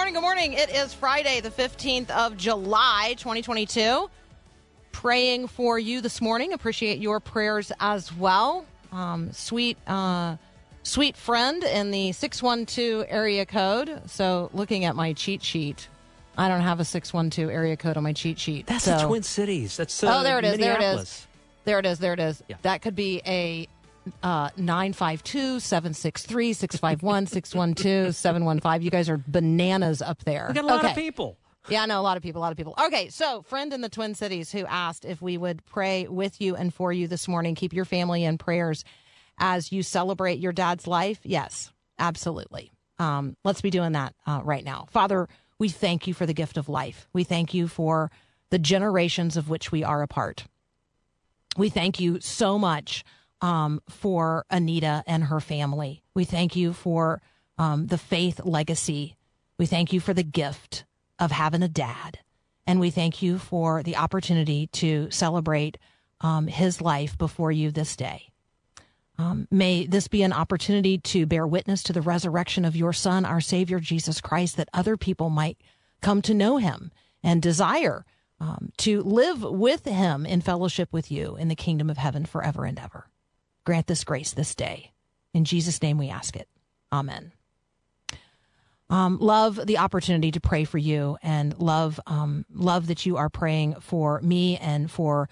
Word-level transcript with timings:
Morning. 0.00 0.14
Good 0.14 0.22
morning. 0.22 0.52
It 0.54 0.70
is 0.70 0.94
Friday, 0.94 1.42
the 1.42 1.50
15th 1.50 2.08
of 2.08 2.34
July, 2.38 3.16
2022. 3.18 4.08
Praying 4.92 5.46
for 5.46 5.78
you 5.78 6.00
this 6.00 6.22
morning. 6.22 6.54
Appreciate 6.54 7.00
your 7.00 7.20
prayers 7.20 7.70
as 7.80 8.10
well. 8.10 8.64
Um, 8.92 9.30
sweet, 9.34 9.76
uh, 9.86 10.36
sweet 10.84 11.18
friend 11.18 11.62
in 11.62 11.90
the 11.90 12.12
612 12.12 13.04
area 13.10 13.44
code. 13.44 14.00
So, 14.06 14.48
looking 14.54 14.86
at 14.86 14.96
my 14.96 15.12
cheat 15.12 15.42
sheet, 15.42 15.86
I 16.34 16.48
don't 16.48 16.62
have 16.62 16.80
a 16.80 16.84
612 16.86 17.50
area 17.50 17.76
code 17.76 17.98
on 17.98 18.02
my 18.02 18.14
cheat 18.14 18.38
sheet. 18.38 18.68
That's 18.68 18.84
so. 18.84 18.96
the 18.96 19.06
Twin 19.06 19.22
Cities. 19.22 19.76
That's 19.76 20.02
uh, 20.02 20.20
Oh, 20.20 20.22
there 20.22 20.38
it 20.38 20.46
is. 20.46 20.56
There 20.56 20.76
it 20.76 20.98
is. 20.98 21.26
There 21.64 21.78
it 21.78 21.84
is. 21.84 21.98
There 21.98 22.14
it 22.14 22.20
is. 22.20 22.42
Yeah. 22.48 22.56
That 22.62 22.80
could 22.80 22.96
be 22.96 23.20
a 23.26 23.68
952 24.22 25.60
763 25.60 26.52
651 26.52 27.26
612 27.26 28.14
715. 28.14 28.82
You 28.82 28.90
guys 28.90 29.08
are 29.08 29.22
bananas 29.26 30.02
up 30.02 30.24
there. 30.24 30.46
We 30.48 30.54
got 30.54 30.64
a 30.64 30.66
lot 30.66 30.84
of 30.84 30.90
Okay. 30.92 30.94
people. 31.02 31.36
Yeah, 31.68 31.82
I 31.82 31.86
know 31.86 32.00
a 32.00 32.02
lot 32.02 32.16
of 32.16 32.22
people, 32.22 32.40
a 32.40 32.44
lot 32.44 32.52
of 32.52 32.56
people. 32.56 32.74
Okay, 32.86 33.10
so 33.10 33.42
friend 33.42 33.72
in 33.72 33.82
the 33.82 33.90
Twin 33.90 34.14
Cities 34.14 34.50
who 34.50 34.64
asked 34.66 35.04
if 35.04 35.20
we 35.20 35.36
would 35.36 35.64
pray 35.66 36.06
with 36.08 36.40
you 36.40 36.56
and 36.56 36.72
for 36.72 36.90
you 36.92 37.06
this 37.06 37.28
morning. 37.28 37.54
Keep 37.54 37.74
your 37.74 37.84
family 37.84 38.24
in 38.24 38.38
prayers 38.38 38.82
as 39.38 39.70
you 39.70 39.82
celebrate 39.82 40.38
your 40.38 40.52
dad's 40.52 40.86
life. 40.86 41.20
Yes, 41.22 41.70
absolutely. 41.98 42.72
Um, 42.98 43.36
let's 43.44 43.60
be 43.60 43.70
doing 43.70 43.92
that 43.92 44.14
uh, 44.26 44.40
right 44.42 44.64
now. 44.64 44.86
Father, 44.90 45.28
we 45.58 45.68
thank 45.68 46.06
you 46.06 46.14
for 46.14 46.24
the 46.24 46.32
gift 46.34 46.56
of 46.56 46.68
life. 46.68 47.08
We 47.12 47.24
thank 47.24 47.52
you 47.52 47.68
for 47.68 48.10
the 48.48 48.58
generations 48.58 49.36
of 49.36 49.48
which 49.50 49.70
we 49.70 49.84
are 49.84 50.02
a 50.02 50.08
part. 50.08 50.46
We 51.56 51.68
thank 51.68 52.00
you 52.00 52.20
so 52.20 52.58
much 52.58 53.04
um, 53.40 53.80
for 53.88 54.44
Anita 54.50 55.02
and 55.06 55.24
her 55.24 55.40
family. 55.40 56.02
We 56.14 56.24
thank 56.24 56.56
you 56.56 56.72
for 56.72 57.22
um, 57.58 57.86
the 57.86 57.98
faith 57.98 58.40
legacy. 58.44 59.16
We 59.58 59.66
thank 59.66 59.92
you 59.92 60.00
for 60.00 60.14
the 60.14 60.22
gift 60.22 60.84
of 61.18 61.30
having 61.30 61.62
a 61.62 61.68
dad. 61.68 62.18
And 62.66 62.80
we 62.80 62.90
thank 62.90 63.22
you 63.22 63.38
for 63.38 63.82
the 63.82 63.96
opportunity 63.96 64.68
to 64.68 65.10
celebrate 65.10 65.78
um, 66.20 66.46
his 66.46 66.80
life 66.80 67.16
before 67.18 67.52
you 67.52 67.70
this 67.70 67.96
day. 67.96 68.28
Um, 69.18 69.48
may 69.50 69.86
this 69.86 70.08
be 70.08 70.22
an 70.22 70.32
opportunity 70.32 70.96
to 70.96 71.26
bear 71.26 71.46
witness 71.46 71.82
to 71.84 71.92
the 71.92 72.00
resurrection 72.00 72.64
of 72.64 72.74
your 72.74 72.94
Son, 72.94 73.26
our 73.26 73.40
Savior, 73.40 73.78
Jesus 73.78 74.20
Christ, 74.20 74.56
that 74.56 74.70
other 74.72 74.96
people 74.96 75.28
might 75.28 75.58
come 76.00 76.22
to 76.22 76.32
know 76.32 76.56
him 76.56 76.90
and 77.22 77.42
desire 77.42 78.06
um, 78.40 78.72
to 78.78 79.02
live 79.02 79.42
with 79.42 79.84
him 79.84 80.24
in 80.24 80.40
fellowship 80.40 80.90
with 80.90 81.10
you 81.10 81.36
in 81.36 81.48
the 81.48 81.54
kingdom 81.54 81.90
of 81.90 81.98
heaven 81.98 82.24
forever 82.24 82.64
and 82.64 82.78
ever. 82.78 83.09
Grant 83.70 83.86
this 83.86 84.02
grace 84.02 84.32
this 84.32 84.56
day. 84.56 84.90
In 85.32 85.44
Jesus' 85.44 85.80
name 85.80 85.96
we 85.96 86.08
ask 86.08 86.34
it. 86.34 86.48
Amen. 86.92 87.30
Um, 88.88 89.18
love 89.20 89.64
the 89.64 89.78
opportunity 89.78 90.32
to 90.32 90.40
pray 90.40 90.64
for 90.64 90.76
you 90.76 91.18
and 91.22 91.56
love 91.56 92.00
um, 92.04 92.44
love 92.52 92.88
that 92.88 93.06
you 93.06 93.16
are 93.16 93.28
praying 93.28 93.76
for 93.78 94.20
me 94.22 94.56
and 94.56 94.90
for 94.90 95.28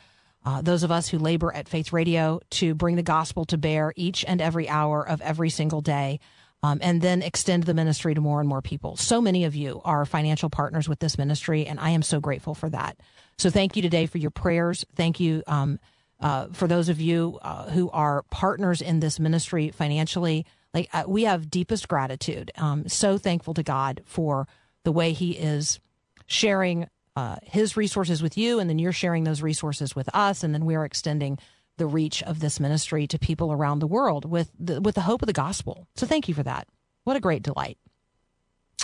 uh, 0.47 0.63
those 0.63 0.85
of 0.85 0.93
us 0.93 1.09
who 1.09 1.19
labor 1.19 1.53
at 1.53 1.69
Faith 1.69 1.93
Radio 1.93 2.41
to 2.51 2.77
bring 2.77 2.95
the 2.95 3.03
gospel 3.03 3.45
to 3.47 3.59
bear 3.59 3.93
each 3.97 4.25
and 4.25 4.41
every 4.41 4.69
hour 4.69 5.03
of 5.03 5.21
every 5.21 5.51
single 5.51 5.81
day. 5.81 6.21
Um, 6.63 6.79
and 6.81 7.03
then 7.03 7.23
extend 7.23 7.65
the 7.65 7.75
ministry 7.75 8.15
to 8.15 8.21
more 8.21 8.39
and 8.39 8.49
more 8.49 8.63
people. 8.63 8.95
So 8.95 9.21
many 9.21 9.47
of 9.47 9.57
you 9.57 9.83
are 9.85 10.07
financial 10.07 10.49
partners 10.49 10.89
with 10.89 11.01
this 11.01 11.19
ministry, 11.19 11.67
and 11.67 11.81
I 11.81 11.91
am 11.91 12.03
so 12.03 12.21
grateful 12.21 12.55
for 12.55 12.71
that. 12.71 12.99
So 13.37 13.51
thank 13.51 13.75
you 13.75 13.83
today 13.83 14.07
for 14.07 14.19
your 14.19 14.31
prayers. 14.31 14.85
Thank 14.95 15.19
you 15.19 15.43
um, 15.49 15.81
uh, 16.21 16.49
for 16.53 16.67
those 16.67 16.89
of 16.89 17.01
you 17.01 17.39
uh, 17.43 17.71
who 17.71 17.91
are 17.91 18.25
partners 18.31 18.81
in 18.81 19.01
this 19.01 19.21
ministry 19.21 19.71
financially. 19.71 20.47
Like 20.75 20.89
uh, 20.93 21.05
we 21.07 21.25
have 21.25 21.51
deepest 21.51 21.89
gratitude. 21.89 22.51
Um, 22.57 22.89
so 22.89 23.19
thankful 23.19 23.55
to 23.55 23.63
God 23.63 24.03
for 24.05 24.47
the 24.85 24.93
way 24.93 25.13
He 25.13 25.33
is 25.33 25.81
sharing 26.27 26.89
uh, 27.17 27.37
His 27.43 27.77
resources 27.77 28.23
with 28.23 28.37
you, 28.37 28.59
and 28.59 28.69
then 28.69 28.79
you're 28.79 28.93
sharing 28.93 29.25
those 29.25 29.43
resources 29.43 29.97
with 29.97 30.09
us, 30.15 30.43
and 30.43 30.55
then 30.55 30.65
we're 30.65 30.85
extending 30.85 31.39
the 31.79 31.87
reach 31.87 32.23
of 32.25 32.41
this 32.41 32.61
ministry 32.61 33.07
to 33.07 33.19
people 33.19 33.53
around 33.53 33.79
the 33.79 33.87
world 33.87 34.25
with 34.25 34.51
the, 34.59 34.81
with 34.81 34.97
the 34.97 35.01
hope 35.01 35.23
of 35.23 35.27
the 35.27 35.33
gospel. 35.33 35.87
So 35.95 36.07
thank 36.07 36.29
you 36.29 36.35
for 36.35 36.43
that. 36.43 36.69
What 37.05 37.17
a 37.17 37.21
great 37.21 37.43
delight. 37.43 37.79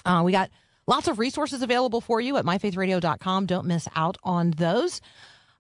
Uh, 0.05 0.23
we 0.25 0.33
got 0.33 0.51
lots 0.87 1.09
of 1.09 1.19
resources 1.19 1.63
available 1.63 2.01
for 2.01 2.21
you 2.21 2.37
at 2.37 2.45
myfaithradio.com. 2.45 3.47
Don't 3.47 3.67
miss 3.67 3.89
out 3.95 4.17
on 4.23 4.53
those. 4.53 5.01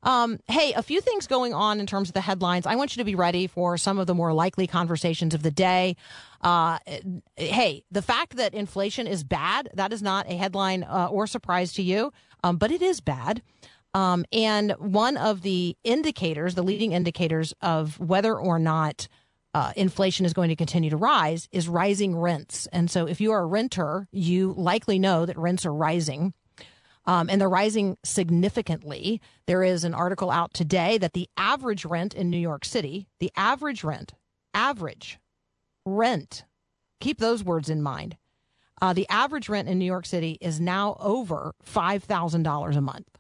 Um, 0.05 0.39
hey, 0.49 0.75
a 0.75 0.83
few 0.83 1.01
things 1.01 1.27
going 1.27 1.55
on 1.55 1.81
in 1.81 1.87
terms 1.87 2.11
of 2.11 2.15
the 2.15 2.21
headlines. 2.21 2.67
I 2.67 2.77
want 2.77 2.95
you 2.95 3.01
to 3.01 3.05
be 3.05 3.15
ready 3.15 3.47
for 3.47 3.79
some 3.79 3.99
of 3.99 4.07
the 4.07 4.15
more 4.15 4.33
likely 4.33 4.67
conversations 4.67 5.35
of 5.35 5.43
the 5.43 5.51
day. 5.51 5.97
Uh, 6.43 6.79
hey, 7.37 7.85
the 7.91 8.03
fact 8.03 8.37
that 8.37 8.53
inflation 8.53 9.07
is 9.07 9.25
bad, 9.25 9.71
that 9.75 9.93
is 9.93 10.03
not 10.03 10.31
a 10.31 10.37
headline 10.37 10.85
uh, 10.85 11.09
or 11.11 11.27
surprise 11.27 11.73
to 11.73 11.83
you, 11.83 12.13
um, 12.43 12.59
but 12.59 12.71
it 12.71 12.83
is 12.83 13.01
bad. 13.01 13.43
Um, 13.95 14.27
and 14.33 14.73
one 14.73 15.17
of 15.17 15.43
the 15.43 15.77
indicators, 15.85 16.55
the 16.55 16.63
leading 16.63 16.93
indicators 16.93 17.55
of 17.63 17.99
whether 17.99 18.37
or 18.37 18.59
not 18.59 19.09
uh, 19.55 19.73
inflation 19.77 20.27
is 20.27 20.33
going 20.33 20.49
to 20.49 20.57
continue 20.57 20.91
to 20.91 20.97
rise 20.97 21.49
is 21.53 21.69
rising 21.69 22.17
rents. 22.17 22.67
And 22.73 22.91
so 22.91 23.07
if 23.07 23.21
you 23.21 23.31
are 23.33 23.43
a 23.43 23.47
renter, 23.47 24.09
you 24.11 24.53
likely 24.57 24.99
know 24.99 25.25
that 25.25 25.39
rents 25.39 25.65
are 25.65 25.73
rising. 25.73 26.35
Um, 27.07 27.29
and 27.29 27.41
they're 27.41 27.49
rising 27.49 27.99
significantly. 28.03 29.21
There 29.47 29.63
is 29.63 29.85
an 29.85 29.95
article 29.95 30.31
out 30.31 30.55
today 30.55 30.97
that 30.99 31.13
the 31.13 31.29
average 31.37 31.85
rent 31.85 32.15
in 32.15 32.31
New 32.31 32.39
York 32.39 32.65
City, 32.65 33.09
the 33.21 33.31
average 33.37 33.85
rent, 33.85 34.15
average 34.55 35.19
rent, 35.85 36.45
keep 37.01 37.19
those 37.19 37.45
words 37.45 37.69
in 37.69 37.83
mind. 37.83 38.17
Uh, 38.81 38.93
the 38.93 39.09
average 39.09 39.49
rent 39.49 39.69
in 39.69 39.79
New 39.79 39.85
York 39.85 40.07
City 40.07 40.39
is 40.41 40.61
now 40.61 40.97
over 40.99 41.55
$5,000 41.65 42.77
a 42.77 42.81
month. 42.81 43.19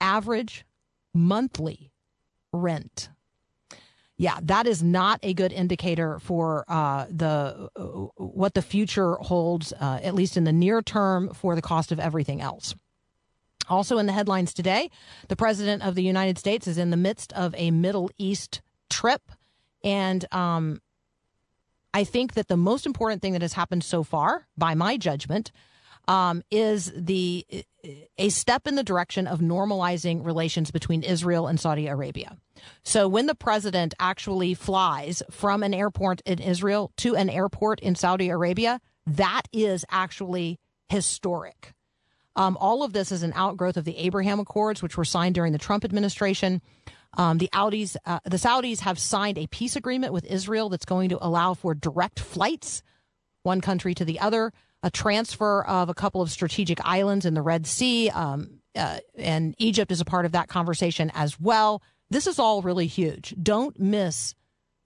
Average 0.00 0.64
monthly 1.14 1.92
rent. 2.52 3.10
Yeah, 4.20 4.36
that 4.42 4.66
is 4.66 4.82
not 4.82 5.18
a 5.22 5.32
good 5.32 5.50
indicator 5.50 6.18
for 6.18 6.66
uh, 6.68 7.06
the 7.08 7.70
what 8.16 8.52
the 8.52 8.60
future 8.60 9.14
holds, 9.14 9.72
uh, 9.72 9.98
at 10.02 10.14
least 10.14 10.36
in 10.36 10.44
the 10.44 10.52
near 10.52 10.82
term, 10.82 11.32
for 11.32 11.54
the 11.54 11.62
cost 11.62 11.90
of 11.90 11.98
everything 11.98 12.42
else. 12.42 12.74
Also, 13.70 13.96
in 13.96 14.04
the 14.04 14.12
headlines 14.12 14.52
today, 14.52 14.90
the 15.28 15.36
president 15.36 15.82
of 15.82 15.94
the 15.94 16.02
United 16.02 16.36
States 16.36 16.66
is 16.66 16.76
in 16.76 16.90
the 16.90 16.98
midst 16.98 17.32
of 17.32 17.54
a 17.56 17.70
Middle 17.70 18.10
East 18.18 18.60
trip, 18.90 19.22
and 19.82 20.26
um, 20.34 20.82
I 21.94 22.04
think 22.04 22.34
that 22.34 22.48
the 22.48 22.58
most 22.58 22.84
important 22.84 23.22
thing 23.22 23.32
that 23.32 23.40
has 23.40 23.54
happened 23.54 23.84
so 23.84 24.02
far, 24.02 24.46
by 24.54 24.74
my 24.74 24.98
judgment, 24.98 25.50
um, 26.08 26.42
is 26.50 26.92
the 26.94 27.46
a 28.18 28.28
step 28.28 28.66
in 28.66 28.74
the 28.74 28.82
direction 28.82 29.26
of 29.26 29.40
normalizing 29.40 30.24
relations 30.24 30.70
between 30.70 31.02
Israel 31.02 31.46
and 31.46 31.58
Saudi 31.58 31.86
Arabia. 31.86 32.36
So 32.82 33.08
when 33.08 33.26
the 33.26 33.34
president 33.34 33.94
actually 33.98 34.54
flies 34.54 35.22
from 35.30 35.62
an 35.62 35.72
airport 35.72 36.20
in 36.22 36.38
Israel 36.38 36.92
to 36.98 37.16
an 37.16 37.30
airport 37.30 37.80
in 37.80 37.94
Saudi 37.94 38.28
Arabia, 38.28 38.80
that 39.06 39.42
is 39.52 39.84
actually 39.90 40.58
historic. 40.88 41.72
Um, 42.36 42.56
all 42.60 42.82
of 42.82 42.92
this 42.92 43.12
is 43.12 43.22
an 43.22 43.32
outgrowth 43.34 43.76
of 43.76 43.84
the 43.84 43.96
Abraham 43.98 44.40
Accords, 44.40 44.82
which 44.82 44.96
were 44.96 45.04
signed 45.04 45.34
during 45.34 45.52
the 45.52 45.58
Trump 45.58 45.84
administration. 45.84 46.60
Um, 47.16 47.38
the 47.38 47.50
Audis, 47.52 47.96
uh, 48.06 48.20
the 48.24 48.36
Saudis 48.36 48.80
have 48.80 48.98
signed 48.98 49.36
a 49.36 49.46
peace 49.48 49.74
agreement 49.74 50.12
with 50.12 50.24
Israel 50.24 50.68
that's 50.68 50.84
going 50.84 51.08
to 51.08 51.18
allow 51.24 51.54
for 51.54 51.74
direct 51.74 52.20
flights, 52.20 52.82
one 53.42 53.60
country 53.60 53.94
to 53.94 54.04
the 54.04 54.20
other, 54.20 54.52
a 54.82 54.90
transfer 54.90 55.62
of 55.64 55.88
a 55.88 55.94
couple 55.94 56.22
of 56.22 56.30
strategic 56.30 56.80
islands 56.84 57.26
in 57.26 57.34
the 57.34 57.42
Red 57.42 57.66
Sea, 57.66 58.10
um, 58.10 58.60
uh, 58.76 58.98
and 59.16 59.54
Egypt 59.58 59.92
is 59.92 60.00
a 60.00 60.04
part 60.04 60.24
of 60.24 60.32
that 60.32 60.48
conversation 60.48 61.10
as 61.14 61.40
well. 61.40 61.82
This 62.10 62.26
is 62.26 62.38
all 62.38 62.62
really 62.62 62.86
huge. 62.86 63.34
Don't 63.42 63.78
miss 63.78 64.34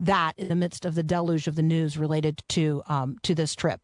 that 0.00 0.32
in 0.38 0.48
the 0.48 0.56
midst 0.56 0.84
of 0.84 0.94
the 0.94 1.02
deluge 1.02 1.46
of 1.46 1.54
the 1.54 1.62
news 1.62 1.96
related 1.96 2.42
to 2.50 2.82
um, 2.86 3.16
to 3.22 3.34
this 3.34 3.54
trip. 3.54 3.80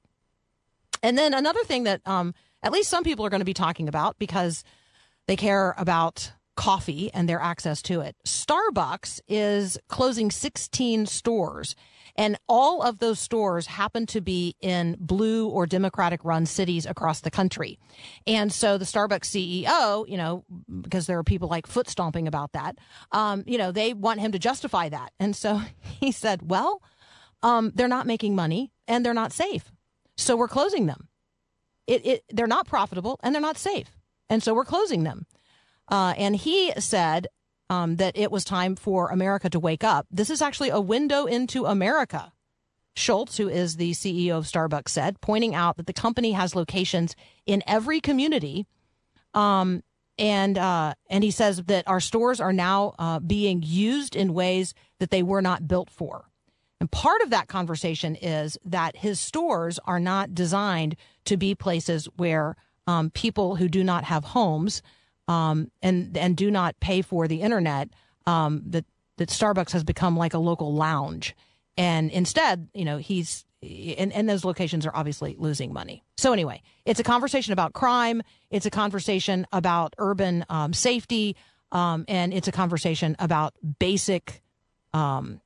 And 1.02 1.16
then 1.16 1.32
another 1.34 1.62
thing 1.64 1.84
that 1.84 2.00
um, 2.06 2.34
at 2.62 2.72
least 2.72 2.90
some 2.90 3.04
people 3.04 3.24
are 3.24 3.30
going 3.30 3.40
to 3.40 3.44
be 3.46 3.54
talking 3.54 3.88
about 3.88 4.18
because 4.18 4.64
They 5.26 5.36
care 5.36 5.74
about 5.78 6.32
coffee 6.56 7.10
and 7.14 7.28
their 7.28 7.40
access 7.40 7.82
to 7.82 8.00
it. 8.00 8.16
Starbucks 8.26 9.20
is 9.28 9.78
closing 9.88 10.30
16 10.30 11.06
stores. 11.06 11.76
And 12.20 12.36
all 12.50 12.82
of 12.82 12.98
those 12.98 13.18
stores 13.18 13.66
happen 13.66 14.04
to 14.08 14.20
be 14.20 14.54
in 14.60 14.98
blue 15.00 15.48
or 15.48 15.64
Democratic 15.64 16.22
run 16.22 16.44
cities 16.44 16.84
across 16.84 17.20
the 17.20 17.30
country. 17.30 17.78
And 18.26 18.52
so 18.52 18.76
the 18.76 18.84
Starbucks 18.84 19.64
CEO, 19.64 20.06
you 20.06 20.18
know, 20.18 20.44
because 20.82 21.06
there 21.06 21.16
are 21.16 21.24
people 21.24 21.48
like 21.48 21.66
foot 21.66 21.88
stomping 21.88 22.28
about 22.28 22.52
that, 22.52 22.76
um, 23.10 23.42
you 23.46 23.56
know, 23.56 23.72
they 23.72 23.94
want 23.94 24.20
him 24.20 24.32
to 24.32 24.38
justify 24.38 24.90
that. 24.90 25.14
And 25.18 25.34
so 25.34 25.62
he 25.80 26.12
said, 26.12 26.50
well, 26.50 26.82
um, 27.42 27.72
they're 27.74 27.88
not 27.88 28.06
making 28.06 28.34
money 28.34 28.70
and 28.86 29.02
they're 29.02 29.14
not 29.14 29.32
safe. 29.32 29.72
So 30.18 30.36
we're 30.36 30.46
closing 30.46 30.84
them. 30.84 31.08
It, 31.86 32.04
it, 32.04 32.24
they're 32.28 32.46
not 32.46 32.66
profitable 32.66 33.18
and 33.22 33.34
they're 33.34 33.40
not 33.40 33.56
safe. 33.56 33.96
And 34.28 34.42
so 34.42 34.52
we're 34.52 34.66
closing 34.66 35.04
them. 35.04 35.24
Uh, 35.88 36.12
and 36.18 36.36
he 36.36 36.70
said 36.78 37.28
um, 37.70 37.96
that 37.96 38.18
it 38.18 38.30
was 38.30 38.44
time 38.44 38.74
for 38.74 39.08
America 39.08 39.48
to 39.48 39.60
wake 39.60 39.84
up. 39.84 40.06
This 40.10 40.28
is 40.28 40.42
actually 40.42 40.70
a 40.70 40.80
window 40.80 41.24
into 41.24 41.64
America. 41.64 42.32
Schultz, 42.96 43.36
who 43.36 43.48
is 43.48 43.76
the 43.76 43.92
CEO 43.92 44.36
of 44.36 44.44
Starbucks, 44.44 44.88
said, 44.88 45.20
pointing 45.20 45.54
out 45.54 45.76
that 45.76 45.86
the 45.86 45.92
company 45.92 46.32
has 46.32 46.56
locations 46.56 47.14
in 47.46 47.62
every 47.66 48.00
community. 48.00 48.66
Um, 49.32 49.84
and 50.18 50.58
uh, 50.58 50.94
and 51.08 51.22
he 51.24 51.30
says 51.30 51.62
that 51.62 51.86
our 51.86 52.00
stores 52.00 52.40
are 52.40 52.52
now 52.52 52.94
uh, 52.98 53.20
being 53.20 53.62
used 53.64 54.16
in 54.16 54.34
ways 54.34 54.74
that 54.98 55.10
they 55.10 55.22
were 55.22 55.40
not 55.40 55.68
built 55.68 55.88
for. 55.88 56.26
And 56.80 56.90
part 56.90 57.22
of 57.22 57.30
that 57.30 57.46
conversation 57.46 58.16
is 58.16 58.58
that 58.64 58.96
his 58.96 59.20
stores 59.20 59.78
are 59.84 60.00
not 60.00 60.34
designed 60.34 60.96
to 61.26 61.36
be 61.36 61.54
places 61.54 62.06
where 62.16 62.56
um, 62.86 63.10
people 63.10 63.56
who 63.56 63.68
do 63.68 63.84
not 63.84 64.04
have 64.04 64.24
homes 64.24 64.82
um, 65.30 65.70
and 65.80 66.16
and 66.16 66.36
do 66.36 66.50
not 66.50 66.78
pay 66.80 67.02
for 67.02 67.28
the 67.28 67.40
internet 67.40 67.88
um, 68.26 68.62
that 68.66 68.84
that 69.16 69.28
Starbucks 69.28 69.70
has 69.72 69.84
become 69.84 70.16
like 70.16 70.34
a 70.34 70.38
local 70.38 70.74
lounge, 70.74 71.36
and 71.76 72.10
instead, 72.10 72.68
you 72.74 72.84
know, 72.84 72.98
he's 72.98 73.44
and, 73.62 74.12
and 74.12 74.28
those 74.28 74.44
locations 74.44 74.86
are 74.86 74.92
obviously 74.94 75.36
losing 75.38 75.72
money. 75.72 76.02
So 76.16 76.32
anyway, 76.32 76.62
it's 76.84 76.98
a 76.98 77.04
conversation 77.04 77.52
about 77.52 77.74
crime. 77.74 78.22
It's 78.50 78.66
a 78.66 78.70
conversation 78.70 79.46
about 79.52 79.94
urban 79.98 80.44
um, 80.48 80.72
safety, 80.72 81.36
um, 81.70 82.04
and 82.08 82.34
it's 82.34 82.48
a 82.48 82.52
conversation 82.52 83.14
about 83.18 83.54
basic. 83.78 84.42
Um, 84.92 85.40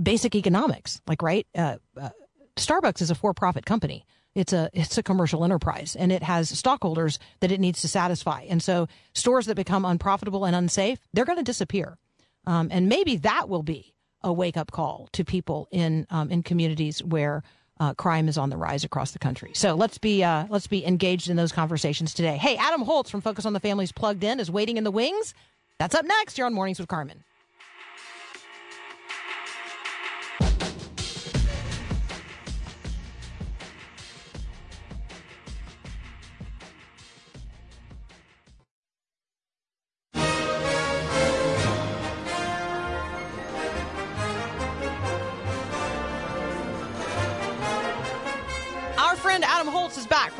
basic 0.00 0.34
economics, 0.36 1.00
like 1.06 1.22
right, 1.22 1.46
uh, 1.56 1.76
uh, 2.00 2.10
Starbucks 2.56 3.02
is 3.02 3.10
a 3.10 3.14
for-profit 3.14 3.64
company. 3.66 4.04
It's 4.34 4.52
a 4.52 4.70
it's 4.72 4.96
a 4.96 5.02
commercial 5.02 5.44
enterprise 5.44 5.96
and 5.96 6.12
it 6.12 6.22
has 6.22 6.56
stockholders 6.56 7.18
that 7.40 7.50
it 7.50 7.60
needs 7.60 7.80
to 7.82 7.88
satisfy. 7.88 8.42
And 8.48 8.62
so 8.62 8.86
stores 9.12 9.46
that 9.46 9.56
become 9.56 9.84
unprofitable 9.84 10.44
and 10.44 10.54
unsafe, 10.54 10.98
they're 11.12 11.24
going 11.24 11.38
to 11.38 11.44
disappear. 11.44 11.98
Um, 12.46 12.68
and 12.70 12.88
maybe 12.88 13.16
that 13.18 13.48
will 13.48 13.62
be 13.62 13.94
a 14.22 14.32
wake 14.32 14.56
up 14.56 14.70
call 14.70 15.08
to 15.12 15.24
people 15.24 15.68
in 15.70 16.06
um, 16.10 16.30
in 16.30 16.42
communities 16.42 17.02
where 17.02 17.42
uh, 17.80 17.94
crime 17.94 18.28
is 18.28 18.38
on 18.38 18.50
the 18.50 18.56
rise 18.56 18.84
across 18.84 19.12
the 19.12 19.18
country. 19.18 19.52
So 19.54 19.74
let's 19.74 19.98
be 19.98 20.22
uh, 20.22 20.46
let's 20.48 20.66
be 20.66 20.86
engaged 20.86 21.28
in 21.28 21.36
those 21.36 21.50
conversations 21.52 22.14
today. 22.14 22.36
Hey, 22.36 22.56
Adam 22.56 22.82
Holz 22.82 23.10
from 23.10 23.22
Focus 23.22 23.46
on 23.46 23.52
the 23.52 23.60
Family's 23.60 23.90
Plugged 23.90 24.22
In 24.22 24.38
is 24.38 24.50
waiting 24.50 24.76
in 24.76 24.84
the 24.84 24.90
wings. 24.90 25.34
That's 25.78 25.94
up 25.94 26.04
next. 26.04 26.36
You're 26.36 26.46
on 26.46 26.54
Mornings 26.54 26.78
with 26.78 26.88
Carmen. 26.88 27.24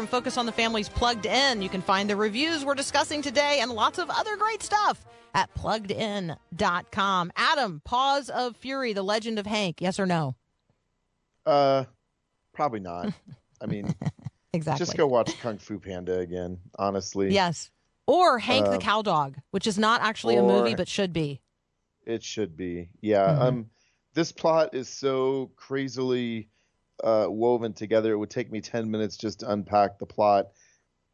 From 0.00 0.06
Focus 0.06 0.38
on 0.38 0.46
the 0.46 0.52
Family's 0.52 0.88
Plugged 0.88 1.26
In. 1.26 1.60
You 1.60 1.68
can 1.68 1.82
find 1.82 2.08
the 2.08 2.16
reviews 2.16 2.64
we're 2.64 2.74
discussing 2.74 3.20
today 3.20 3.58
and 3.60 3.70
lots 3.70 3.98
of 3.98 4.08
other 4.08 4.34
great 4.38 4.62
stuff 4.62 5.04
at 5.34 5.54
pluggedin.com. 5.54 7.32
Adam, 7.36 7.82
Paws 7.84 8.30
of 8.30 8.56
Fury, 8.56 8.94
The 8.94 9.02
Legend 9.02 9.38
of 9.38 9.44
Hank, 9.44 9.82
yes 9.82 10.00
or 10.00 10.06
no? 10.06 10.36
Uh, 11.44 11.84
probably 12.54 12.80
not. 12.80 13.12
I 13.60 13.66
mean, 13.66 13.94
Exactly. 14.54 14.86
just 14.86 14.96
go 14.96 15.06
watch 15.06 15.38
Kung 15.42 15.58
Fu 15.58 15.78
Panda 15.78 16.18
again. 16.20 16.56
Honestly, 16.78 17.34
Yes. 17.34 17.70
Or 18.06 18.38
Hank 18.38 18.64
the 18.64 18.76
Uh, 18.76 18.78
Cowdog, 18.78 19.34
which 19.50 19.66
is 19.66 19.76
not 19.78 20.00
actually 20.00 20.36
a 20.36 20.42
movie 20.42 20.74
but 20.74 20.88
should 20.88 21.12
be. 21.12 21.42
it 22.06 22.24
should 22.24 22.56
be. 22.56 22.88
Yeah. 23.02 23.26
Mhm. 23.28 23.40
Um, 23.42 23.70
this 24.14 24.32
plot 24.32 24.74
is 24.74 24.88
so 24.88 25.50
crazily 25.56 26.48
uh, 27.02 27.26
woven 27.28 27.72
together. 27.72 28.12
It 28.12 28.16
would 28.18 28.30
take 28.30 28.50
me 28.50 28.60
ten 28.60 28.90
minutes 28.90 29.16
just 29.16 29.40
to 29.40 29.50
unpack 29.50 29.98
the 29.98 30.06
plot 30.06 30.48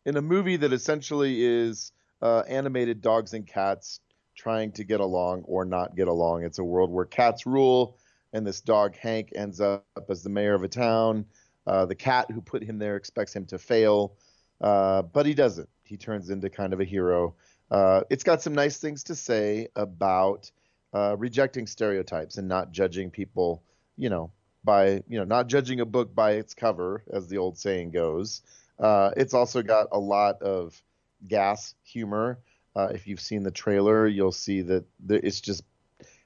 in 0.05 0.17
a 0.17 0.23
movie 0.23 0.57
that 0.57 0.73
essentially 0.73 1.45
is 1.45 1.93
uh, 2.23 2.43
animated 2.49 3.03
dogs 3.03 3.35
and 3.35 3.47
cats 3.47 4.01
trying 4.37 4.73
to 4.73 4.85
get 4.85 5.01
along 5.01 5.43
or 5.45 5.65
not 5.65 5.97
get 5.97 6.09
along. 6.09 6.45
It's 6.45 6.59
a 6.59 6.65
world 6.65 6.91
where 6.91 7.05
cats 7.05 7.47
rule, 7.47 7.99
and 8.33 8.47
this 8.47 8.61
dog 8.61 8.97
Hank 8.97 9.33
ends 9.35 9.61
up 9.61 9.85
as 10.09 10.23
the 10.23 10.31
mayor 10.31 10.55
of 10.55 10.63
a 10.63 10.69
town. 10.69 11.27
Uh, 11.67 11.87
the 11.87 11.95
cat 11.95 12.31
who 12.31 12.41
put 12.41 12.63
him 12.63 12.79
there 12.79 12.97
expects 12.97 13.35
him 13.35 13.47
to 13.47 13.59
fail, 13.59 14.15
uh, 14.61 15.03
but 15.03 15.27
he 15.27 15.35
doesn't. 15.35 15.69
He 15.83 15.97
turns 15.97 16.31
into 16.31 16.49
kind 16.51 16.73
of 16.73 16.81
a 16.81 16.85
hero. 16.85 17.35
Uh, 17.71 18.03
it's 18.11 18.23
got 18.23 18.43
some 18.43 18.55
nice 18.55 18.79
things 18.79 19.03
to 19.05 19.15
say 19.17 19.69
about 19.75 20.51
uh, 20.95 21.17
rejecting 21.19 21.67
stereotypes 21.67 22.39
and 22.39 22.47
not 22.47 22.71
judging 22.71 23.11
people, 23.11 23.63
you 23.97 24.09
know, 24.09 24.31
by 24.67 25.03
you 25.09 25.19
know 25.19 25.25
not 25.25 25.47
judging 25.47 25.81
a 25.81 25.87
book 25.87 26.15
by 26.15 26.33
its 26.33 26.53
cover, 26.53 27.03
as 27.11 27.29
the 27.29 27.39
old 27.39 27.57
saying 27.57 27.93
goes. 27.93 28.43
Uh, 28.79 29.13
it's 29.17 29.33
also 29.33 29.63
got 29.63 29.87
a 29.93 29.99
lot 29.99 30.43
of 30.43 30.83
gas 31.27 31.75
humor. 31.83 32.39
Uh, 32.75 32.89
if 32.93 33.07
you've 33.07 33.21
seen 33.21 33.43
the 33.43 33.51
trailer, 33.51 34.07
you'll 34.07 34.33
see 34.33 34.61
that 34.61 34.85
there, 35.01 35.21
it's 35.23 35.41
just 35.41 35.63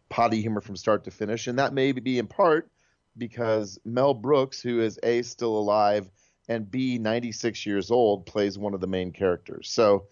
potty 0.08 0.40
humor 0.40 0.60
from 0.60 0.74
start 0.74 1.04
to 1.04 1.12
finish, 1.12 1.46
and 1.46 1.60
that 1.60 1.72
may 1.72 1.92
be 1.92 2.18
in 2.18 2.26
part 2.26 2.68
because 3.16 3.78
Mel 3.84 4.14
Brooks, 4.14 4.60
who 4.60 4.80
is 4.80 4.98
a 5.04 5.22
still 5.22 5.56
alive 5.56 6.10
and 6.48 6.68
b 6.68 6.98
96 6.98 7.64
years 7.66 7.92
old, 7.92 8.26
plays 8.26 8.58
one 8.58 8.74
of 8.74 8.80
the 8.80 8.88
main 8.88 9.12
characters. 9.12 9.68
So 9.68 10.06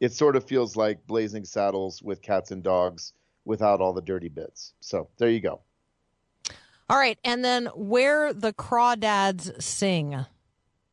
it 0.00 0.12
sort 0.12 0.34
of 0.34 0.44
feels 0.44 0.74
like 0.74 1.06
Blazing 1.06 1.44
Saddles 1.44 2.02
with 2.02 2.22
cats 2.22 2.50
and 2.50 2.62
dogs 2.62 3.12
without 3.44 3.80
all 3.80 3.92
the 3.92 4.02
dirty 4.02 4.28
bits. 4.28 4.72
So 4.80 5.08
there 5.18 5.30
you 5.30 5.40
go. 5.40 5.60
All 6.88 6.98
right. 6.98 7.18
And 7.24 7.44
then 7.44 7.66
Where 7.74 8.32
the 8.32 8.52
Crawdads 8.52 9.62
Sing. 9.62 10.24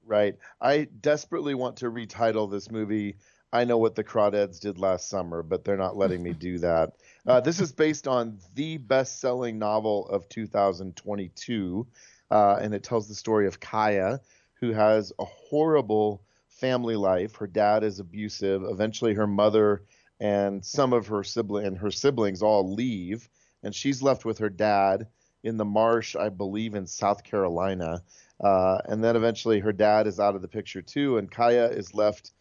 Right. 0.05 0.35
I 0.59 0.87
desperately 0.99 1.53
want 1.53 1.77
to 1.77 1.91
retitle 1.91 2.49
this 2.49 2.71
movie. 2.71 3.15
I 3.53 3.65
know 3.65 3.77
what 3.77 3.95
the 3.95 4.03
Crawdads 4.03 4.59
did 4.59 4.77
last 4.77 5.09
summer, 5.09 5.43
but 5.43 5.63
they're 5.63 5.77
not 5.77 5.97
letting 5.97 6.23
me 6.23 6.33
do 6.33 6.59
that. 6.59 6.93
Uh, 7.27 7.39
this 7.39 7.59
is 7.59 7.71
based 7.71 8.07
on 8.07 8.39
the 8.55 8.77
best-selling 8.77 9.59
novel 9.59 10.07
of 10.07 10.27
2022, 10.29 11.87
uh, 12.31 12.55
and 12.59 12.73
it 12.73 12.81
tells 12.81 13.07
the 13.07 13.13
story 13.13 13.45
of 13.45 13.59
Kaya, 13.59 14.19
who 14.55 14.73
has 14.73 15.13
a 15.19 15.25
horrible 15.25 16.23
family 16.47 16.95
life. 16.95 17.35
Her 17.35 17.45
dad 17.45 17.83
is 17.83 17.99
abusive. 17.99 18.63
Eventually, 18.63 19.13
her 19.13 19.27
mother 19.27 19.83
and 20.19 20.65
some 20.65 20.93
of 20.93 21.05
her 21.05 21.23
sibling 21.23 21.67
and 21.67 21.77
her 21.77 21.91
siblings 21.91 22.41
all 22.41 22.73
leave, 22.73 23.29
and 23.61 23.75
she's 23.75 24.01
left 24.01 24.25
with 24.25 24.39
her 24.39 24.49
dad 24.49 25.05
in 25.43 25.57
the 25.57 25.65
marsh, 25.65 26.15
I 26.15 26.29
believe, 26.29 26.75
in 26.75 26.85
South 26.85 27.23
Carolina. 27.23 28.03
Uh, 28.39 28.79
and 28.85 29.03
then 29.03 29.15
eventually 29.15 29.59
her 29.59 29.71
dad 29.71 30.07
is 30.07 30.19
out 30.19 30.35
of 30.35 30.41
the 30.41 30.47
picture 30.47 30.81
too, 30.81 31.17
and 31.17 31.31
Kaya 31.31 31.67
is 31.67 31.93
left 31.93 32.31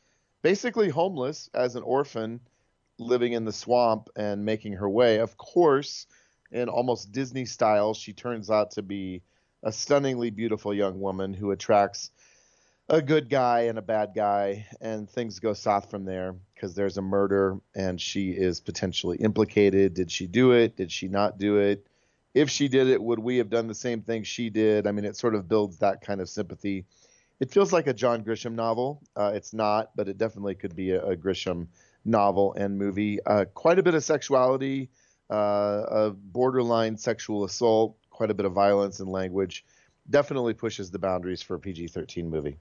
basically 0.43 0.89
homeless 0.89 1.51
as 1.53 1.77
an 1.77 1.83
orphan 1.83 2.41
living 2.99 3.33
in 3.33 3.45
the 3.45 3.53
swamp 3.53 4.09
and 4.17 4.45
making 4.45 4.75
her 4.75 4.89
way. 4.89 5.19
Of 5.19 5.37
course, 5.37 6.07
in 6.51 6.69
almost 6.69 7.13
Disney 7.13 7.45
style, 7.45 7.95
she 7.95 8.13
turns 8.13 8.51
out 8.51 8.73
to 8.73 8.83
be 8.83 9.23
a 9.63 9.73
stunningly 9.73 10.31
beautiful 10.31 10.73
young 10.73 11.01
woman 11.01 11.35
who 11.35 11.51
attracts 11.51 12.11
a 12.89 13.01
good 13.01 13.29
guy 13.29 13.63
and 13.63 13.79
a 13.79 13.83
bad 13.83 14.13
guy, 14.17 14.67
and 14.81 15.09
things 15.09 15.39
go 15.39 15.53
south 15.53 15.91
from 15.91 16.05
there 16.05 16.35
because 16.55 16.75
there's 16.75 16.97
a 16.97 17.03
murder 17.03 17.59
and 17.75 18.01
she 18.01 18.31
is 18.31 18.61
potentially 18.61 19.17
implicated. 19.19 19.95
Did 19.95 20.11
she 20.11 20.27
do 20.27 20.53
it? 20.53 20.77
Did 20.77 20.91
she 20.91 21.07
not 21.07 21.39
do 21.39 21.59
it? 21.59 21.87
If 22.35 22.51
she 22.51 22.69
did 22.69 22.89
it, 22.89 23.03
would 23.03 23.19
we 23.19 23.39
have 23.39 23.51
done 23.51 23.67
the 23.67 23.75
same 23.75 24.03
thing 24.03 24.23
she 24.23 24.51
did? 24.51 24.87
I 24.87 24.93
mean, 24.93 25.05
it 25.05 25.17
sort 25.17 25.35
of 25.35 25.49
builds 25.49 25.79
that 25.79 26.01
kind 26.01 26.21
of 26.21 26.29
sympathy. 26.29 26.85
It 27.41 27.51
feels 27.51 27.73
like 27.73 27.87
a 27.87 27.95
John 27.95 28.23
Grisham 28.23 28.53
novel. 28.53 29.03
Uh, 29.17 29.33
it's 29.35 29.53
not, 29.53 29.91
but 29.97 30.09
it 30.09 30.19
definitely 30.19 30.55
could 30.55 30.77
be 30.77 30.91
a, 30.93 31.05
a 31.05 31.17
Grisham 31.17 31.67
novel 32.05 32.55
and 32.55 32.79
movie. 32.79 33.19
Uh, 33.25 33.47
quite 33.55 33.79
a 33.79 33.83
bit 33.83 33.95
of 33.95 34.05
sexuality, 34.05 34.91
uh, 35.31 35.85
of 35.89 36.33
borderline 36.33 36.97
sexual 36.97 37.45
assault, 37.45 37.97
quite 38.11 38.31
a 38.31 38.35
bit 38.35 38.47
of 38.47 38.53
violence 38.53 39.01
and 39.01 39.11
language. 39.11 39.65
Definitely 40.09 40.55
pushes 40.55 40.91
the 40.91 40.99
boundaries 40.99 41.43
for 41.43 41.55
a 41.55 41.59
PG 41.59 41.89
13 41.89 42.29
movie. 42.29 42.59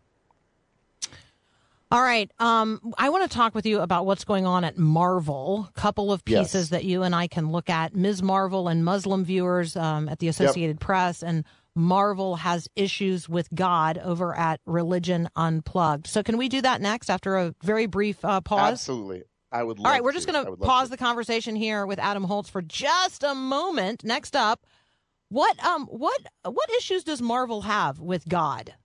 All 1.92 2.02
right. 2.02 2.32
Um, 2.38 2.94
I 3.00 3.10
want 3.10 3.30
to 3.30 3.36
talk 3.36 3.56
with 3.56 3.66
you 3.66 3.80
about 3.80 4.06
what's 4.06 4.24
going 4.24 4.46
on 4.46 4.64
at 4.64 4.78
Marvel. 4.78 5.68
A 5.76 5.80
couple 5.80 6.12
of 6.12 6.22
Yes. 6.28 6.40
pieces 6.52 6.70
that 6.70 6.84
you 6.86 7.02
and 7.02 7.16
I 7.16 7.28
can 7.28 7.52
look 7.52 7.70
at. 7.70 7.96
Ms. 7.96 8.22
Marvel 8.22 8.68
and 8.68 8.86
Muslim 8.86 9.26
viewers 9.26 9.76
um, 9.76 10.08
at 10.08 10.20
the 10.20 10.28
Associated 10.28 10.80
Press, 10.80 11.24
and 11.24 11.46
Marvel 11.76 12.36
has 12.36 12.68
issues 12.76 13.28
with 13.28 13.48
God 13.56 13.98
over 13.98 14.38
at 14.38 14.60
Religion 14.68 15.30
Unplugged. 15.36 16.06
So, 16.06 16.22
can 16.22 16.38
we 16.38 16.48
do 16.48 16.62
that 16.62 16.80
next 16.80 17.10
after 17.10 17.38
a 17.38 17.56
very 17.64 17.88
brief 17.88 18.24
uh, 18.24 18.42
pause? 18.42 18.74
Absolutely. 18.74 19.24
I 19.52 19.64
would 19.64 19.80
love 19.80 19.88
All 19.88 19.92
right, 19.92 20.04
we're 20.04 20.12
just 20.14 20.32
going 20.32 20.46
to 20.46 20.58
pause 20.58 20.90
to. 20.90 20.92
the 20.92 20.98
conversation 20.98 21.56
here 21.56 21.88
with 21.88 21.98
Adam 21.98 22.24
Holz 22.24 22.50
for 22.50 22.62
just 22.62 23.24
a 23.24 23.34
moment. 23.34 24.04
Next 24.04 24.36
up, 24.36 24.64
what 25.30 25.58
um 25.66 25.88
what 25.88 26.22
what 26.44 26.70
issues 26.78 27.04
does 27.04 27.20
Marvel 27.20 27.62
have 27.62 28.00
with 28.00 28.30
God? 28.30 28.76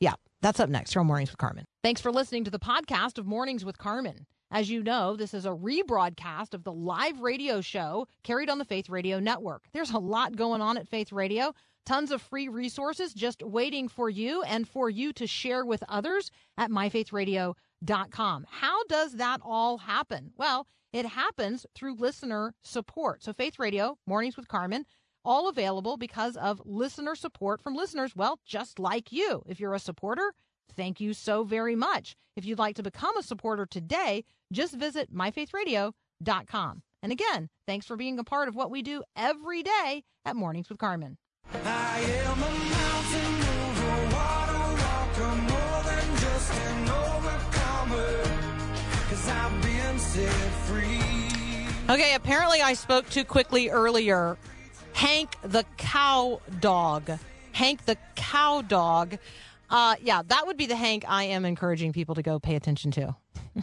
Yeah, 0.00 0.14
that's 0.42 0.60
up 0.60 0.68
next 0.68 0.92
from 0.92 1.06
Mornings 1.06 1.30
with 1.30 1.38
Carmen. 1.38 1.64
Thanks 1.82 2.00
for 2.00 2.10
listening 2.10 2.44
to 2.44 2.50
the 2.50 2.58
podcast 2.58 3.16
of 3.16 3.26
Mornings 3.26 3.64
with 3.64 3.78
Carmen. 3.78 4.26
As 4.50 4.68
you 4.68 4.82
know, 4.82 5.16
this 5.16 5.32
is 5.32 5.46
a 5.46 5.50
rebroadcast 5.50 6.52
of 6.52 6.64
the 6.64 6.72
live 6.72 7.20
radio 7.20 7.62
show 7.62 8.06
carried 8.22 8.50
on 8.50 8.58
the 8.58 8.64
Faith 8.66 8.90
Radio 8.90 9.18
Network. 9.18 9.64
There's 9.72 9.92
a 9.92 9.98
lot 9.98 10.36
going 10.36 10.60
on 10.60 10.76
at 10.76 10.88
Faith 10.88 11.10
Radio. 11.12 11.54
Tons 11.86 12.10
of 12.10 12.20
free 12.20 12.48
resources 12.48 13.14
just 13.14 13.42
waiting 13.42 13.88
for 13.88 14.10
you 14.10 14.42
and 14.42 14.68
for 14.68 14.90
you 14.90 15.12
to 15.14 15.26
share 15.26 15.64
with 15.64 15.82
others 15.88 16.30
at 16.58 16.70
myfaithradio.com. 16.70 18.46
How 18.50 18.84
does 18.84 19.12
that 19.14 19.40
all 19.42 19.78
happen? 19.78 20.32
Well, 20.36 20.66
it 20.92 21.06
happens 21.06 21.64
through 21.74 21.94
listener 21.94 22.54
support. 22.62 23.22
So, 23.22 23.32
Faith 23.32 23.58
Radio, 23.58 23.96
Mornings 24.06 24.36
with 24.36 24.48
Carmen, 24.48 24.84
all 25.24 25.48
available 25.48 25.96
because 25.96 26.36
of 26.36 26.62
listener 26.64 27.14
support 27.14 27.62
from 27.62 27.74
listeners, 27.74 28.14
well, 28.16 28.38
just 28.44 28.78
like 28.78 29.12
you. 29.12 29.42
If 29.46 29.60
you're 29.60 29.74
a 29.74 29.78
supporter, 29.78 30.34
thank 30.76 31.00
you 31.00 31.14
so 31.14 31.44
very 31.44 31.76
much. 31.76 32.16
If 32.36 32.44
you'd 32.44 32.58
like 32.58 32.76
to 32.76 32.82
become 32.82 33.16
a 33.16 33.22
supporter 33.22 33.66
today, 33.66 34.24
just 34.52 34.74
visit 34.74 35.12
myfaithradio.com. 35.14 36.82
And 37.02 37.12
again, 37.12 37.48
thanks 37.66 37.86
for 37.86 37.96
being 37.96 38.18
a 38.18 38.24
part 38.24 38.48
of 38.48 38.54
what 38.54 38.70
we 38.70 38.82
do 38.82 39.02
every 39.16 39.62
day 39.62 40.04
at 40.24 40.36
Mornings 40.36 40.68
with 40.68 40.78
Carmen. 40.78 41.18
I 41.52 41.98
am 42.00 42.38
a 42.38 42.50
mountain 42.72 43.32
mover, 43.42 44.16
water 44.16 44.82
walker, 44.82 45.34
more 45.36 45.82
than 45.82 46.16
just 46.16 46.52
an 46.52 46.88
overcomer. 46.88 48.22
Cause 49.10 49.28
I've 49.28 49.62
been 49.62 49.98
set 49.98 50.32
free. 50.66 51.92
Okay, 51.92 52.14
apparently 52.14 52.62
I 52.62 52.74
spoke 52.74 53.08
too 53.10 53.24
quickly 53.24 53.68
earlier. 53.68 54.38
Hank 55.02 55.36
the 55.42 55.64
cow 55.78 56.40
dog. 56.60 57.10
Hank 57.50 57.86
the 57.86 57.96
cow 58.14 58.62
dog. 58.62 59.18
Uh, 59.68 59.96
yeah, 60.00 60.22
that 60.28 60.46
would 60.46 60.56
be 60.56 60.66
the 60.66 60.76
Hank 60.76 61.04
I 61.08 61.24
am 61.24 61.44
encouraging 61.44 61.92
people 61.92 62.14
to 62.14 62.22
go 62.22 62.38
pay 62.38 62.54
attention 62.54 62.92
to. 62.92 63.06
all 63.56 63.62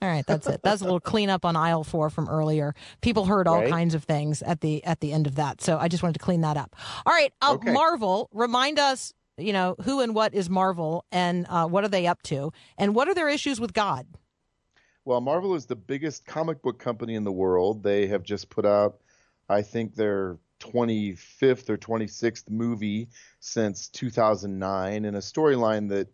right, 0.00 0.26
that's 0.26 0.48
it. 0.48 0.60
That's 0.64 0.80
a 0.80 0.84
little 0.84 0.98
cleanup 0.98 1.44
on 1.44 1.54
aisle 1.54 1.84
four 1.84 2.10
from 2.10 2.28
earlier. 2.28 2.74
People 3.02 3.26
heard 3.26 3.46
all 3.46 3.60
Right. 3.60 3.70
kinds 3.70 3.94
of 3.94 4.02
things 4.02 4.42
at 4.42 4.60
the 4.62 4.82
at 4.84 4.98
the 4.98 5.12
end 5.12 5.28
of 5.28 5.36
that, 5.36 5.60
so 5.60 5.78
I 5.78 5.86
just 5.86 6.02
wanted 6.02 6.14
to 6.14 6.24
clean 6.24 6.40
that 6.40 6.56
up. 6.56 6.74
All 7.06 7.12
right, 7.12 7.32
uh, 7.40 7.52
Okay. 7.54 7.70
Marvel. 7.72 8.28
Remind 8.32 8.80
us, 8.80 9.14
you 9.38 9.52
know, 9.52 9.76
who 9.84 10.00
and 10.00 10.12
what 10.12 10.34
is 10.34 10.50
Marvel, 10.50 11.04
and 11.12 11.46
uh, 11.50 11.68
what 11.68 11.84
are 11.84 11.88
they 11.88 12.08
up 12.08 12.20
to, 12.24 12.52
and 12.76 12.96
what 12.96 13.06
are 13.06 13.14
their 13.14 13.28
issues 13.28 13.60
with 13.60 13.72
God? 13.74 14.08
Well, 15.04 15.20
Marvel 15.20 15.54
is 15.54 15.66
the 15.66 15.76
biggest 15.76 16.26
comic 16.26 16.62
book 16.62 16.80
company 16.80 17.14
in 17.14 17.22
the 17.22 17.30
world. 17.32 17.84
They 17.84 18.08
have 18.08 18.24
just 18.24 18.50
put 18.50 18.66
out, 18.66 18.98
I 19.48 19.62
think, 19.62 19.94
their 19.94 20.38
25th 20.60 21.68
or 21.68 21.76
26th 21.76 22.48
movie 22.48 23.08
since 23.40 23.88
2009 23.88 25.04
in 25.04 25.14
a 25.14 25.18
storyline 25.18 25.88
that 25.88 26.08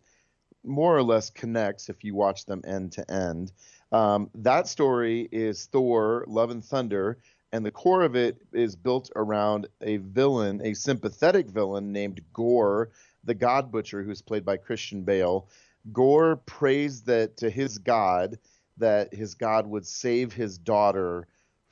more 0.63 0.95
or 0.95 1.03
less 1.03 1.29
connects 1.29 1.89
if 1.89 2.03
you 2.03 2.15
watch 2.15 2.45
them 2.45 2.61
end 2.65 2.91
to 2.93 3.11
end. 3.11 3.51
Um, 3.91 4.29
that 4.35 4.67
story 4.67 5.27
is 5.31 5.65
Thor, 5.65 6.25
Love 6.27 6.49
and 6.49 6.63
Thunder, 6.63 7.19
and 7.51 7.65
the 7.65 7.71
core 7.71 8.03
of 8.03 8.15
it 8.15 8.41
is 8.53 8.75
built 8.75 9.09
around 9.15 9.67
a 9.81 9.97
villain, 9.97 10.61
a 10.63 10.73
sympathetic 10.73 11.49
villain 11.49 11.91
named 11.91 12.21
Gorr, 12.33 12.89
the 13.23 13.33
God 13.33 13.71
Butcher, 13.71 14.03
who's 14.03 14.21
played 14.21 14.45
by 14.45 14.57
Christian 14.57 15.03
Bale. 15.03 15.47
Gorr 15.91 16.35
prays 16.35 17.03
that 17.03 17.37
to 17.37 17.49
his 17.49 17.77
God 17.77 18.37
that 18.77 19.13
his 19.13 19.35
God 19.35 19.67
would 19.67 19.85
save 19.85 20.33
his 20.33 20.57
daughter 20.57 21.27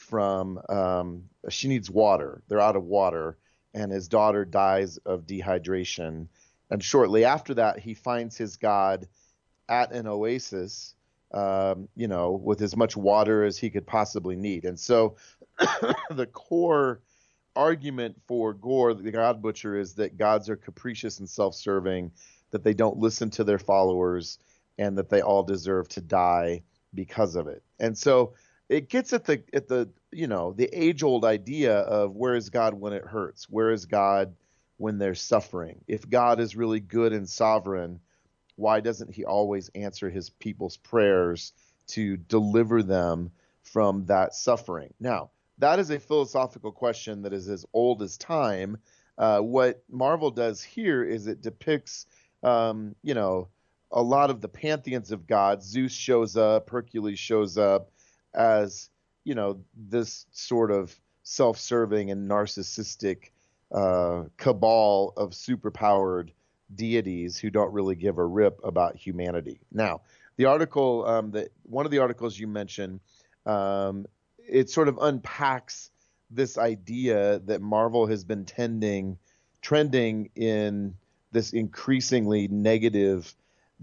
from 0.09 0.59
um, 0.69 1.23
she 1.49 1.67
needs 1.67 1.89
water. 1.89 2.41
They're 2.47 2.61
out 2.61 2.75
of 2.75 2.85
water, 2.85 3.37
and 3.73 3.91
his 3.91 4.07
daughter 4.07 4.45
dies 4.45 4.97
of 4.97 5.25
dehydration. 5.25 6.27
And 6.69 6.83
shortly 6.83 7.25
after 7.25 7.53
that, 7.55 7.79
he 7.79 7.93
finds 7.93 8.37
his 8.37 8.57
God 8.57 9.07
at 9.69 9.91
an 9.91 10.07
oasis, 10.07 10.95
um, 11.33 11.89
you 11.95 12.07
know, 12.07 12.31
with 12.31 12.61
as 12.61 12.75
much 12.75 12.95
water 12.95 13.43
as 13.43 13.57
he 13.57 13.69
could 13.69 13.85
possibly 13.85 14.35
need. 14.35 14.65
And 14.65 14.79
so, 14.79 15.17
the 16.09 16.27
core 16.27 17.01
argument 17.55 18.15
for 18.27 18.53
Gorr, 18.53 18.93
the 18.93 19.11
God 19.11 19.41
Butcher, 19.41 19.77
is 19.77 19.93
that 19.95 20.17
gods 20.17 20.49
are 20.49 20.55
capricious 20.55 21.19
and 21.19 21.29
self-serving, 21.29 22.11
that 22.51 22.63
they 22.63 22.73
don't 22.73 22.97
listen 22.97 23.29
to 23.31 23.43
their 23.43 23.59
followers, 23.59 24.39
and 24.77 24.97
that 24.97 25.09
they 25.09 25.21
all 25.21 25.43
deserve 25.43 25.89
to 25.89 26.01
die 26.01 26.61
because 26.93 27.35
of 27.35 27.47
it. 27.47 27.63
And 27.79 27.97
so 27.97 28.33
it 28.69 28.89
gets 28.89 29.13
at 29.13 29.25
the 29.25 29.43
at 29.53 29.67
the 29.67 29.89
you 30.11 30.27
know 30.27 30.53
the 30.53 30.69
age 30.73 31.03
old 31.03 31.23
idea 31.23 31.77
of 31.79 32.15
where 32.15 32.35
is 32.35 32.49
God 32.49 32.73
when 32.73 32.93
it 32.93 33.05
hurts? 33.05 33.49
Where 33.49 33.71
is 33.71 33.85
God 33.85 34.35
when 34.77 34.97
there's 34.97 35.21
suffering? 35.21 35.81
If 35.87 36.09
God 36.09 36.39
is 36.39 36.55
really 36.55 36.79
good 36.79 37.13
and 37.13 37.29
sovereign, 37.29 37.99
why 38.55 38.79
doesn't 38.79 39.13
he 39.13 39.25
always 39.25 39.69
answer 39.75 40.09
his 40.09 40.29
people's 40.29 40.77
prayers 40.77 41.53
to 41.87 42.17
deliver 42.17 42.83
them 42.83 43.31
from 43.63 44.05
that 44.07 44.33
suffering? 44.33 44.93
Now, 44.99 45.31
that 45.59 45.79
is 45.79 45.89
a 45.89 45.99
philosophical 45.99 46.71
question 46.71 47.21
that 47.23 47.33
is 47.33 47.47
as 47.47 47.65
old 47.73 48.01
as 48.01 48.17
time. 48.17 48.77
Uh, 49.17 49.39
what 49.39 49.83
Marvel 49.89 50.29
does 50.29 50.61
here 50.61 51.03
is 51.03 51.25
it 51.25 51.41
depicts, 51.41 52.05
um, 52.43 52.95
you 53.01 53.13
know, 53.13 53.47
a 53.91 54.01
lot 54.01 54.29
of 54.29 54.41
the 54.41 54.49
pantheons 54.49 55.11
of 55.11 55.25
gods. 55.25 55.65
Zeus 55.65 55.93
shows 55.93 56.35
up, 56.35 56.69
Hercules 56.69 57.17
shows 57.17 57.57
up 57.57 57.89
as, 58.37 58.89
you 59.25 59.35
know, 59.35 59.59
this 59.75 60.25
sort 60.31 60.71
of 60.71 60.97
self 61.23 61.57
serving 61.57 62.11
and 62.11 62.29
narcissistic 62.29 63.31
uh, 63.73 64.23
cabal 64.37 65.13
of 65.17 65.31
superpowered 65.31 66.29
deities 66.73 67.37
who 67.37 67.49
don't 67.49 67.73
really 67.73 67.95
give 67.95 68.17
a 68.17 68.25
rip 68.25 68.59
about 68.63 68.95
humanity. 68.95 69.59
Now, 69.71 70.01
the 70.37 70.45
article 70.45 71.05
um, 71.05 71.31
that 71.31 71.49
one 71.63 71.85
of 71.85 71.91
the 71.91 71.99
articles 71.99 72.37
you 72.37 72.47
mentioned, 72.47 72.99
um, 73.45 74.05
it 74.37 74.69
sort 74.69 74.87
of 74.87 74.97
unpacks 75.01 75.91
this 76.29 76.57
idea 76.57 77.39
that 77.39 77.61
Marvel 77.61 78.05
has 78.07 78.23
been 78.23 78.45
tending, 78.45 79.17
trending 79.61 80.29
in 80.35 80.95
this 81.31 81.53
increasingly 81.53 82.47
negative, 82.47 83.33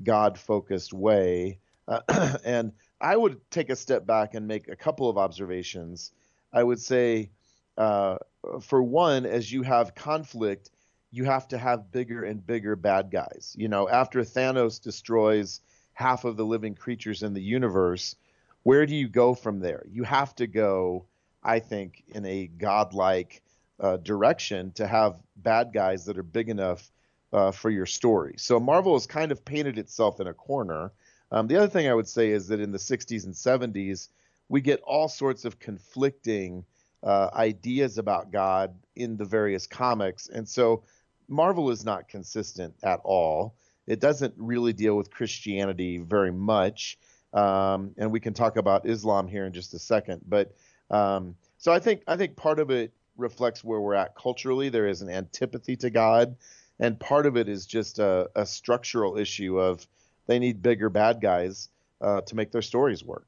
God-focused 0.03 0.93
way. 0.93 1.59
Uh, 1.87 2.01
and 2.45 2.73
I 3.01 3.17
would 3.17 3.41
take 3.51 3.71
a 3.71 3.77
step 3.77 4.07
back 4.07 4.35
and 4.35 4.47
make 4.47 4.69
a 4.69 4.77
couple 4.77 5.09
of 5.09 5.19
observations. 5.19 6.13
I 6.53 6.63
would 6.63 6.81
say, 6.81 7.31
uh, 7.77 8.19
for 8.61 8.83
one, 8.83 9.27
as 9.27 9.53
you 9.53 9.63
have 9.63 9.95
conflict, 9.95 10.71
you 11.11 11.25
have 11.25 11.49
to 11.49 11.59
have 11.59 11.93
bigger 11.93 12.25
and 12.25 12.45
bigger 12.45 12.77
bad 12.77 13.11
guys. 13.11 13.55
You 13.57 13.69
know, 13.69 13.89
after 13.89 14.21
Thanos 14.21 14.83
destroys 14.83 15.61
half 15.93 16.25
of 16.25 16.37
the 16.37 16.45
living 16.45 16.75
creatures 16.75 17.23
in 17.23 17.35
the 17.35 17.43
universe, 17.43 18.17
where 18.65 18.87
do 18.87 18.95
you 18.95 19.09
go 19.09 19.35
from 19.35 19.61
there? 19.61 19.85
You 19.91 20.03
have 20.05 20.35
to 20.37 20.47
go, 20.47 21.07
I 21.43 21.61
think, 21.61 22.03
in 22.09 22.25
a 22.25 22.47
godlike 22.47 23.43
uh, 23.79 23.99
direction 23.99 24.73
to 24.73 24.87
have 24.87 25.21
bad 25.37 25.73
guys 25.73 26.05
that 26.07 26.19
are 26.19 26.23
big 26.23 26.49
enough 26.49 26.91
uh, 27.33 27.51
for 27.51 27.71
your 27.71 27.87
story. 27.87 28.35
So 28.39 28.59
Marvel 28.61 28.95
has 28.95 29.07
kind 29.07 29.33
of 29.33 29.45
painted 29.45 29.79
itself 29.79 30.21
in 30.21 30.27
a 30.27 30.35
corner. 30.35 30.93
Um, 31.35 31.49
the 31.49 31.57
other 31.57 31.67
thing 31.67 31.89
I 31.89 31.95
would 31.95 32.07
say 32.07 32.31
is 32.31 32.47
that 32.49 32.61
in 32.61 32.71
the 32.71 32.79
60s 32.79 33.25
and 33.25 33.35
70s, 33.35 34.09
we 34.49 34.61
get 34.61 34.81
all 34.83 35.09
sorts 35.09 35.45
of 35.45 35.59
conflicting 35.59 36.65
uh, 37.03 37.29
ideas 37.35 37.99
about 37.99 38.31
God 38.31 38.73
in 38.95 39.17
the 39.17 39.25
various 39.25 39.67
comics. 39.67 40.29
And 40.29 40.49
so 40.49 40.85
Marvel 41.29 41.71
is 41.71 41.85
not 41.85 42.09
consistent 42.09 42.75
at 42.85 43.01
all. 43.03 43.57
It 43.89 43.99
doesn't 43.99 44.35
really 44.37 44.73
deal 44.73 44.97
with 44.97 45.11
Christianity 45.11 45.99
very 45.99 46.31
much. 46.31 46.99
Um, 47.33 47.91
and 47.99 48.13
we 48.13 48.21
can 48.21 48.33
talk 48.33 48.57
about 48.57 48.87
Islam 48.87 49.27
here 49.27 49.45
in 49.45 49.53
just 49.53 49.75
a 49.75 49.79
second. 49.81 50.21
But 50.29 50.55
um, 50.89 51.35
so 51.59 51.73
I 51.73 51.81
think 51.81 52.03
I 52.07 52.17
think 52.17 52.37
part 52.37 52.61
of 52.61 52.71
it 52.71 52.93
reflects 53.17 53.65
where 53.65 53.81
we're 53.81 53.95
at 53.95 54.15
culturally. 54.15 54.69
There 54.69 54.87
is 54.87 55.03
an 55.03 55.11
antipathy 55.11 55.75
to 55.79 55.91
God, 55.91 56.37
and 56.79 56.99
part 57.01 57.27
of 57.27 57.37
it 57.37 57.49
is 57.49 57.67
just 57.67 57.99
a, 57.99 58.31
a 58.37 58.47
structural 58.47 59.19
issue 59.19 59.59
of 59.59 59.85
they 60.27 60.39
need 60.39 60.63
bigger 60.63 60.89
bad 60.89 61.21
guys 61.21 61.69
uh, 62.01 62.21
to 62.23 62.35
make 62.37 62.51
their 62.53 62.63
stories 62.63 63.05
work. 63.05 63.27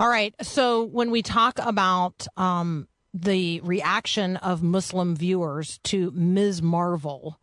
All 0.00 0.08
right. 0.08 0.34
So 0.42 0.84
when 0.84 1.10
we 1.10 1.22
talk 1.22 1.58
about 1.60 2.26
um, 2.36 2.88
the 3.14 3.60
reaction 3.60 4.36
of 4.38 4.62
Muslim 4.62 5.14
viewers 5.14 5.78
to 5.84 6.10
Ms. 6.12 6.60
Marvel, 6.62 7.38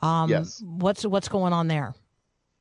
um, 0.00 0.30
Yes. 0.30 0.62
what's 0.64 1.04
what's 1.04 1.28
going 1.28 1.52
on 1.52 1.66
there? 1.68 1.94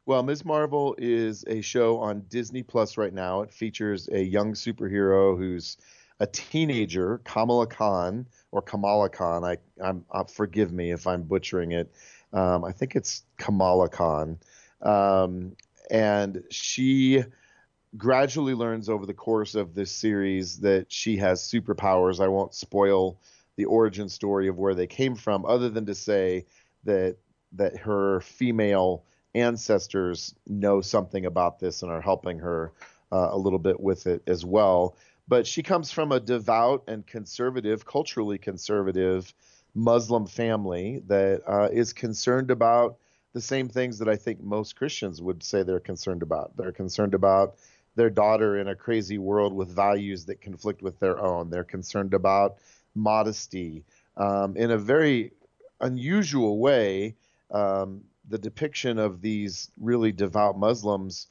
Well, 0.06 0.24
Ms. 0.24 0.44
Marvel 0.44 0.96
is 0.98 1.46
a 1.48 1.62
show 1.62 1.98
on 2.00 2.22
Disney 2.30 2.62
Plus 2.63 2.98
right 2.98 3.13
now. 3.13 3.42
It 3.42 3.53
features 3.53 4.10
a 4.12 4.22
young 4.22 4.53
superhero 4.53 5.38
who's 5.38 5.77
a 6.20 6.27
teenager, 6.27 7.20
Kamala 7.24 7.68
Khan 7.68 8.27
or 8.51 8.62
Kamala 8.62 9.10
Khan. 9.10 9.44
I, 9.44 9.58
I'm 9.82 10.03
uh, 10.12 10.24
forgive 10.25 10.72
me 10.74 10.92
if 10.92 11.06
I'm 11.08 11.24
butchering 11.24 11.72
it. 11.74 11.94
Um, 12.34 12.65
I 12.65 12.72
think 12.72 12.96
it's 12.96 13.24
Kamala 13.38 13.88
Khan, 13.89 14.39
um, 14.84 15.56
and 15.90 16.44
she 16.50 17.24
gradually 17.98 18.54
learns 18.54 18.90
over 18.90 19.06
the 19.06 19.13
course 19.13 19.56
of 19.56 19.74
this 19.74 19.92
series 19.92 20.60
that 20.60 20.92
she 20.92 21.18
has 21.18 21.42
superpowers. 21.42 22.20
I 22.24 22.28
won't 22.28 22.54
spoil 22.54 23.20
the 23.56 23.66
origin 23.66 24.10
story 24.10 24.48
of 24.48 24.58
where 24.58 24.74
they 24.74 24.88
came 24.88 25.16
from, 25.16 25.46
other 25.46 25.70
than 25.70 25.86
to 25.86 25.96
say 25.96 26.46
that 26.86 27.18
that 27.56 27.78
her 27.78 28.20
female 28.22 29.04
ancestors 29.36 30.34
know 30.48 30.82
something 30.82 31.25
about 31.25 31.60
this 31.60 31.84
and 31.84 31.92
are 31.92 32.02
helping 32.02 32.40
her 32.40 32.72
uh, 33.12 33.30
a 33.32 33.38
little 33.38 33.60
bit 33.60 33.80
with 33.80 34.08
it 34.08 34.24
as 34.28 34.44
well. 34.44 34.96
But 35.28 35.48
she 35.48 35.63
comes 35.63 35.92
from 35.92 36.12
a 36.12 36.20
devout 36.20 36.84
and 36.88 37.06
conservative, 37.06 37.86
culturally 37.86 38.38
conservative 38.38 39.34
Muslim 39.75 40.25
family 40.28 41.02
that 41.08 41.42
uh, 41.48 41.70
is 41.72 41.94
concerned 41.94 42.52
about 42.52 42.98
the 43.34 43.42
same 43.42 43.68
things 43.68 44.00
that 44.00 44.08
I 44.08 44.16
think 44.16 44.42
most 44.42 44.75
Christians 44.75 45.22
would 45.22 45.44
say 45.44 45.63
they're 45.63 45.80
concerned 45.80 46.22
about. 46.22 46.56
They're 46.56 46.72
concerned 46.72 47.13
about 47.13 47.56
their 47.96 48.10
daughter 48.10 48.58
in 48.60 48.68
a 48.68 48.75
crazy 48.75 49.18
world 49.18 49.54
with 49.54 49.70
values 49.70 50.25
that 50.25 50.42
conflict 50.42 50.82
with 50.82 51.00
their 51.00 51.20
own. 51.20 51.50
They're 51.50 51.63
concerned 51.63 52.13
about 52.13 52.58
modesty 52.96 53.84
um, 54.18 54.56
in 54.56 54.72
a 54.72 54.78
very 54.78 55.32
unusual 55.82 56.60
way. 56.60 57.16
Um, 57.52 58.04
the 58.30 58.38
depiction 58.38 59.00
of 59.00 59.22
these 59.22 59.70
really 59.80 60.12
devout 60.12 60.58
Muslims 60.58 61.28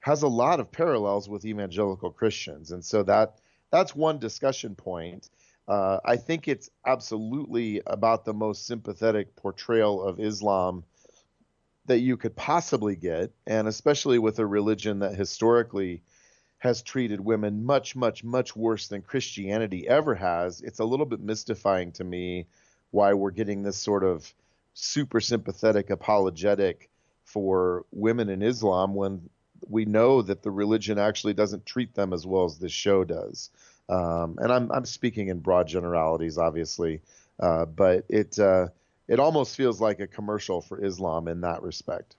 has 0.00 0.22
a 0.22 0.28
lot 0.28 0.60
of 0.60 0.70
parallels 0.70 1.28
with 1.28 1.46
evangelical 1.46 2.10
Christians, 2.10 2.72
and 2.72 2.84
so 2.84 3.02
that 3.04 3.38
that's 3.70 3.96
one 3.96 4.18
discussion 4.18 4.74
point. 4.74 5.30
Uh, 5.66 5.98
I 6.04 6.16
think 6.16 6.46
it's 6.46 6.68
absolutely 6.84 7.80
about 7.86 8.26
the 8.26 8.34
most 8.34 8.66
sympathetic 8.66 9.34
portrayal 9.34 10.02
of 10.02 10.20
Islam 10.20 10.84
that 11.86 12.00
you 12.00 12.16
could 12.16 12.34
possibly 12.34 12.96
get, 12.96 13.32
and 13.46 13.68
especially 13.68 14.18
with 14.18 14.38
a 14.38 14.46
religion 14.46 15.00
that 15.00 15.14
historically 15.14 16.02
has 16.58 16.82
treated 16.82 17.20
women 17.20 17.64
much, 17.64 17.94
much, 17.94 18.24
much 18.24 18.56
worse 18.56 18.88
than 18.88 19.02
Christianity 19.02 19.86
ever 19.86 20.14
has. 20.14 20.62
It's 20.62 20.78
a 20.78 20.84
little 20.84 21.04
bit 21.04 21.20
mystifying 21.20 21.92
to 21.92 22.04
me 22.04 22.46
why 22.90 23.12
we're 23.12 23.32
getting 23.32 23.62
this 23.62 23.76
sort 23.76 24.02
of 24.02 24.32
super 24.72 25.20
sympathetic 25.20 25.90
apologetic 25.90 26.88
for 27.24 27.84
women 27.92 28.28
in 28.28 28.42
Islam 28.42 28.94
when 28.94 29.28
we 29.68 29.84
know 29.84 30.22
that 30.22 30.42
the 30.42 30.50
religion 30.50 30.98
actually 30.98 31.34
doesn't 31.34 31.66
treat 31.66 31.94
them 31.94 32.12
as 32.12 32.26
well 32.26 32.44
as 32.44 32.58
this 32.58 32.72
show 32.72 33.04
does. 33.04 33.50
Um, 33.88 34.38
and 34.40 34.52
I'm 34.52 34.72
I'm 34.72 34.86
speaking 34.86 35.28
in 35.28 35.40
broad 35.40 35.68
generalities, 35.68 36.38
obviously, 36.38 37.02
uh, 37.38 37.66
but 37.66 38.04
it 38.08 38.38
uh, 38.38 38.68
it 39.08 39.20
almost 39.20 39.56
feels 39.56 39.80
like 39.80 40.00
a 40.00 40.06
commercial 40.06 40.60
for 40.60 40.84
Islam 40.84 41.28
in 41.28 41.42
that 41.42 41.62
respect. 41.62 42.16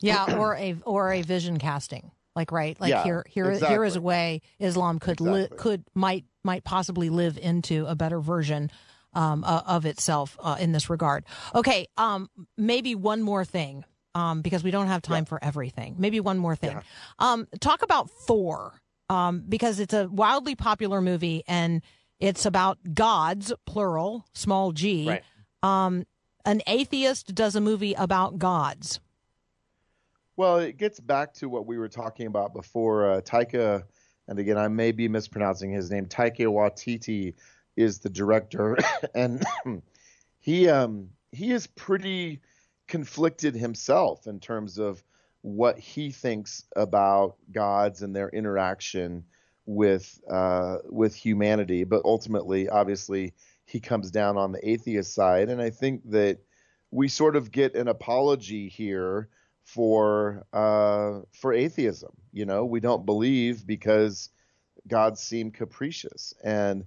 Yeah, 0.00 0.26
or 0.38 0.56
a 0.56 0.76
or 0.84 1.12
a 1.12 1.22
vision 1.22 1.58
casting. 1.58 2.10
Like 2.34 2.50
right, 2.50 2.80
like 2.80 2.90
Yeah, 2.90 3.02
here 3.02 3.24
here 3.28 3.50
here 3.52 3.84
is 3.84 3.96
a 3.96 4.00
way 4.00 4.40
Islam 4.58 4.98
could 4.98 5.20
li- 5.20 5.48
could 5.58 5.84
might 5.94 6.24
might 6.42 6.64
possibly 6.64 7.10
live 7.10 7.36
into 7.38 7.86
a 7.86 7.94
better 7.94 8.20
version 8.20 8.70
um, 9.12 9.44
uh, 9.44 9.62
of 9.66 9.84
itself 9.84 10.38
uh, 10.40 10.56
in 10.58 10.72
this 10.72 10.88
regard. 10.88 11.24
Okay, 11.54 11.86
um, 11.96 12.30
maybe 12.56 12.94
one 12.94 13.22
more 13.22 13.44
thing 13.44 13.84
um, 14.14 14.40
because 14.42 14.64
we 14.64 14.70
don't 14.70 14.86
have 14.86 15.02
time 15.02 15.24
for 15.24 15.42
everything. 15.42 15.96
Maybe 15.98 16.20
one 16.20 16.38
more 16.38 16.56
thing. 16.56 16.80
Um, 17.18 17.46
talk 17.60 17.82
about 17.82 18.10
Thor 18.10 18.80
um, 19.10 19.44
because 19.48 19.78
it's 19.80 19.94
a 19.94 20.08
wildly 20.08 20.54
popular 20.54 21.00
movie 21.00 21.42
and 21.46 21.82
it's 22.18 22.46
about 22.46 22.78
gods, 22.94 23.52
plural, 23.66 24.24
small 24.32 24.72
g. 24.72 25.08
Right. 25.08 25.22
An 26.44 26.60
atheist 26.66 27.34
does 27.34 27.54
a 27.54 27.60
movie 27.60 27.94
about 27.94 28.38
gods. 28.38 29.00
Well, 30.36 30.58
it 30.58 30.76
gets 30.76 30.98
back 30.98 31.34
to 31.34 31.48
what 31.48 31.66
we 31.66 31.78
were 31.78 31.88
talking 31.88 32.26
about 32.26 32.54
before. 32.54 33.12
Uh, 33.12 33.20
Taika, 33.20 33.84
and 34.28 34.38
again, 34.38 34.58
I 34.58 34.68
may 34.68 34.90
be 34.92 35.06
mispronouncing 35.08 35.70
his 35.70 35.90
name. 35.90 36.06
Taika 36.06 36.46
Waititi 36.46 37.34
is 37.76 37.98
the 37.98 38.08
director, 38.08 38.76
and 39.14 39.44
he 40.40 40.68
um, 40.68 41.10
he 41.30 41.52
is 41.52 41.66
pretty 41.66 42.40
conflicted 42.88 43.54
himself 43.54 44.26
in 44.26 44.40
terms 44.40 44.78
of 44.78 45.02
what 45.42 45.78
he 45.78 46.10
thinks 46.10 46.64
about 46.76 47.36
gods 47.50 48.02
and 48.02 48.14
their 48.14 48.28
interaction 48.30 49.24
with 49.66 50.20
uh, 50.30 50.78
with 50.88 51.14
humanity. 51.14 51.84
But 51.84 52.02
ultimately, 52.04 52.68
obviously, 52.68 53.34
he 53.72 53.80
comes 53.80 54.10
down 54.10 54.36
on 54.36 54.52
the 54.52 54.68
atheist 54.68 55.14
side, 55.14 55.48
and 55.48 55.60
I 55.60 55.70
think 55.70 56.10
that 56.10 56.38
we 56.90 57.08
sort 57.08 57.36
of 57.36 57.50
get 57.50 57.74
an 57.74 57.88
apology 57.88 58.68
here 58.68 59.30
for 59.64 60.44
uh, 60.52 61.20
for 61.32 61.54
atheism. 61.54 62.12
You 62.32 62.44
know, 62.44 62.66
we 62.66 62.80
don't 62.80 63.06
believe 63.06 63.66
because 63.66 64.28
gods 64.86 65.22
seem 65.22 65.50
capricious. 65.50 66.34
And 66.44 66.84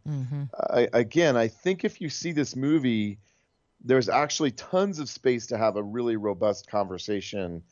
I, 0.70 0.88
again, 0.94 1.36
I 1.36 1.48
think 1.48 1.84
if 1.84 2.02
you 2.02 2.10
see 2.10 2.34
this 2.34 2.56
movie, 2.56 3.18
there's 3.84 4.10
actually 4.10 4.52
tons 4.52 5.00
of 5.00 5.10
space 5.10 5.48
to 5.48 5.58
have 5.58 5.78
a 5.78 5.84
really 5.84 6.18
robust 6.18 6.68
conversation 6.68 7.64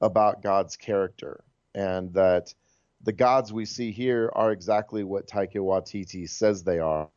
about 0.00 0.42
God's 0.42 0.76
character, 0.76 1.42
and 1.74 2.14
that 2.14 2.54
the 3.02 3.12
gods 3.12 3.52
we 3.52 3.64
see 3.64 3.90
here 3.90 4.30
are 4.34 4.52
exactly 4.52 5.02
what 5.02 5.26
Taika 5.26 5.56
Waititi 5.56 6.28
says 6.28 6.62
they 6.62 6.78
are, 6.78 7.08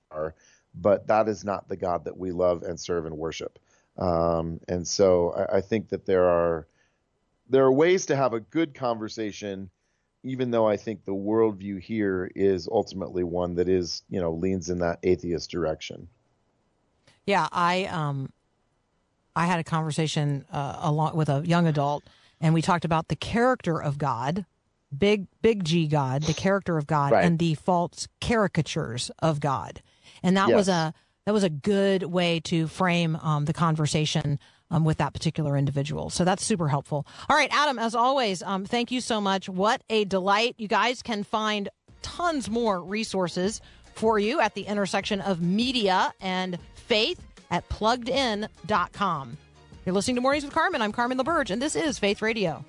but 0.75 1.07
that 1.07 1.27
is 1.27 1.43
not 1.43 1.67
the 1.69 1.77
God 1.77 2.05
that 2.05 2.17
we 2.17 2.31
love 2.31 2.63
and 2.63 2.79
serve 2.79 3.05
and 3.05 3.17
worship. 3.17 3.59
Um, 3.97 4.59
and 4.67 4.87
so 4.87 5.31
I, 5.31 5.57
I 5.57 5.61
think 5.61 5.89
that 5.89 6.05
there 6.05 6.25
are 6.25 6.67
there 7.49 7.65
are 7.65 7.71
ways 7.71 8.05
to 8.07 8.15
have 8.15 8.33
a 8.33 8.39
good 8.39 8.73
conversation, 8.73 9.69
even 10.23 10.49
though 10.49 10.67
I 10.67 10.77
think 10.77 11.05
the 11.05 11.11
worldview 11.11 11.79
here 11.81 12.31
is 12.35 12.67
ultimately 12.71 13.23
one 13.23 13.55
that 13.55 13.67
is, 13.69 14.01
you 14.09 14.19
know, 14.19 14.31
leans 14.33 14.69
in 14.69 14.79
that 14.79 14.99
atheist 15.03 15.51
direction. 15.51 16.07
Yeah, 17.25 17.47
I 17.51 17.85
um, 17.85 18.31
I 19.35 19.45
had 19.45 19.59
a 19.59 19.63
conversation 19.63 20.45
uh, 20.51 20.79
along 20.81 21.15
with 21.15 21.29
a 21.29 21.43
young 21.45 21.67
adult, 21.67 22.03
and 22.41 22.53
we 22.53 22.61
talked 22.61 22.85
about 22.85 23.07
the 23.09 23.15
character 23.15 23.81
of 23.81 23.97
God, 23.97 24.45
big 24.97 25.27
big 25.41 25.63
G 25.63 25.87
God, 25.87 26.23
the 26.23 26.33
character 26.33 26.77
of 26.77 26.87
God, 26.87 27.11
Right. 27.11 27.25
and 27.25 27.39
the 27.39 27.55
false 27.55 28.07
caricatures 28.21 29.11
of 29.19 29.39
God, 29.39 29.81
and 30.23 30.37
that 30.37 30.49
was 30.51 30.67
a 30.67 30.93
that 31.25 31.33
was 31.33 31.43
a 31.43 31.49
good 31.49 32.03
way 32.03 32.39
to 32.41 32.67
frame 32.67 33.15
um, 33.17 33.45
the 33.45 33.53
conversation. 33.53 34.39
Um, 34.71 34.85
with 34.85 34.97
that 34.97 35.13
particular 35.13 35.55
individual. 35.55 36.09
So 36.09 36.25
that's 36.25 36.43
super 36.43 36.67
helpful. 36.67 37.05
All 37.29 37.35
right, 37.37 37.49
Adam, 37.51 37.77
as 37.77 37.93
always, 37.93 38.41
um, 38.41 38.65
thank 38.65 38.89
you 38.89 39.01
so 39.01 39.21
much. 39.21 39.47
What 39.47 39.83
a 39.87 40.03
delight. 40.05 40.55
You 40.57 40.67
guys 40.67 41.03
can 41.03 41.23
find 41.23 41.69
tons 42.01 42.49
more 42.49 42.81
resources 42.81 43.61
for 43.93 44.17
you 44.17 44.39
at 44.39 44.55
the 44.55 44.63
intersection 44.63 45.21
of 45.21 45.43
media 45.43 46.11
and 46.21 46.57
faith 46.73 47.21
at 47.51 47.69
pluggedin.com. 47.69 49.37
You're 49.85 49.93
listening 49.93 50.15
to 50.15 50.21
Mornings 50.21 50.43
with 50.43 50.53
Carmen. 50.53 50.81
I'm 50.81 50.91
Carmen 50.91 51.17
LaBerge, 51.17 51.51
and 51.51 51.61
this 51.61 51.75
is 51.75 51.99
Faith 51.99 52.21
Radio. 52.21 52.65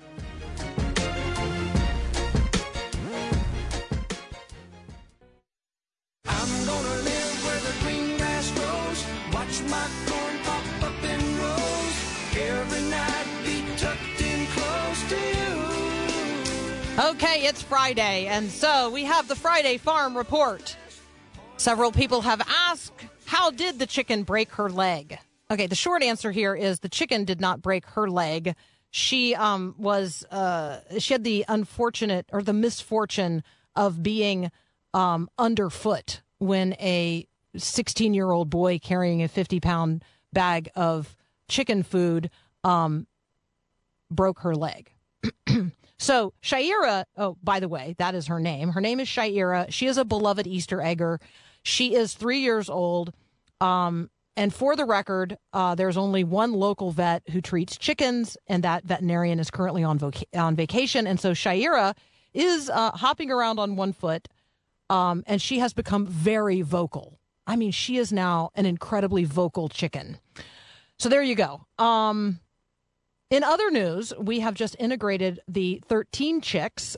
Okay, 16.97 17.45
it's 17.45 17.61
Friday, 17.61 18.27
and 18.27 18.49
so 18.49 18.89
we 18.89 19.03
have 19.03 19.27
the 19.27 19.35
Friday 19.35 19.77
Farm 19.77 20.15
Report. 20.15 20.77
Several 21.57 21.91
people 21.91 22.21
have 22.21 22.41
asked, 22.47 22.93
How 23.25 23.51
did 23.51 23.79
the 23.79 23.85
chicken 23.85 24.23
break 24.23 24.53
her 24.53 24.69
leg? 24.69 25.19
Okay, 25.51 25.67
the 25.67 25.75
short 25.75 26.03
answer 26.03 26.31
here 26.31 26.55
is 26.55 26.79
the 26.79 26.87
chicken 26.87 27.25
did 27.25 27.41
not 27.41 27.61
break 27.61 27.85
her 27.87 28.09
leg. 28.09 28.55
She 28.91 29.35
um, 29.35 29.75
was 29.77 30.23
uh, 30.31 30.79
she 30.97 31.13
had 31.13 31.25
the 31.25 31.43
unfortunate 31.49 32.27
or 32.31 32.41
the 32.41 32.53
misfortune 32.53 33.43
of 33.75 34.01
being 34.01 34.49
um, 34.93 35.29
underfoot 35.37 36.21
when 36.37 36.75
a 36.75 37.27
16 37.57 38.13
year 38.13 38.31
old 38.31 38.49
boy 38.49 38.79
carrying 38.79 39.21
a 39.21 39.27
50 39.27 39.59
pound 39.59 40.01
bag 40.31 40.69
of 40.77 41.17
chicken 41.49 41.83
food 41.83 42.29
um, 42.63 43.05
broke 44.09 44.39
her 44.39 44.55
leg. 44.55 44.93
So 45.97 46.33
Shaira, 46.43 47.05
oh, 47.17 47.37
by 47.41 47.59
the 47.59 47.69
way, 47.69 47.95
that 47.97 48.15
is 48.15 48.27
her 48.27 48.39
name. 48.39 48.69
Her 48.69 48.81
name 48.81 48.99
is 48.99 49.07
Shaira. 49.07 49.71
She 49.71 49.87
is 49.87 49.97
a 49.97 50.05
beloved 50.05 50.45
Easter 50.47 50.81
egger. 50.81 51.19
She 51.63 51.95
is 51.95 52.13
three 52.13 52.39
years 52.39 52.69
old. 52.69 53.13
Um, 53.61 54.09
and 54.37 54.53
for 54.53 54.75
the 54.75 54.85
record, 54.85 55.37
uh, 55.53 55.75
there's 55.75 55.95
only 55.95 56.23
one 56.23 56.53
local 56.53 56.91
vet 56.91 57.23
who 57.29 57.39
treats 57.41 57.77
chickens, 57.77 58.35
and 58.47 58.63
that 58.63 58.83
veterinarian 58.83 59.39
is 59.39 59.49
currently 59.49 59.83
on 59.83 59.97
voca- 59.97 60.25
on 60.33 60.55
vacation. 60.55 61.07
And 61.07 61.19
so 61.19 61.31
Shaira 61.31 61.95
is 62.33 62.69
uh, 62.69 62.91
hopping 62.91 63.31
around 63.31 63.59
on 63.59 63.77
one 63.77 63.93
foot, 63.93 64.27
um, 64.89 65.23
and 65.25 65.41
she 65.41 65.59
has 65.59 65.73
become 65.73 66.05
very 66.05 66.61
vocal. 66.61 67.17
I 67.47 67.55
mean, 67.55 67.71
she 67.71 67.97
is 67.97 68.11
now 68.11 68.51
an 68.55 68.65
incredibly 68.65 69.23
vocal 69.23 69.69
chicken. 69.69 70.17
So 70.99 71.07
there 71.07 71.23
you 71.23 71.35
go. 71.35 71.65
Um, 71.77 72.39
in 73.29 73.43
other 73.43 73.71
news, 73.71 74.13
we 74.19 74.39
have 74.41 74.53
just 74.53 74.75
integrated 74.79 75.39
the 75.47 75.81
13 75.87 76.41
chicks 76.41 76.95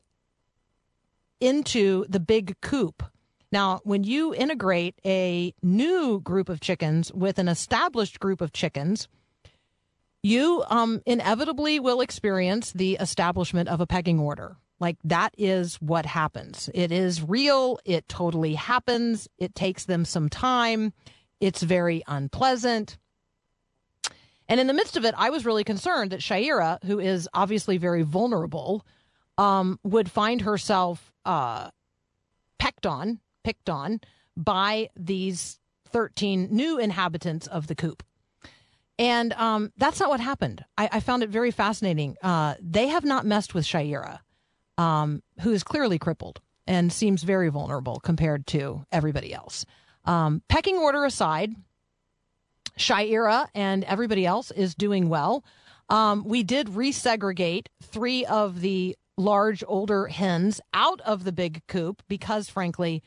into 1.40 2.06
the 2.10 2.20
big 2.20 2.60
coop. 2.62 3.04
Now, 3.52 3.80
when 3.84 4.04
you 4.04 4.34
integrate 4.34 4.96
a 5.06 5.54
new 5.64 6.20
group 6.20 6.50
of 6.50 6.60
chickens 6.60 7.14
with 7.14 7.40
an 7.40 7.48
established 7.48 8.20
group 8.20 8.42
of 8.42 8.52
chickens, 8.52 9.08
you 10.22 10.64
um, 10.68 11.02
inevitably 11.06 11.80
will 11.80 12.02
experience 12.02 12.74
the 12.74 12.96
establishment 12.96 13.70
of 13.70 13.80
a 13.80 13.88
pecking 13.88 14.20
order. 14.20 14.58
Like 14.80 14.98
that 15.06 15.34
is 15.38 15.76
what 15.76 16.06
happens. 16.06 16.70
It 16.74 16.92
is 16.92 17.22
real. 17.22 17.80
It 17.86 18.08
totally 18.10 18.54
happens. 18.56 19.28
It 19.38 19.56
takes 19.56 19.86
them 19.86 20.06
some 20.06 20.30
time. 20.30 20.94
It's 21.40 21.64
very 21.64 22.04
unpleasant. 22.08 22.98
And 24.50 24.60
in 24.60 24.68
the 24.68 24.74
midst 24.74 24.98
of 24.98 25.06
it, 25.06 25.14
I 25.18 25.30
was 25.30 25.46
really 25.46 25.64
concerned 25.64 26.12
that 26.12 26.22
Shaira, 26.22 26.84
who 26.84 27.00
is 27.00 27.28
obviously 27.34 27.78
very 27.78 28.04
vulnerable, 28.04 28.86
um, 29.38 29.80
would 29.84 30.10
find 30.10 30.42
herself 30.42 31.12
uh, 31.26 31.70
pecked 32.58 32.86
on, 32.86 33.20
picked 33.44 33.70
on 33.70 34.00
by 34.36 34.90
these 34.96 35.60
13 35.90 36.50
new 36.52 36.78
inhabitants 36.78 37.48
of 37.48 37.68
the 37.68 37.76
coop. 37.76 38.04
And 39.00 39.34
um, 39.34 39.72
that's 39.78 40.00
not 40.00 40.10
what 40.10 40.20
happened. 40.20 40.66
I, 40.78 40.90
I 40.94 41.00
found 41.02 41.24
it 41.24 41.30
very 41.30 41.52
fascinating. 41.52 42.18
Uh, 42.22 42.56
they 42.60 42.88
have 42.88 43.06
not 43.06 43.26
messed 43.26 43.54
with 43.54 43.66
Shaira, 43.66 44.20
um, 44.78 45.22
who 45.42 45.52
is 45.52 45.64
clearly 45.64 46.00
crippled 46.00 46.42
and 46.66 46.92
seems 46.92 47.24
very 47.24 47.50
vulnerable 47.50 48.00
compared 48.00 48.48
to 48.48 48.86
everybody 48.92 49.34
else. 49.34 49.66
Um, 50.06 50.42
pecking 50.50 50.78
order 50.78 51.06
aside, 51.06 51.54
Shaira 52.78 53.48
and 53.54 53.84
everybody 53.84 54.26
else 54.26 54.52
is 54.52 54.76
doing 54.76 55.10
well. 55.10 55.44
Um, 55.90 56.24
we 56.26 56.44
did 56.44 56.68
resegregate 56.68 57.68
three 57.82 58.26
of 58.26 58.62
the 58.62 58.98
large 59.18 59.64
older 59.68 60.08
hens 60.08 60.62
out 60.74 61.02
of 61.02 61.24
the 61.24 61.32
big 61.32 61.66
coop 61.68 62.04
because, 62.08 62.50
frankly, 62.50 63.04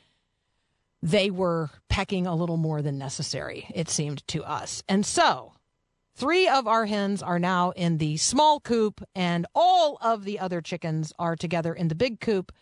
they 1.03 1.31
were 1.31 1.71
pecking 1.89 2.27
a 2.27 2.35
little 2.35 2.57
more 2.57 2.83
than 2.83 2.99
necessary, 2.99 3.67
it 3.75 3.89
seemed 3.89 4.27
to 4.29 4.45
us. 4.45 4.83
And 4.89 5.07
so, 5.07 5.55
three 6.15 6.49
of 6.49 6.67
our 6.67 6.87
hens 6.87 7.23
are 7.23 7.39
now 7.39 7.71
in 7.71 7.99
the 7.99 8.17
small 8.19 8.61
coop, 8.61 9.03
and 9.15 9.47
all 9.55 9.99
of 10.03 10.25
the 10.25 10.39
other 10.39 10.61
chickens 10.61 11.13
are 11.19 11.37
together 11.37 11.73
in 11.73 11.89
the 11.89 11.95
big 11.95 12.21
coop, 12.21 12.53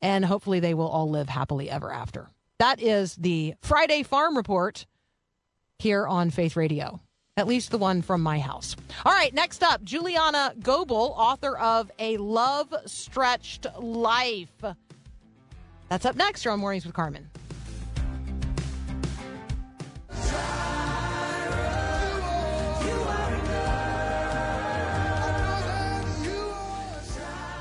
and 0.00 0.24
hopefully 0.24 0.60
they 0.60 0.74
will 0.74 0.88
all 0.88 1.10
live 1.10 1.28
happily 1.28 1.68
ever 1.68 1.92
after. 1.92 2.30
That 2.58 2.80
is 2.80 3.16
the 3.16 3.54
Friday 3.60 4.02
Farm 4.02 4.36
Report 4.36 4.86
here 5.82 6.06
on 6.06 6.30
Faith 6.30 6.56
Radio. 6.56 7.00
At 7.36 7.48
least 7.48 7.70
the 7.70 7.78
one 7.78 8.02
from 8.02 8.22
my 8.22 8.38
house. 8.38 8.76
All 9.04 9.12
right, 9.12 9.34
next 9.34 9.62
up, 9.62 9.82
Jillana 9.84 10.58
Goble, 10.62 11.14
author 11.16 11.56
of 11.58 11.90
A 11.98 12.16
Love 12.18 12.72
Stretched 12.86 13.66
Life. 13.80 14.62
That's 15.88 16.06
up 16.06 16.14
next 16.14 16.42
here 16.42 16.52
on 16.52 16.60
Mornings 16.60 16.86
with 16.86 16.94
Carmen. 16.94 17.28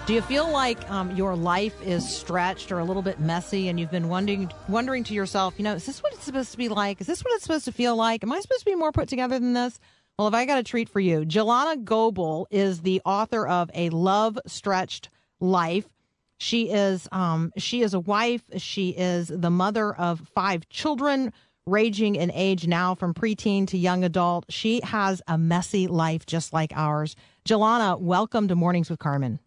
Do 0.08 0.16
you 0.16 0.22
feel 0.24 0.50
like 0.50 0.90
um, 0.90 1.16
your 1.16 1.36
life 1.36 1.80
is 1.84 2.08
stretched 2.08 2.72
or 2.72 2.80
a 2.80 2.84
little 2.84 3.04
bit 3.04 3.20
messy, 3.20 3.68
and 3.68 3.80
you've 3.80 3.92
been 3.92 4.10
wondering 4.10 4.52
wondering 4.68 5.04
to 5.06 5.14
yourself, 5.14 5.54
you 5.58 5.64
know, 5.64 5.76
is 5.76 5.86
this 5.86 6.02
what 6.02 6.12
it's 6.14 6.24
supposed 6.24 6.52
to 6.52 6.58
be 6.58 6.70
like? 6.70 7.00
Is 7.00 7.08
this 7.08 7.24
what 7.24 7.34
it's 7.36 7.44
supposed 7.44 7.66
to 7.66 7.72
feel 7.72 7.96
like? 7.96 8.24
Am 8.24 8.32
I 8.32 8.40
supposed 8.40 8.62
to 8.62 8.66
be 8.66 8.76
more 8.76 8.92
put 8.92 9.08
together 9.08 9.38
than 9.38 9.54
this? 9.54 9.80
Well, 10.18 10.28
if 10.28 10.34
I 10.34 10.46
got 10.46 10.58
a 10.58 10.64
treat 10.64 10.90
for 10.90 11.00
you, 11.00 11.22
Jillana 11.22 11.84
Goble 11.84 12.48
is 12.50 12.82
the 12.82 13.00
author 13.06 13.48
of 13.48 13.70
A 13.76 13.90
Love 13.92 14.40
Stretched 14.48 15.10
Life. 15.40 15.88
She 16.40 16.72
is 16.72 17.08
um, 17.12 17.52
she 17.58 17.84
is 17.84 17.94
a 17.94 18.00
wife. 18.00 18.42
She 18.58 18.90
is 18.90 19.28
the 19.28 19.52
mother 19.52 19.94
of 19.94 20.28
five 20.34 20.68
children, 20.70 21.32
ranging 21.68 22.16
in 22.16 22.32
age 22.32 22.66
now 22.66 22.96
from 22.96 23.14
preteen 23.14 23.68
to 23.68 23.78
young 23.78 24.04
adult. 24.04 24.46
She 24.50 24.82
has 24.84 25.22
a 25.28 25.38
messy 25.38 25.86
life 25.86 26.26
just 26.26 26.54
like 26.54 26.74
ours. 26.76 27.16
Jillana, 27.46 28.02
welcome 28.02 28.48
to 28.48 28.56
Mornings 28.56 28.90
with 28.90 28.98
Carmen. 28.98 29.40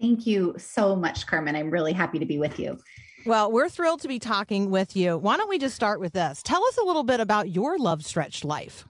Thank 0.00 0.26
you 0.26 0.54
so 0.58 0.94
much, 0.94 1.26
Carmen. 1.26 1.56
I'm 1.56 1.70
really 1.70 1.92
happy 1.92 2.18
to 2.18 2.26
be 2.26 2.38
with 2.38 2.58
you. 2.58 2.78
Well, 3.24 3.50
we're 3.50 3.68
thrilled 3.68 4.02
to 4.02 4.08
be 4.08 4.18
talking 4.18 4.70
with 4.70 4.94
you. 4.94 5.18
Why 5.18 5.36
don't 5.36 5.48
we 5.48 5.58
just 5.58 5.74
start 5.74 6.00
with 6.00 6.12
this? 6.12 6.42
Tell 6.42 6.64
us 6.64 6.76
a 6.76 6.84
little 6.84 7.02
bit 7.02 7.18
about 7.18 7.48
your 7.48 7.78
love 7.78 8.04
stretched 8.04 8.44
life. 8.44 8.86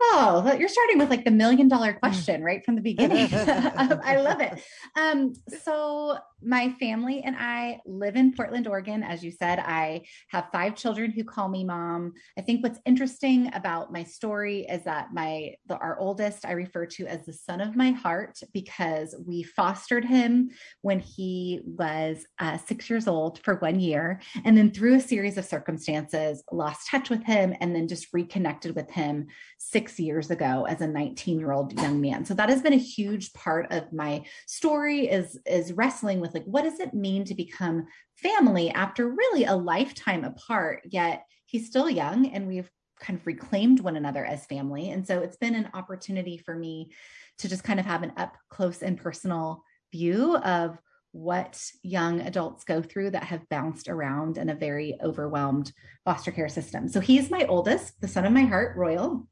Oh, 0.00 0.54
you're 0.58 0.68
starting 0.68 0.98
with 0.98 1.10
like 1.10 1.24
the 1.24 1.30
million 1.30 1.68
dollar 1.68 1.92
question 1.92 2.42
right 2.42 2.64
from 2.64 2.76
the 2.76 2.80
beginning. 2.82 3.28
I 3.32 4.16
love 4.20 4.40
it. 4.40 4.62
Um, 4.96 5.34
so, 5.62 6.18
my 6.40 6.70
family 6.78 7.22
and 7.24 7.34
I 7.36 7.80
live 7.84 8.14
in 8.14 8.32
Portland, 8.32 8.68
Oregon. 8.68 9.02
As 9.02 9.24
you 9.24 9.32
said, 9.32 9.58
I 9.58 10.02
have 10.28 10.46
five 10.52 10.76
children 10.76 11.10
who 11.10 11.24
call 11.24 11.48
me 11.48 11.64
mom. 11.64 12.12
I 12.38 12.42
think 12.42 12.62
what's 12.62 12.78
interesting 12.86 13.50
about 13.54 13.92
my 13.92 14.04
story 14.04 14.60
is 14.60 14.84
that 14.84 15.08
my 15.12 15.54
the, 15.66 15.76
our 15.78 15.98
oldest 15.98 16.44
I 16.46 16.52
refer 16.52 16.86
to 16.86 17.06
as 17.06 17.26
the 17.26 17.32
son 17.32 17.60
of 17.60 17.74
my 17.74 17.90
heart 17.90 18.38
because 18.52 19.16
we 19.26 19.42
fostered 19.42 20.04
him 20.04 20.50
when 20.82 21.00
he 21.00 21.60
was 21.64 22.24
uh, 22.38 22.56
six 22.56 22.88
years 22.88 23.08
old 23.08 23.40
for 23.42 23.56
one 23.56 23.80
year, 23.80 24.20
and 24.44 24.56
then 24.56 24.70
through 24.70 24.94
a 24.94 25.00
series 25.00 25.38
of 25.38 25.44
circumstances, 25.44 26.44
lost 26.52 26.88
touch 26.88 27.10
with 27.10 27.24
him, 27.24 27.52
and 27.60 27.74
then 27.74 27.88
just 27.88 28.12
reconnected 28.12 28.76
with 28.76 28.90
him 28.90 29.26
six 29.58 29.87
years 29.96 30.30
ago 30.30 30.66
as 30.68 30.80
a 30.80 30.86
19 30.86 31.38
year 31.38 31.52
old 31.52 31.72
young 31.80 32.00
man. 32.00 32.24
So 32.24 32.34
that 32.34 32.48
has 32.48 32.62
been 32.62 32.72
a 32.72 32.76
huge 32.76 33.32
part 33.32 33.70
of 33.70 33.92
my 33.92 34.24
story 34.46 35.08
is 35.08 35.38
is 35.46 35.72
wrestling 35.72 36.20
with 36.20 36.34
like 36.34 36.44
what 36.44 36.62
does 36.62 36.80
it 36.80 36.94
mean 36.94 37.24
to 37.24 37.34
become 37.34 37.86
family 38.16 38.70
after 38.70 39.08
really 39.08 39.44
a 39.44 39.54
lifetime 39.54 40.24
apart 40.24 40.82
yet 40.90 41.22
he's 41.46 41.66
still 41.66 41.88
young 41.88 42.26
and 42.26 42.48
we've 42.48 42.70
kind 43.00 43.18
of 43.18 43.26
reclaimed 43.26 43.80
one 43.80 43.96
another 43.96 44.24
as 44.24 44.46
family. 44.46 44.90
And 44.90 45.06
so 45.06 45.20
it's 45.20 45.36
been 45.36 45.54
an 45.54 45.68
opportunity 45.74 46.36
for 46.36 46.54
me 46.54 46.90
to 47.38 47.48
just 47.48 47.64
kind 47.64 47.80
of 47.80 47.86
have 47.86 48.02
an 48.02 48.12
up 48.16 48.36
close 48.50 48.82
and 48.82 48.98
personal 48.98 49.62
view 49.92 50.36
of 50.38 50.78
what 51.12 51.62
young 51.82 52.20
adults 52.20 52.64
go 52.64 52.82
through 52.82 53.10
that 53.10 53.24
have 53.24 53.48
bounced 53.48 53.88
around 53.88 54.36
in 54.36 54.50
a 54.50 54.54
very 54.54 54.98
overwhelmed 55.02 55.72
foster 56.04 56.30
care 56.30 56.48
system. 56.48 56.88
So 56.88 57.00
he's 57.00 57.30
my 57.30 57.46
oldest, 57.46 58.00
the 58.00 58.08
son 58.08 58.24
of 58.24 58.32
my 58.32 58.42
heart, 58.42 58.76
Royal. 58.76 59.26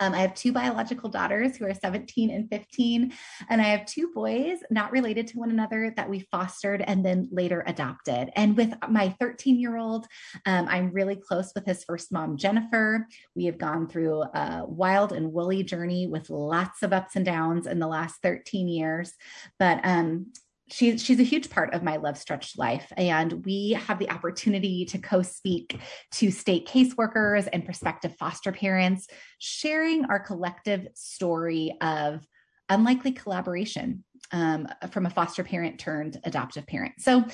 Um, 0.00 0.14
I 0.14 0.18
have 0.18 0.34
two 0.34 0.52
biological 0.52 1.08
daughters 1.08 1.56
who 1.56 1.64
are 1.66 1.74
17 1.74 2.30
and 2.30 2.48
15, 2.48 3.12
and 3.48 3.60
I 3.60 3.64
have 3.66 3.86
two 3.86 4.10
boys 4.12 4.58
not 4.70 4.90
related 4.90 5.28
to 5.28 5.38
one 5.38 5.50
another 5.50 5.92
that 5.96 6.10
we 6.10 6.26
fostered 6.30 6.82
and 6.82 7.04
then 7.04 7.28
later 7.30 7.62
adopted. 7.66 8.30
And 8.34 8.56
with 8.56 8.74
my 8.88 9.14
13 9.20 9.60
year 9.60 9.76
old, 9.76 10.06
um, 10.46 10.66
I'm 10.68 10.92
really 10.92 11.16
close 11.16 11.52
with 11.54 11.66
his 11.66 11.84
first 11.84 12.10
mom, 12.10 12.36
Jennifer. 12.36 13.06
We 13.36 13.44
have 13.44 13.58
gone 13.58 13.88
through 13.88 14.22
a 14.22 14.64
wild 14.66 15.12
and 15.12 15.32
woolly 15.32 15.62
journey 15.62 16.06
with 16.06 16.30
lots 16.30 16.82
of 16.82 16.92
ups 16.92 17.14
and 17.14 17.24
downs 17.24 17.66
in 17.66 17.78
the 17.78 17.86
last 17.86 18.16
13 18.22 18.68
years. 18.68 19.12
But 19.58 19.80
um, 19.84 20.32
she's 20.72 21.02
she's 21.02 21.20
a 21.20 21.24
huge 21.24 21.50
part 21.50 21.74
of 21.74 21.82
my 21.82 21.96
love 21.96 22.16
stretched 22.18 22.58
life 22.58 22.92
and 22.96 23.44
we 23.44 23.70
have 23.72 23.98
the 23.98 24.10
opportunity 24.10 24.84
to 24.86 24.98
co-speak 24.98 25.78
to 26.10 26.30
state 26.30 26.66
caseworkers 26.66 27.48
and 27.52 27.64
prospective 27.64 28.16
foster 28.16 28.50
parents 28.52 29.06
sharing 29.38 30.04
our 30.06 30.18
collective 30.18 30.88
story 30.94 31.76
of 31.80 32.26
unlikely 32.68 33.12
collaboration 33.12 34.02
um, 34.32 34.66
from 34.90 35.06
a 35.06 35.10
foster 35.10 35.44
parent 35.44 35.78
turned 35.78 36.18
adoptive 36.24 36.66
parent. 36.66 36.94
So 36.98 37.24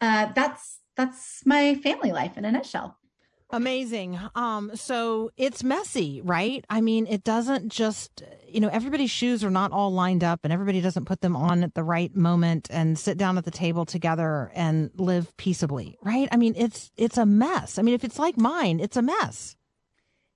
uh, 0.00 0.32
that's 0.34 0.78
that's 0.96 1.40
my 1.46 1.76
family 1.76 2.12
life 2.12 2.36
in 2.36 2.44
a 2.44 2.52
nutshell 2.52 2.98
Amazing. 3.54 4.18
Um, 4.34 4.74
so 4.74 5.30
it's 5.36 5.62
messy, 5.62 6.22
right? 6.24 6.64
I 6.70 6.80
mean, 6.80 7.06
it 7.06 7.22
doesn't 7.22 7.68
just, 7.70 8.22
you 8.48 8.60
know, 8.60 8.68
everybody's 8.68 9.10
shoes 9.10 9.44
are 9.44 9.50
not 9.50 9.72
all 9.72 9.92
lined 9.92 10.24
up 10.24 10.40
and 10.42 10.52
everybody 10.54 10.80
doesn't 10.80 11.04
put 11.04 11.20
them 11.20 11.36
on 11.36 11.62
at 11.62 11.74
the 11.74 11.84
right 11.84 12.14
moment 12.16 12.68
and 12.70 12.98
sit 12.98 13.18
down 13.18 13.36
at 13.36 13.44
the 13.44 13.50
table 13.50 13.84
together 13.84 14.50
and 14.54 14.90
live 14.94 15.36
peaceably, 15.36 15.98
right? 16.02 16.30
I 16.32 16.38
mean, 16.38 16.54
it's 16.56 16.90
it's 16.96 17.18
a 17.18 17.26
mess. 17.26 17.78
I 17.78 17.82
mean, 17.82 17.94
if 17.94 18.04
it's 18.04 18.18
like 18.18 18.38
mine, 18.38 18.80
it's 18.80 18.96
a 18.96 19.02
mess. 19.02 19.54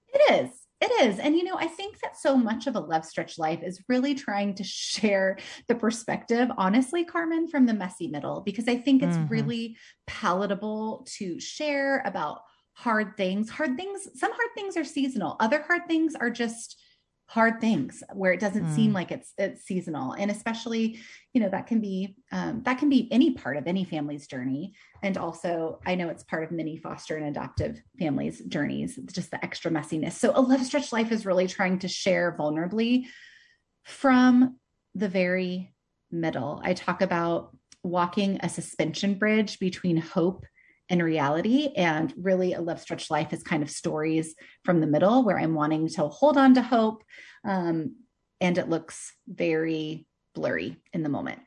It 0.09 0.44
is. 0.44 0.50
It 0.83 1.09
is. 1.09 1.18
And, 1.18 1.35
you 1.35 1.42
know, 1.44 1.57
I 1.57 1.68
think 1.68 1.98
that 2.00 2.18
so 2.18 2.37
much 2.37 2.66
of 2.66 2.76
a 2.76 2.81
love 2.81 3.07
stretch 3.07 3.38
life 3.38 3.61
is 3.62 3.83
really 3.88 4.14
trying 4.14 4.55
to 4.57 4.64
share 4.64 5.38
the 5.68 5.74
perspective, 5.74 6.50
honestly, 6.59 7.02
Carmen, 7.07 7.48
from 7.48 7.64
the 7.64 7.72
messy 7.72 8.09
middle, 8.09 8.42
because 8.42 8.68
I 8.68 8.76
think 8.76 9.02
it's 9.02 9.16
Mhm. 9.16 9.31
really 9.31 9.79
palatable 10.07 11.07
to 11.16 11.40
share 11.40 12.02
about 12.05 12.42
hard 12.76 13.16
things. 13.16 13.50
Hard 13.50 13.76
things, 13.76 14.06
some 14.14 14.30
hard 14.32 14.50
things 14.54 14.76
are 14.76 14.84
seasonal. 14.84 15.36
Other 15.40 15.62
hard 15.62 15.88
things 15.88 16.14
are 16.14 16.30
just 16.30 16.80
hard 17.28 17.60
things 17.60 18.04
where 18.14 18.32
it 18.32 18.38
doesn't 18.38 18.66
Mm. 18.66 18.74
seem 18.74 18.92
like 18.92 19.10
it's 19.10 19.32
it's 19.36 19.64
seasonal 19.64 20.12
and 20.12 20.30
especially 20.30 21.00
you 21.32 21.40
know 21.40 21.48
that 21.48 21.66
can 21.66 21.80
be 21.80 22.14
um, 22.30 22.62
that 22.62 22.78
can 22.78 22.88
be 22.88 23.10
any 23.10 23.32
part 23.32 23.56
of 23.56 23.66
any 23.66 23.82
family's 23.82 24.28
journey 24.28 24.74
and 25.02 25.18
also 25.18 25.80
i 25.84 25.96
know 25.96 26.08
it's 26.08 26.22
part 26.22 26.44
of 26.44 26.52
many 26.52 26.76
foster 26.76 27.16
and 27.16 27.26
adoptive 27.26 27.82
families 27.98 28.42
journeys 28.46 28.96
just 29.10 29.32
the 29.32 29.44
extra 29.44 29.72
messiness 29.72 30.12
so 30.12 30.30
a 30.36 30.40
love 30.40 30.64
stretch 30.64 30.92
life 30.92 31.10
is 31.10 31.26
really 31.26 31.48
trying 31.48 31.80
to 31.80 31.88
share 31.88 32.36
vulnerably 32.38 33.06
from 33.82 34.56
the 34.94 35.08
very 35.08 35.74
middle 36.12 36.60
i 36.62 36.74
talk 36.74 37.02
about 37.02 37.56
walking 37.82 38.38
a 38.44 38.48
suspension 38.48 39.14
bridge 39.14 39.58
between 39.58 39.96
hope 39.96 40.46
and 40.88 41.03
reality 41.03 41.68
and 41.77 42.12
really 42.16 42.53
a 42.53 42.61
love 42.61 42.81
stretch 42.81 43.11
life 43.11 43.33
is 43.33 43.42
kind 43.42 43.62
of 43.62 43.70
stories 43.70 44.35
from 44.64 44.81
the 44.81 44.87
middle 44.87 45.25
where 45.25 45.38
i'm 45.38 45.55
wanting 45.55 45.88
to 45.88 46.07
hold 46.09 46.37
on 46.37 46.55
to 46.55 46.62
hope 46.62 47.03
um, 47.44 47.96
and 48.40 48.59
it 48.59 48.68
looks 48.68 49.12
very 49.27 50.07
blurry 50.35 50.77
in 50.92 51.03
the 51.03 51.09
moment 51.09 51.40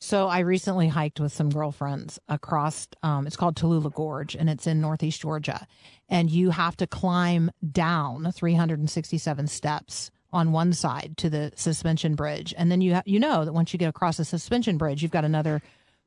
So 0.00 0.26
I 0.26 0.40
recently 0.40 0.88
hiked 0.88 1.20
with 1.20 1.32
some 1.32 1.48
girlfriends 1.48 2.18
across. 2.28 2.88
Um, 3.04 3.24
it's 3.24 3.36
called 3.36 3.54
Tallulah 3.54 3.94
Gorge, 3.94 4.34
and 4.34 4.50
it's 4.50 4.66
in 4.66 4.80
Northeast 4.80 5.20
Georgia. 5.20 5.64
And 6.08 6.28
you 6.28 6.50
have 6.50 6.76
to 6.78 6.88
climb 6.88 7.52
down 7.70 8.32
367 8.32 9.46
steps 9.46 10.10
on 10.32 10.50
one 10.50 10.72
side 10.72 11.14
to 11.18 11.30
the 11.30 11.52
suspension 11.54 12.16
bridge, 12.16 12.52
and 12.58 12.68
then 12.68 12.80
you 12.80 12.94
ha- 12.94 13.02
you 13.06 13.20
know 13.20 13.44
that 13.44 13.52
once 13.52 13.72
you 13.72 13.78
get 13.78 13.88
across 13.88 14.16
the 14.16 14.24
suspension 14.24 14.76
bridge, 14.76 15.02
you've 15.02 15.12
got 15.12 15.24
another 15.24 15.62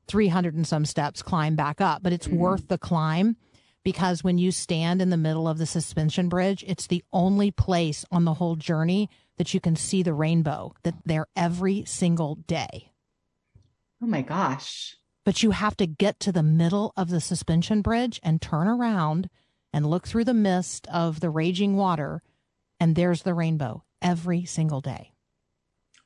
300 0.08 0.56
and 0.56 0.68
some 0.68 0.86
steps 0.86 1.22
climb 1.22 1.56
back 1.56 1.82
up. 1.82 2.04
But 2.04 2.14
it's 2.14 2.28
worth 2.28 2.66
mm. 2.66 2.68
the 2.70 2.78
climb 2.78 3.38
because 3.84 4.24
when 4.24 4.38
you 4.38 4.52
stand 4.52 5.02
in 5.02 5.10
the 5.10 5.18
middle 5.18 5.48
of 5.48 5.58
the 5.58 5.66
suspension 5.66 6.30
bridge, 6.30 6.64
it's 6.68 6.88
the 6.88 7.04
only 7.14 7.52
place 7.52 8.06
on 8.12 8.26
the 8.26 8.36
whole 8.36 8.56
journey 8.56 9.10
that 9.38 9.54
you 9.54 9.60
can 9.60 9.76
see 9.76 10.02
the 10.04 10.14
rainbow. 10.14 10.74
That 10.84 10.96
there 11.06 11.28
every 11.36 11.84
single 11.86 12.36
day 12.36 12.92
oh 14.02 14.08
my 14.08 14.22
gosh 14.22 14.96
but 15.24 15.42
you 15.42 15.52
have 15.52 15.76
to 15.78 15.88
get 15.88 16.20
to 16.20 16.32
the 16.32 16.44
middle 16.44 16.94
of 16.96 17.10
the 17.10 17.20
suspension 17.22 17.82
bridge 17.82 18.20
and 18.22 18.42
turn 18.42 18.68
around 18.68 19.30
and 19.74 19.86
look 19.86 20.08
through 20.08 20.24
the 20.24 20.34
mist 20.34 20.88
of 20.92 21.20
the 21.20 21.30
raging 21.30 21.76
water 21.76 22.22
and 22.80 22.96
there's 22.96 23.24
the 23.24 23.34
rainbow 23.34 23.84
every 24.02 24.46
single 24.46 24.82
day 24.82 25.14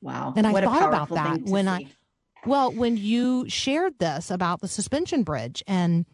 wow 0.01 0.33
And 0.35 0.47
I 0.47 0.51
What 0.53 0.63
thought 0.63 0.87
about 0.87 1.09
that 1.09 1.41
when 1.43 1.67
I- 1.67 1.79
see. 1.79 1.89
Well 2.45 2.71
when 2.71 2.97
you 2.97 3.47
shared 3.49 3.97
this 3.99 4.31
about 4.31 4.61
the 4.61 4.67
suspension 4.67 5.23
bridge 5.23 5.63
and 5.67 6.05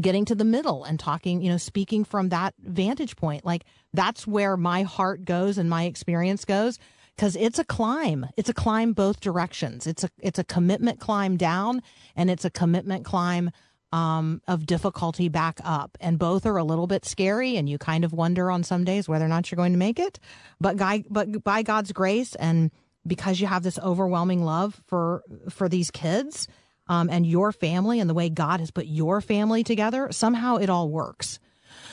getting 0.00 0.24
to 0.24 0.34
the 0.34 0.44
middle 0.44 0.84
and 0.84 1.00
talking 1.00 1.42
you 1.42 1.50
know 1.50 1.56
speaking 1.56 2.04
from 2.04 2.28
that 2.28 2.54
vantage 2.60 3.16
point 3.16 3.44
like 3.44 3.64
that's 3.92 4.26
where 4.26 4.56
my 4.56 4.82
heart 4.82 5.24
goes 5.24 5.58
and 5.58 5.68
my 5.68 5.84
experience 5.84 6.44
goes 6.44 6.78
because 7.20 7.36
it's 7.36 7.58
a 7.58 7.64
climb. 7.64 8.26
It's 8.38 8.48
a 8.48 8.54
climb 8.54 8.94
both 8.94 9.20
directions. 9.20 9.86
It's 9.86 10.04
a 10.04 10.08
it's 10.20 10.38
a 10.38 10.44
commitment 10.44 11.00
climb 11.00 11.36
down 11.36 11.82
and 12.16 12.30
it's 12.30 12.46
a 12.46 12.50
commitment 12.50 13.04
climb 13.04 13.50
um, 13.92 14.40
of 14.48 14.64
difficulty 14.64 15.28
back 15.28 15.60
up. 15.62 15.98
And 16.00 16.18
both 16.18 16.46
are 16.46 16.56
a 16.56 16.64
little 16.64 16.86
bit 16.86 17.04
scary 17.04 17.58
and 17.58 17.68
you 17.68 17.76
kind 17.76 18.04
of 18.04 18.14
wonder 18.14 18.50
on 18.50 18.62
some 18.62 18.84
days 18.84 19.06
whether 19.06 19.26
or 19.26 19.28
not 19.28 19.50
you're 19.50 19.56
going 19.56 19.72
to 19.72 19.78
make 19.78 19.98
it. 19.98 20.18
But 20.62 20.78
guy 20.78 21.04
but 21.10 21.44
by 21.44 21.62
god's 21.62 21.92
grace 21.92 22.34
and 22.36 22.70
because 23.06 23.40
you 23.40 23.46
have 23.46 23.62
this 23.62 23.78
overwhelming 23.78 24.44
love 24.44 24.80
for 24.86 25.22
for 25.48 25.68
these 25.68 25.90
kids 25.90 26.48
um, 26.88 27.08
and 27.10 27.26
your 27.26 27.52
family 27.52 28.00
and 28.00 28.08
the 28.10 28.14
way 28.14 28.28
god 28.28 28.60
has 28.60 28.70
put 28.70 28.86
your 28.86 29.20
family 29.20 29.64
together 29.64 30.08
somehow 30.10 30.56
it 30.56 30.70
all 30.70 30.88
works 30.88 31.38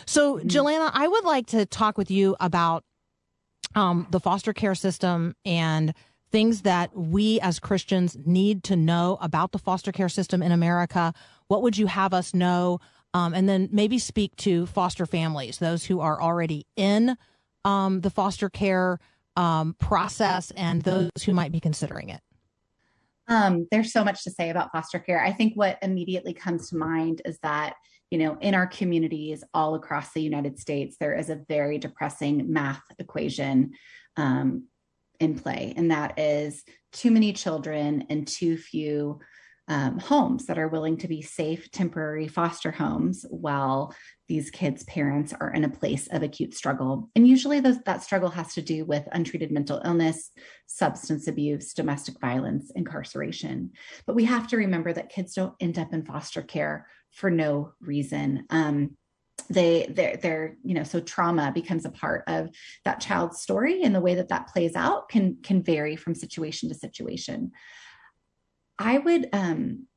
so 0.06 0.40
Jillana 0.40 0.92
i 0.94 1.08
would 1.08 1.24
like 1.24 1.48
to 1.48 1.66
talk 1.66 1.98
with 1.98 2.12
you 2.12 2.36
about 2.40 2.84
um, 3.76 4.08
the 4.10 4.20
foster 4.20 4.54
care 4.54 4.76
system 4.76 5.36
and 5.46 5.94
things 6.32 6.64
that 6.64 6.96
we 6.96 7.40
as 7.40 7.60
Christians 7.60 8.18
need 8.26 8.64
to 8.66 8.76
know 8.76 9.18
about 9.22 9.52
the 9.52 9.60
foster 9.60 9.92
care 9.92 10.10
system 10.10 10.42
in 10.44 10.52
America. 10.52 11.14
What 11.48 11.62
would 11.62 11.78
you 11.78 11.88
have 11.88 12.14
us 12.14 12.34
know? 12.34 12.80
Um, 13.14 13.34
and 13.34 13.48
then 13.48 13.70
maybe 13.72 14.00
speak 14.00 14.36
to 14.38 14.66
foster 14.66 15.06
families, 15.06 15.60
those 15.60 15.86
who 15.86 16.02
are 16.02 16.22
already 16.22 16.66
in 16.76 17.18
um, 17.64 18.02
the 18.02 18.10
foster 18.10 18.50
care 18.50 19.00
um, 19.38 19.76
process 19.80 20.52
and 20.52 20.82
those 20.82 21.10
who 21.24 21.34
might 21.34 21.52
be 21.52 21.60
considering 21.62 22.10
it. 22.10 22.20
Um, 23.30 23.68
there's 23.72 23.94
so 23.94 24.04
much 24.04 24.24
to 24.24 24.32
say 24.32 24.50
about 24.50 24.72
foster 24.72 25.00
care. 25.00 25.24
I 25.24 25.32
think 25.32 25.54
what 25.54 25.78
immediately 25.82 26.34
comes 26.34 26.70
to 26.70 26.78
mind 26.78 27.22
is 27.24 27.38
that, 27.44 27.76
you 28.10 28.18
know, 28.18 28.38
in 28.42 28.56
our 28.56 28.68
communities 28.68 29.44
all 29.54 29.76
across 29.76 30.12
the 30.14 30.22
United 30.22 30.58
States, 30.60 30.98
there 31.00 31.14
is 31.14 31.30
a 31.30 31.42
very 31.48 31.78
depressing 31.78 32.52
math 32.52 32.82
equation 33.00 33.74
um, 34.16 34.64
in 35.20 35.38
play, 35.38 35.74
and 35.78 35.92
that 35.92 36.18
is 36.18 36.64
too 36.92 37.12
many 37.12 37.34
children 37.34 38.06
and 38.10 38.28
too 38.28 38.58
few 38.58 39.20
um, 39.68 40.00
homes 40.00 40.46
that 40.46 40.58
are 40.58 40.70
willing 40.70 40.98
to 40.98 41.08
be 41.08 41.22
safe 41.22 41.70
temporary 41.72 42.28
foster 42.28 42.72
homes 42.72 43.26
while 43.30 43.94
these 44.28 44.50
kids' 44.50 44.84
parents 44.86 45.34
are 45.40 45.52
in 45.52 45.64
a 45.64 45.70
place 45.70 46.08
of 46.08 46.24
acute 46.24 46.54
struggle. 46.54 47.10
And 47.16 47.28
usually 47.28 47.60
those, 47.60 47.80
that 47.84 48.04
struggle 48.04 48.30
has 48.30 48.54
to 48.54 48.62
do 48.62 48.86
with 48.86 49.08
untreated 49.12 49.52
mental 49.52 49.82
illness, 49.84 50.32
substance 50.68 51.28
abuse, 51.28 51.74
domestic 51.74 52.20
violence, 52.20 52.72
incarceration. 52.76 53.72
But 54.06 54.16
we 54.16 54.26
have 54.26 54.48
to 54.48 54.58
remember 54.58 54.94
that 54.94 55.10
kids 55.10 55.34
don't 55.34 55.56
end 55.60 55.78
up 55.78 55.94
in 55.94 56.06
foster 56.06 56.42
care 56.42 56.88
for 57.12 57.30
no 57.30 57.74
reason. 57.82 58.46
Um, 58.50 58.96
they 59.50 59.88
they're 59.90 60.18
they're 60.18 60.58
you 60.64 60.74
know 60.74 60.84
so 60.84 61.00
trauma 61.00 61.52
becomes 61.54 61.86
a 61.86 61.92
part 61.92 62.24
of 62.28 62.50
that 62.84 63.00
child's 63.00 63.40
story 63.40 63.84
and 63.84 63.96
the 63.96 64.02
way 64.02 64.16
that 64.16 64.28
that 64.28 64.48
plays 64.48 64.76
out 64.76 65.08
can 65.10 65.38
can 65.42 65.64
vary 65.64 65.96
from 65.96 66.16
situation 66.16 66.68
to 66.68 66.76
situation 66.76 67.52
i 68.80 68.98
would 68.98 69.30
um 69.34 69.88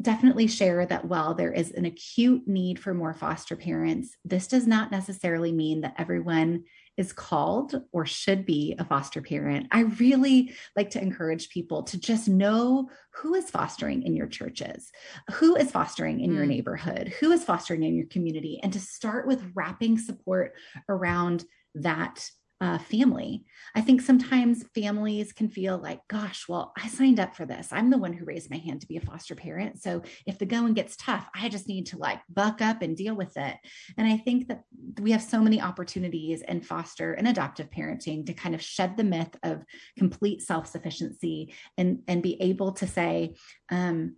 definitely 0.00 0.46
share 0.46 0.86
that 0.86 1.06
while 1.06 1.34
there 1.34 1.52
is 1.52 1.72
an 1.72 1.84
acute 1.84 2.46
need 2.46 2.78
for 2.78 2.94
more 2.94 3.12
foster 3.12 3.56
parents, 3.56 4.16
this 4.24 4.46
does 4.46 4.64
not 4.64 4.92
necessarily 4.92 5.50
mean 5.50 5.80
that 5.80 5.94
everyone 5.98 6.62
is 6.96 7.12
called 7.12 7.82
or 7.90 8.06
should 8.06 8.46
be 8.46 8.76
a 8.78 8.84
foster 8.84 9.20
parent. 9.20 9.66
I 9.72 9.80
really 9.80 10.54
like 10.76 10.90
to 10.90 11.02
encourage 11.02 11.48
people 11.48 11.82
to 11.82 11.98
just 11.98 12.28
know 12.28 12.88
who 13.10 13.34
is 13.34 13.50
fostering 13.50 14.04
in 14.04 14.14
your 14.14 14.28
churches, 14.28 14.92
who 15.32 15.56
is 15.56 15.72
fostering 15.72 16.20
in 16.20 16.32
your 16.32 16.44
Mm. 16.44 16.48
neighborhood, 16.48 17.08
who 17.20 17.32
is 17.32 17.42
fostering 17.42 17.82
in 17.82 17.96
your 17.96 18.06
community, 18.06 18.60
and 18.62 18.72
to 18.72 18.80
start 18.80 19.26
with 19.26 19.50
wrapping 19.54 19.98
support 19.98 20.54
around 20.88 21.44
that 21.74 22.30
uh, 22.60 22.78
family. 22.78 23.44
I 23.74 23.80
think 23.80 24.00
sometimes 24.00 24.64
families 24.74 25.32
can 25.32 25.48
feel 25.48 25.78
like, 25.78 26.00
gosh, 26.08 26.48
well, 26.48 26.72
I 26.76 26.88
signed 26.88 27.20
up 27.20 27.36
for 27.36 27.46
this. 27.46 27.68
I'm 27.70 27.90
the 27.90 27.98
one 27.98 28.12
who 28.12 28.24
raised 28.24 28.50
my 28.50 28.56
hand 28.56 28.80
to 28.80 28.88
be 28.88 28.96
a 28.96 29.00
foster 29.00 29.36
parent. 29.36 29.80
So 29.80 30.02
if 30.26 30.38
the 30.38 30.46
going 30.46 30.74
gets 30.74 30.96
tough, 30.96 31.28
I 31.34 31.48
just 31.48 31.68
need 31.68 31.86
to 31.86 31.98
like 31.98 32.20
buck 32.28 32.60
up 32.60 32.82
and 32.82 32.96
deal 32.96 33.14
with 33.14 33.36
it. 33.36 33.56
And 33.96 34.08
I 34.08 34.16
think 34.16 34.48
that 34.48 34.64
we 35.00 35.12
have 35.12 35.22
so 35.22 35.40
many 35.40 35.60
opportunities 35.60 36.42
in 36.42 36.62
foster 36.62 37.12
and 37.12 37.28
adoptive 37.28 37.70
parenting 37.70 38.26
to 38.26 38.34
kind 38.34 38.54
of 38.54 38.62
shed 38.62 38.96
the 38.96 39.04
myth 39.04 39.36
of 39.44 39.62
complete 39.96 40.42
self 40.42 40.66
sufficiency 40.66 41.54
and, 41.76 42.00
and 42.08 42.22
be 42.22 42.40
able 42.42 42.72
to 42.72 42.86
say, 42.88 43.36
um, 43.70 44.16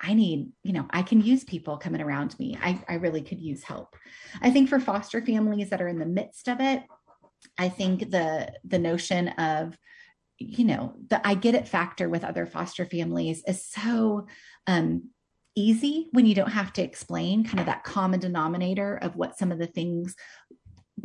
I 0.00 0.14
need, 0.14 0.50
you 0.62 0.72
know, 0.72 0.86
I 0.90 1.02
can 1.02 1.20
use 1.22 1.44
people 1.44 1.78
coming 1.78 2.02
around 2.02 2.38
me. 2.38 2.58
I, 2.60 2.82
I 2.88 2.94
really 2.94 3.22
could 3.22 3.40
use 3.40 3.62
help. 3.62 3.96
I 4.42 4.50
think 4.50 4.68
for 4.68 4.80
foster 4.80 5.24
families 5.24 5.70
that 5.70 5.80
are 5.80 5.88
in 5.88 5.98
the 5.98 6.06
midst 6.06 6.48
of 6.48 6.60
it, 6.60 6.82
I 7.58 7.68
think 7.68 8.10
the 8.10 8.52
the 8.64 8.78
notion 8.78 9.28
of 9.28 9.78
you 10.38 10.64
know 10.64 10.94
the 11.08 11.26
I 11.26 11.34
get 11.34 11.54
it 11.54 11.68
factor 11.68 12.08
with 12.08 12.24
other 12.24 12.46
foster 12.46 12.84
families 12.84 13.42
is 13.46 13.66
so 13.66 14.26
um, 14.66 15.10
easy 15.54 16.08
when 16.12 16.26
you 16.26 16.34
don't 16.34 16.50
have 16.50 16.72
to 16.74 16.82
explain 16.82 17.44
kind 17.44 17.60
of 17.60 17.66
that 17.66 17.84
common 17.84 18.20
denominator 18.20 18.96
of 18.96 19.16
what 19.16 19.38
some 19.38 19.52
of 19.52 19.58
the 19.58 19.66
things 19.66 20.16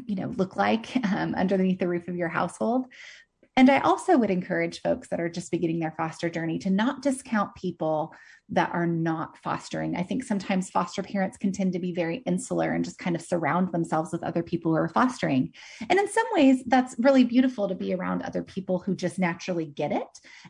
you 0.05 0.15
know 0.15 0.27
look 0.37 0.55
like 0.55 0.95
um, 1.13 1.35
underneath 1.35 1.79
the 1.79 1.87
roof 1.87 2.07
of 2.07 2.15
your 2.15 2.29
household. 2.29 2.85
And 3.59 3.69
I 3.69 3.79
also 3.79 4.17
would 4.17 4.29
encourage 4.29 4.81
folks 4.81 5.09
that 5.09 5.19
are 5.19 5.27
just 5.27 5.51
beginning 5.51 5.79
their 5.79 5.93
foster 5.97 6.29
journey 6.29 6.59
to 6.59 6.69
not 6.69 7.01
discount 7.01 7.53
people 7.55 8.13
that 8.47 8.69
are 8.71 8.87
not 8.87 9.37
fostering. 9.39 9.97
I 9.97 10.03
think 10.03 10.23
sometimes 10.23 10.69
foster 10.69 11.03
parents 11.03 11.35
can 11.35 11.51
tend 11.51 11.73
to 11.73 11.79
be 11.79 11.91
very 11.93 12.19
insular 12.25 12.71
and 12.71 12.85
just 12.85 12.99
kind 12.99 13.17
of 13.17 13.21
surround 13.21 13.73
themselves 13.73 14.13
with 14.13 14.23
other 14.23 14.43
people 14.43 14.71
who 14.71 14.77
are 14.77 14.87
fostering. 14.87 15.51
And 15.89 15.99
in 15.99 16.07
some 16.07 16.23
ways, 16.31 16.63
that's 16.67 16.95
really 16.99 17.25
beautiful 17.25 17.67
to 17.67 17.75
be 17.75 17.93
around 17.93 18.21
other 18.21 18.43
people 18.43 18.79
who 18.79 18.95
just 18.95 19.19
naturally 19.19 19.65
get 19.65 19.91
it. 19.91 20.07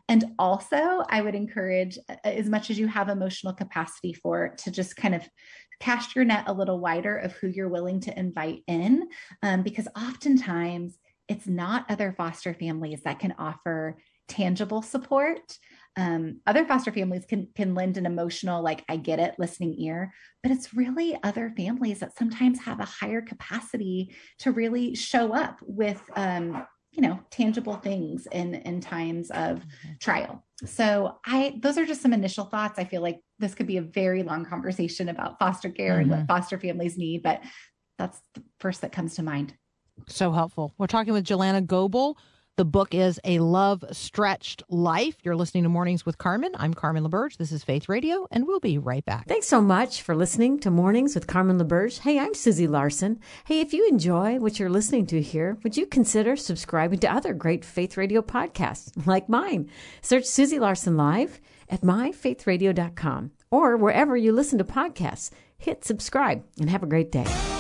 And 0.07 0.25
also, 0.37 1.03
I 1.09 1.23
would 1.23 1.33
encourage, 1.33 1.97
uh, 2.09 2.15
as 2.23 2.47
much 2.47 2.69
as 2.69 2.77
you 2.77 2.85
have 2.85 3.09
emotional 3.09 3.53
capacity 3.53 4.13
for, 4.13 4.53
to 4.59 4.69
just 4.69 4.95
kind 4.95 5.15
of 5.15 5.27
cast 5.79 6.15
your 6.15 6.25
net 6.25 6.43
a 6.45 6.53
little 6.53 6.79
wider 6.79 7.17
of 7.17 7.31
who 7.31 7.47
you're 7.47 7.69
willing 7.69 8.01
to 8.01 8.19
invite 8.19 8.61
in, 8.67 9.09
um, 9.41 9.63
because 9.63 9.87
oftentimes 9.97 10.99
it's 11.29 11.47
not 11.47 11.85
other 11.89 12.13
foster 12.17 12.53
families 12.53 13.01
that 13.03 13.19
can 13.19 13.35
offer 13.37 13.97
tangible 14.27 14.81
support. 14.81 15.57
Um, 15.95 16.41
other 16.45 16.65
foster 16.65 16.91
families 16.91 17.25
can 17.25 17.47
can 17.55 17.75
lend 17.75 17.97
an 17.97 18.05
emotional, 18.05 18.63
like 18.63 18.83
I 18.89 18.97
get 18.97 19.19
it, 19.19 19.35
listening 19.37 19.75
ear, 19.79 20.13
but 20.41 20.51
it's 20.51 20.73
really 20.73 21.17
other 21.23 21.53
families 21.55 21.99
that 21.99 22.17
sometimes 22.17 22.59
have 22.61 22.79
a 22.79 22.85
higher 22.85 23.21
capacity 23.21 24.15
to 24.39 24.51
really 24.51 24.95
show 24.95 25.33
up 25.33 25.59
with 25.61 26.01
um, 26.15 26.65
you 26.91 27.01
know 27.01 27.19
tangible 27.29 27.75
things 27.75 28.27
in 28.31 28.55
in 28.55 28.81
times 28.81 29.29
of 29.31 29.63
trial. 29.99 30.43
So 30.65 31.19
i 31.25 31.57
those 31.61 31.77
are 31.77 31.85
just 31.85 32.01
some 32.01 32.13
initial 32.13 32.45
thoughts. 32.45 32.79
I 32.79 32.85
feel 32.85 33.01
like 33.01 33.19
this 33.37 33.55
could 33.55 33.67
be 33.67 33.77
a 33.77 33.81
very 33.81 34.23
long 34.23 34.45
conversation 34.45 35.09
about 35.09 35.37
foster 35.39 35.69
care 35.69 35.99
and 35.99 36.09
what 36.09 36.27
foster 36.27 36.59
families 36.59 36.97
need 36.97 37.23
but 37.23 37.41
that's 37.97 38.19
the 38.33 38.43
first 38.59 38.81
that 38.81 38.91
comes 38.91 39.15
to 39.15 39.23
mind 39.23 39.53
So 40.07 40.31
helpful. 40.31 40.73
We're 40.77 40.87
talking 40.87 41.13
with 41.13 41.25
Jillana 41.25 41.65
Goble. 41.65 42.17
The 42.59 42.65
book 42.65 42.93
is 42.93 43.21
A 43.23 43.39
Love 43.39 43.85
Stretched 43.93 44.63
Life. 44.67 45.15
You're 45.23 45.37
listening 45.37 45.63
to 45.63 45.69
Mornings 45.69 46.05
with 46.05 46.17
Carmen. 46.17 46.51
I'm 46.55 46.73
Carmen 46.73 47.05
LaBerge. 47.05 47.37
This 47.37 47.53
is 47.53 47.63
Faith 47.63 47.87
Radio, 47.87 48.27
and 48.31 48.45
we'll 48.45 48.59
be 48.59 48.77
right 48.77 49.05
back. 49.05 49.29
Thanks 49.29 49.47
so 49.47 49.61
much 49.61 50.01
for 50.01 50.13
listening 50.13 50.59
to 50.59 50.69
Mornings 50.69 51.15
with 51.15 51.25
Carmen 51.25 51.57
LaBerge. 51.57 51.99
Hey, 51.99 52.19
I'm 52.19 52.33
Susie 52.33 52.67
Larson. 52.67 53.21
Hey, 53.45 53.61
if 53.61 53.71
you 53.71 53.87
enjoy 53.87 54.39
what 54.39 54.59
you're 54.59 54.69
listening 54.69 55.05
to 55.05 55.21
here, 55.21 55.57
would 55.63 55.77
you 55.77 55.85
consider 55.85 56.35
subscribing 56.35 56.99
to 56.99 57.09
other 57.09 57.33
great 57.33 57.63
Faith 57.63 57.95
Radio 57.95 58.21
podcasts 58.21 58.91
like 59.07 59.29
mine? 59.29 59.69
Search 60.01 60.25
Susie 60.25 60.59
Larson 60.59 60.97
Live 60.97 61.39
at 61.69 61.79
myfaithradio.com 61.79 63.31
or 63.51 63.77
wherever 63.77 64.17
you 64.17 64.33
listen 64.33 64.57
to 64.57 64.65
podcasts. 64.65 65.31
Hit 65.57 65.85
subscribe 65.85 66.43
and 66.59 66.69
have 66.69 66.83
a 66.83 66.87
great 66.87 67.09
day. 67.09 67.58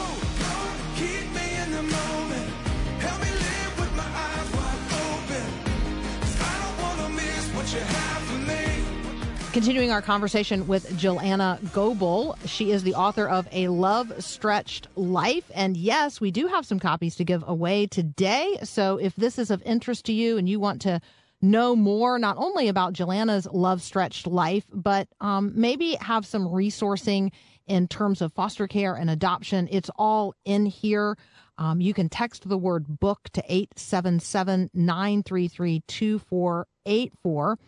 Continuing 9.59 9.91
our 9.91 10.01
conversation 10.01 10.69
with 10.69 10.89
Jillana 10.91 11.59
Goble. 11.73 12.37
She 12.45 12.71
is 12.71 12.83
the 12.83 12.93
author 12.95 13.27
of 13.27 13.45
A 13.51 13.67
Love 13.67 14.23
Stretched 14.23 14.87
Life. 14.95 15.51
And 15.53 15.75
yes, 15.75 16.21
we 16.21 16.31
do 16.31 16.47
have 16.47 16.65
some 16.65 16.79
copies 16.79 17.17
to 17.17 17.25
give 17.25 17.43
away 17.45 17.85
today. 17.85 18.57
So 18.63 18.95
if 18.95 19.13
this 19.17 19.37
is 19.37 19.51
of 19.51 19.61
interest 19.63 20.05
to 20.05 20.13
you 20.13 20.37
and 20.37 20.47
you 20.47 20.61
want 20.61 20.81
to 20.83 21.01
know 21.41 21.75
more, 21.75 22.17
not 22.17 22.37
only 22.37 22.69
about 22.69 22.93
Jillana's 22.93 23.49
Love 23.51 23.81
Stretched 23.81 24.27
Life, 24.27 24.63
but 24.71 25.09
um, 25.19 25.51
maybe 25.53 25.95
have 25.95 26.25
some 26.25 26.47
resourcing 26.47 27.33
in 27.67 27.89
terms 27.89 28.21
of 28.21 28.31
foster 28.31 28.65
care 28.65 28.95
and 28.95 29.09
adoption, 29.09 29.67
it's 29.69 29.91
all 29.97 30.35
in 30.45 30.67
here. 30.67 31.17
Um, 31.57 31.81
you 31.81 31.93
can 31.93 32.07
text 32.07 32.47
the 32.47 32.57
word 32.57 33.01
book 33.01 33.27
to 33.33 33.43
877 33.45 34.69
933 34.73 35.83
2484. 35.85 37.59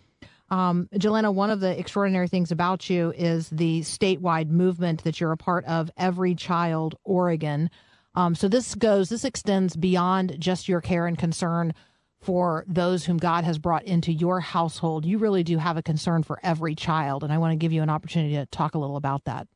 Um, 0.51 0.89
Jillana, 0.93 1.33
one 1.33 1.49
of 1.49 1.61
the 1.61 1.79
extraordinary 1.79 2.27
things 2.27 2.51
about 2.51 2.89
you 2.89 3.13
is 3.15 3.49
the 3.49 3.81
statewide 3.81 4.49
movement 4.49 5.03
that 5.05 5.19
you're 5.19 5.31
a 5.31 5.37
part 5.37 5.63
of, 5.65 5.89
Every 5.97 6.35
Child 6.35 6.95
Oregon. 7.05 7.69
Um, 8.15 8.35
so 8.35 8.49
this 8.49 8.75
goes, 8.75 9.07
this 9.07 9.23
extends 9.23 9.77
beyond 9.77 10.35
just 10.39 10.67
your 10.67 10.81
care 10.81 11.07
and 11.07 11.17
concern 11.17 11.73
for 12.19 12.65
those 12.67 13.05
whom 13.05 13.17
God 13.17 13.45
has 13.45 13.57
brought 13.57 13.85
into 13.85 14.11
your 14.11 14.41
household. 14.41 15.05
You 15.05 15.17
really 15.17 15.43
do 15.43 15.57
have 15.57 15.77
a 15.77 15.81
concern 15.81 16.21
for 16.21 16.37
every 16.43 16.75
child. 16.75 17.23
And 17.23 17.31
I 17.31 17.37
want 17.37 17.53
to 17.53 17.55
give 17.55 17.71
you 17.71 17.81
an 17.81 17.89
opportunity 17.89 18.35
to 18.35 18.45
talk 18.47 18.75
a 18.75 18.77
little 18.77 18.97
about 18.97 19.23
that. 19.23 19.47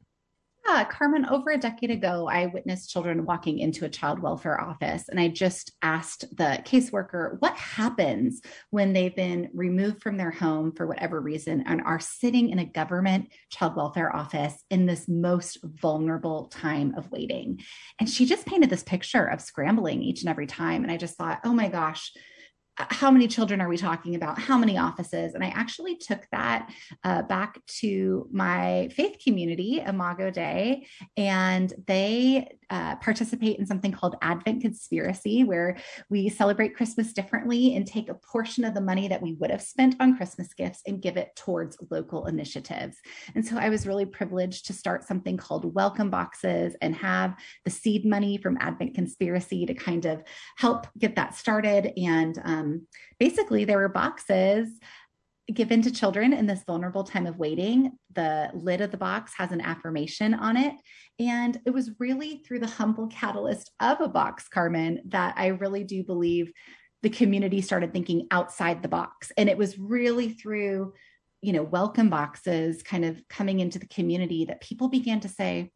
Yeah, 0.67 0.83
Carmen, 0.85 1.27
over 1.27 1.51
a 1.51 1.59
decade 1.59 1.91
ago, 1.91 2.27
I 2.27 2.47
witnessed 2.47 2.89
children 2.89 3.25
walking 3.25 3.59
into 3.59 3.85
a 3.85 3.89
child 3.89 4.19
welfare 4.19 4.59
office, 4.59 5.09
and 5.09 5.19
I 5.19 5.27
just 5.27 5.71
asked 5.83 6.25
the 6.35 6.59
caseworker, 6.65 7.37
what 7.39 7.55
happens 7.55 8.41
when 8.71 8.91
they've 8.91 9.15
been 9.15 9.49
removed 9.53 10.01
from 10.01 10.17
their 10.17 10.31
home 10.31 10.71
for 10.71 10.87
whatever 10.87 11.21
reason 11.21 11.63
and 11.67 11.81
are 11.81 11.99
sitting 11.99 12.49
in 12.49 12.57
a 12.57 12.65
government 12.65 13.31
child 13.51 13.75
welfare 13.75 14.13
office 14.15 14.55
in 14.71 14.87
this 14.87 15.07
most 15.07 15.59
vulnerable 15.63 16.47
time 16.47 16.95
of 16.97 17.11
waiting? 17.11 17.61
And 17.99 18.09
she 18.09 18.25
just 18.25 18.47
painted 18.47 18.71
this 18.71 18.83
picture 18.83 19.25
of 19.25 19.41
scrambling 19.41 20.01
each 20.01 20.21
and 20.21 20.29
every 20.29 20.47
time. 20.47 20.81
And 20.81 20.91
I 20.91 20.97
just 20.97 21.15
thought, 21.15 21.41
oh 21.43 21.53
my 21.53 21.67
gosh, 21.67 22.11
how 22.77 23.09
many 23.09 23.27
children 23.27 23.61
are 23.61 23.69
we 23.69 23.77
talking 23.77 24.15
about? 24.15 24.37
How 24.37 24.57
many 24.57 24.77
offices? 24.77 25.33
And 25.33 25.43
I 25.43 25.47
actually 25.49 25.95
took 25.95 26.27
that 26.31 26.71
uh, 27.03 27.21
back 27.23 27.65
to 27.79 28.27
my 28.31 28.89
faith 28.93 29.17
community, 29.23 29.81
Imago 29.85 30.29
Dei, 30.29 30.87
and 31.15 31.73
they 31.87 32.57
uh, 32.69 32.95
participate 32.97 33.59
in 33.59 33.65
something 33.65 33.91
called 33.91 34.15
Advent 34.21 34.61
Conspiracy, 34.61 35.43
where 35.43 35.77
we 36.09 36.29
celebrate 36.29 36.75
Christmas 36.75 37.13
differently 37.13 37.75
and 37.75 37.85
take 37.85 38.09
a 38.09 38.15
portion 38.15 38.63
of 38.63 38.73
the 38.73 38.81
money 38.81 39.07
that 39.07 39.21
we 39.21 39.33
would 39.33 39.51
have 39.51 39.61
spent 39.61 39.95
on 39.99 40.17
Christmas 40.17 40.53
gifts 40.53 40.81
and 40.87 41.01
give 41.01 41.17
it 41.17 41.35
towards 41.35 41.77
local 41.89 42.25
initiatives. 42.25 42.97
And 43.35 43.45
so 43.45 43.57
I 43.57 43.69
was 43.69 43.87
really 43.87 44.05
privileged 44.05 44.65
to 44.67 44.73
start 44.73 45.03
something 45.03 45.37
called 45.37 45.73
Welcome 45.73 46.09
Boxes 46.09 46.75
and 46.81 46.95
have 46.95 47.35
the 47.63 47.71
seed 47.71 48.05
money 48.05 48.37
from 48.37 48.57
Advent 48.59 48.95
Conspiracy 48.95 49.65
to 49.65 49.73
kind 49.73 50.05
of 50.05 50.23
help 50.57 50.87
get 50.97 51.15
that 51.15 51.35
started. 51.35 51.91
And 51.97 52.39
um, 52.43 52.87
basically, 53.19 53.65
there 53.65 53.77
were 53.77 53.89
boxes 53.89 54.69
given 55.53 55.81
to 55.83 55.91
children 55.91 56.33
in 56.33 56.47
this 56.47 56.63
vulnerable 56.65 57.03
time 57.03 57.27
of 57.27 57.37
waiting. 57.37 57.91
The 58.13 58.49
lid 58.53 58.81
of 58.81 58.91
the 58.91 58.97
box 58.97 59.33
has 59.37 59.51
an 59.51 59.61
affirmation 59.61 60.33
on 60.33 60.57
it. 60.57 60.73
And 61.19 61.59
it 61.65 61.69
was 61.69 61.91
really 61.99 62.41
through 62.45 62.59
the 62.59 62.67
humble 62.67 63.07
catalyst 63.07 63.71
of 63.79 64.01
a 64.01 64.07
box, 64.07 64.47
Carmen, 64.47 65.01
that 65.09 65.35
I 65.37 65.47
really 65.47 65.83
do 65.83 66.03
believe 66.03 66.51
the 67.03 67.09
community 67.09 67.61
started 67.61 67.93
thinking 67.93 68.27
outside 68.31 68.81
the 68.81 68.87
box. 68.87 69.31
And 69.37 69.47
it 69.47 69.57
was 69.57 69.77
really 69.77 70.29
through, 70.29 70.93
you 71.41 71.53
know, 71.53 71.63
welcome 71.63 72.09
boxes 72.09 72.81
kind 72.81 73.05
of 73.05 73.21
coming 73.29 73.59
into 73.59 73.77
the 73.77 73.87
community 73.87 74.45
that 74.45 74.61
people 74.61 74.87
began 74.87 75.19
to 75.19 75.29
say, 75.29 75.71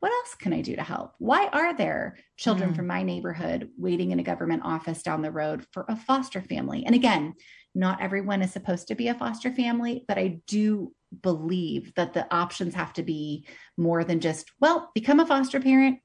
what 0.00 0.12
else 0.12 0.34
can 0.34 0.52
I 0.52 0.60
do 0.60 0.76
to 0.76 0.82
help? 0.82 1.14
Why 1.18 1.48
are 1.48 1.74
there 1.74 2.16
children 2.36 2.72
Mm. 2.72 2.76
from 2.76 2.86
my 2.86 3.02
neighborhood 3.02 3.70
waiting 3.76 4.12
in 4.12 4.20
a 4.20 4.24
government 4.24 4.62
office 4.64 5.02
down 5.02 5.22
the 5.22 5.32
road 5.32 5.66
for 5.72 5.84
a 5.88 5.96
foster 5.96 6.40
family? 6.40 6.84
And 6.86 6.94
again, 6.94 7.34
not 7.74 8.00
everyone 8.00 8.42
is 8.42 8.52
supposed 8.52 8.88
to 8.88 8.94
be 8.94 9.08
a 9.08 9.14
foster 9.14 9.52
family, 9.52 10.04
but 10.06 10.18
I 10.18 10.40
do 10.46 10.94
believe 11.22 11.94
that 11.94 12.12
the 12.12 12.32
options 12.32 12.74
have 12.74 12.92
to 12.94 13.02
be 13.02 13.46
more 13.76 14.04
than 14.04 14.20
just, 14.20 14.50
well, 14.60 14.90
become 14.94 15.20
a 15.20 15.26
foster 15.26 15.60
parent 15.60 15.98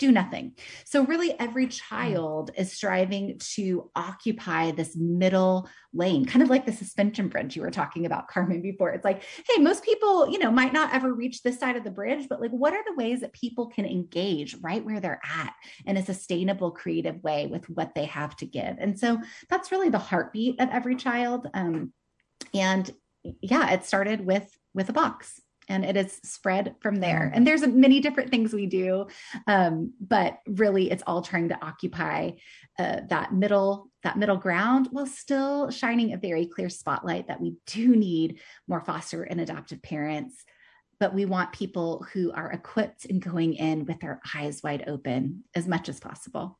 do 0.00 0.10
nothing. 0.10 0.54
So, 0.84 1.04
really, 1.04 1.38
every 1.38 1.68
child 1.68 2.50
is 2.56 2.72
striving 2.72 3.38
to 3.54 3.90
occupy 3.94 4.72
this 4.72 4.96
middle 4.96 5.68
lane, 5.92 6.24
kind 6.24 6.42
of 6.42 6.48
like 6.48 6.64
the 6.64 6.72
suspension 6.72 7.28
bridge 7.28 7.54
you 7.54 7.62
were 7.62 7.70
talking 7.70 8.06
about, 8.06 8.26
Carmen, 8.26 8.62
before. 8.62 8.90
It's 8.90 9.04
like, 9.04 9.22
hey, 9.48 9.62
most 9.62 9.84
people, 9.84 10.28
you 10.28 10.38
know, 10.38 10.50
might 10.50 10.72
not 10.72 10.92
ever 10.94 11.12
reach 11.12 11.42
this 11.42 11.60
side 11.60 11.76
of 11.76 11.84
the 11.84 11.90
bridge, 11.90 12.28
but 12.28 12.40
like, 12.40 12.50
what 12.50 12.72
are 12.72 12.82
the 12.84 12.96
ways 12.96 13.20
that 13.20 13.34
people 13.34 13.68
can 13.68 13.84
engage 13.84 14.56
right 14.56 14.84
where 14.84 15.00
they're 15.00 15.20
at 15.22 15.52
in 15.84 15.98
a 15.98 16.04
sustainable, 16.04 16.70
creative 16.70 17.22
way 17.22 17.46
with 17.46 17.68
what 17.68 17.94
they 17.94 18.06
have 18.06 18.34
to 18.36 18.46
give? 18.46 18.76
And 18.78 18.98
so, 18.98 19.18
that's 19.50 19.70
really 19.70 19.90
the 19.90 19.98
heartbeat 19.98 20.60
of 20.60 20.70
every 20.70 20.96
child. 20.96 21.46
Um, 21.52 21.92
and 22.54 22.90
yeah, 23.42 23.70
it 23.72 23.84
started 23.84 24.24
with 24.24 24.50
with 24.72 24.88
a 24.88 24.94
box 24.94 25.40
and 25.70 25.84
it 25.84 25.96
has 25.96 26.20
spread 26.24 26.74
from 26.80 26.96
there. 26.96 27.30
And 27.32 27.46
there's 27.46 27.66
many 27.66 28.00
different 28.00 28.30
things 28.30 28.52
we 28.52 28.66
do, 28.66 29.06
um, 29.46 29.94
but 30.00 30.38
really, 30.46 30.90
it's 30.90 31.04
all 31.06 31.22
trying 31.22 31.48
to 31.48 31.64
occupy 31.64 32.32
uh, 32.78 33.00
that 33.08 33.32
middle 33.32 33.88
that 34.02 34.18
middle 34.18 34.36
ground 34.36 34.88
while 34.90 35.06
still 35.06 35.70
shining 35.70 36.12
a 36.12 36.18
very 36.18 36.46
clear 36.46 36.68
spotlight 36.68 37.28
that 37.28 37.40
we 37.40 37.54
do 37.66 37.94
need 37.94 38.40
more 38.66 38.80
foster 38.80 39.22
and 39.22 39.40
adoptive 39.40 39.82
parents. 39.82 40.44
But 40.98 41.14
we 41.14 41.24
want 41.24 41.52
people 41.52 42.04
who 42.12 42.32
are 42.32 42.52
equipped 42.52 43.06
and 43.06 43.22
going 43.22 43.54
in 43.54 43.86
with 43.86 44.00
their 44.00 44.20
eyes 44.34 44.62
wide 44.62 44.84
open 44.86 45.44
as 45.54 45.66
much 45.66 45.88
as 45.88 46.00
possible. 46.00 46.58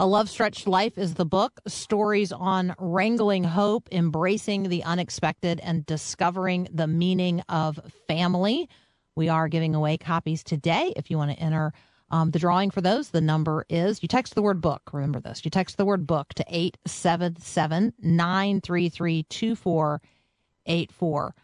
A 0.00 0.06
Love 0.06 0.28
Stretched 0.30 0.66
Life 0.66 0.96
is 0.96 1.12
the 1.12 1.26
book. 1.26 1.60
Stories 1.66 2.32
on 2.32 2.74
wrangling 2.78 3.44
hope, 3.44 3.86
embracing 3.92 4.70
the 4.70 4.82
unexpected, 4.82 5.60
and 5.62 5.84
discovering 5.84 6.68
the 6.72 6.86
meaning 6.86 7.42
of 7.50 7.78
family. 8.08 8.66
We 9.14 9.28
are 9.28 9.46
giving 9.46 9.74
away 9.74 9.98
copies 9.98 10.42
today. 10.42 10.94
If 10.96 11.10
you 11.10 11.18
want 11.18 11.32
to 11.32 11.38
enter 11.38 11.74
um, 12.10 12.30
the 12.30 12.38
drawing 12.38 12.70
for 12.70 12.80
those, 12.80 13.10
the 13.10 13.20
number 13.20 13.66
is 13.68 14.02
you 14.02 14.08
text 14.08 14.34
the 14.34 14.40
word 14.40 14.62
book. 14.62 14.88
Remember 14.94 15.20
this. 15.20 15.44
You 15.44 15.50
text 15.50 15.76
the 15.76 15.84
word 15.84 16.06
book 16.06 16.32
to 16.32 16.46
877 16.48 17.92
933 18.00 19.22
2484. 19.24 21.34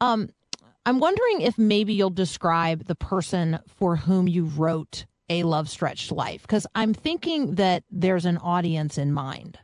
Um, 0.00 0.28
I'm 0.84 0.98
wondering 0.98 1.42
if 1.42 1.56
maybe 1.56 1.94
you'll 1.94 2.10
describe 2.10 2.86
the 2.86 2.96
person 2.96 3.60
for 3.68 3.94
whom 3.94 4.26
you 4.26 4.46
wrote 4.46 5.04
A 5.32 5.42
Love 5.44 5.70
Stretched 5.70 6.12
Life, 6.12 6.42
because 6.42 6.66
I'm 6.74 6.92
thinking 6.92 7.54
that 7.54 7.84
there's 7.90 8.26
an 8.26 8.36
audience 8.36 8.98
in 8.98 9.14
mind. 9.14 9.58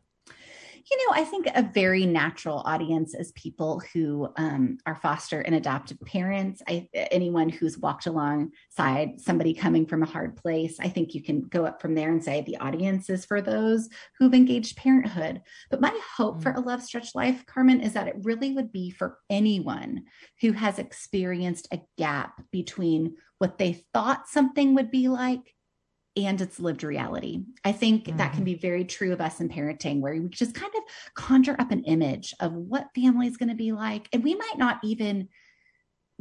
You 0.91 0.97
know, 0.97 1.21
I 1.21 1.25
think 1.25 1.47
a 1.55 1.63
very 1.63 2.07
natural 2.07 2.63
audience 2.65 3.15
is 3.15 3.33
people 3.33 3.83
who 3.93 4.33
um, 4.39 4.79
are 4.87 4.95
foster 4.95 5.43
and 5.43 5.55
adoptive 5.55 6.01
parents. 6.01 6.63
I, 6.67 6.89
anyone 6.95 7.51
who's 7.51 7.77
walked 7.77 8.07
alongside 8.07 9.21
somebody 9.21 9.53
coming 9.53 9.85
from 9.85 10.03
a 10.03 10.07
hard 10.07 10.37
place. 10.37 10.81
I 10.81 10.89
think 10.89 11.15
you 11.15 11.23
can 11.23 11.43
go 11.43 11.67
up 11.67 11.83
from 11.83 11.95
there 11.95 12.11
and 12.11 12.25
say 12.25 12.41
the 12.41 12.57
audience 12.57 13.11
is 13.11 13.27
for 13.27 13.43
those 13.43 13.91
who've 14.19 14.33
engaged 14.33 14.79
parenthood. 14.79 15.43
But 15.69 15.83
my 15.83 15.93
hope 16.17 16.43
for 16.43 16.53
a 16.53 16.61
love 16.61 16.83
stretch 16.83 17.15
life, 17.15 17.45
Carmen, 17.45 17.83
is 17.83 17.93
that 17.93 18.09
it 18.09 18.17
really 18.23 18.55
would 18.55 18.73
be 18.73 18.89
for 18.89 19.19
anyone 19.29 20.05
who 20.41 20.53
has 20.53 20.79
experienced 20.79 21.69
a 21.71 21.83
gap 21.99 22.41
between 22.51 23.17
what 23.37 23.59
they 23.59 23.85
thought 23.93 24.27
something 24.27 24.75
would 24.75 24.91
be 24.91 25.09
like 25.09 25.55
and 26.27 26.41
its 26.41 26.61
lived 26.61 26.83
reality. 26.83 27.43
I 27.65 27.73
think 27.73 28.05
mm-hmm. 28.05 28.19
that 28.19 28.33
can 28.33 28.45
be 28.45 28.55
very 28.55 28.85
true 28.85 29.13
of 29.13 29.21
us 29.21 29.41
in 29.41 29.49
parenting, 29.49 30.01
where 30.01 30.15
we 30.15 30.29
just 30.29 30.55
kind 30.55 30.73
of 30.77 30.83
conjure 31.15 31.57
up 31.59 31.71
an 31.71 31.85
image 31.85 32.35
of 32.41 32.53
what 32.53 32.95
family 32.95 33.27
is 33.27 33.37
going 33.37 33.49
to 33.49 33.55
be 33.55 33.73
like. 33.73 34.09
And 34.13 34.25
we 34.25 34.35
might 34.35 34.59
not 34.59 34.79
even 34.83 35.29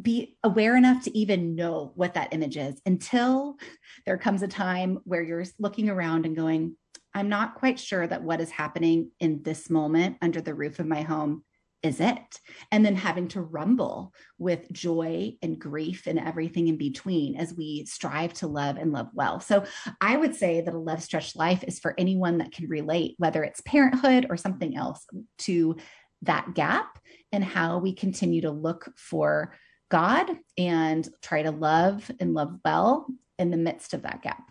be 0.02 0.38
aware 0.44 0.76
enough 0.78 1.04
to 1.04 1.18
even 1.18 1.56
know 1.56 1.92
what 1.96 2.14
that 2.14 2.34
image 2.34 2.56
is 2.56 2.80
until 2.86 3.58
there 4.06 4.18
comes 4.18 4.44
a 4.44 4.48
time 4.48 5.00
where 5.06 5.24
you're 5.24 5.46
looking 5.58 5.90
around 5.90 6.26
and 6.26 6.36
going, 6.36 6.76
I'm 7.14 7.30
not 7.30 7.56
quite 7.56 7.80
sure 7.80 8.06
that 8.06 8.22
what 8.22 8.42
is 8.42 8.52
happening 8.52 9.10
in 9.20 9.42
this 9.42 9.72
moment 9.72 10.18
under 10.22 10.40
the 10.40 10.54
roof 10.54 10.80
of 10.80 10.86
my 10.86 11.02
home 11.02 11.44
is 11.84 12.00
it? 12.00 12.40
And 12.72 12.86
then 12.86 12.96
having 12.96 13.28
to 13.30 13.42
rumble 13.42 14.14
with 14.38 14.72
joy 14.72 15.34
and 15.42 15.60
grief 15.60 16.08
and 16.08 16.20
everything 16.20 16.68
in 16.68 16.78
between 16.78 17.36
as 17.36 17.54
we 17.54 17.86
strive 17.86 18.34
to 18.36 18.48
love 18.48 18.78
and 18.78 18.92
love 18.92 19.10
well. 19.14 19.40
So 19.40 19.64
I 20.02 20.18
would 20.18 20.36
say 20.36 20.62
that 20.62 20.74
a 20.74 20.78
love 20.78 21.04
stretched 21.04 21.36
life 21.36 21.64
is 21.68 21.80
for 21.80 21.94
anyone 21.98 22.40
that 22.40 22.52
can 22.52 22.68
relate, 22.68 23.16
whether 23.18 23.44
it's 23.44 23.62
parenthood 23.62 24.28
or 24.30 24.38
something 24.38 24.76
else, 24.76 25.06
to 25.40 25.78
that 26.24 26.54
gap 26.56 26.98
and 27.32 27.44
how 27.44 27.78
we 27.78 27.94
continue 27.94 28.42
to 28.42 28.52
look 28.52 28.92
for 28.98 29.54
God 29.90 30.30
and 30.58 31.08
try 31.22 31.44
to 31.44 31.52
love 31.52 32.10
and 32.20 32.34
love 32.34 32.58
well 32.66 33.08
in 33.38 33.52
the 33.52 33.58
midst 33.58 33.94
of 33.94 34.02
that 34.02 34.22
gap. 34.22 34.44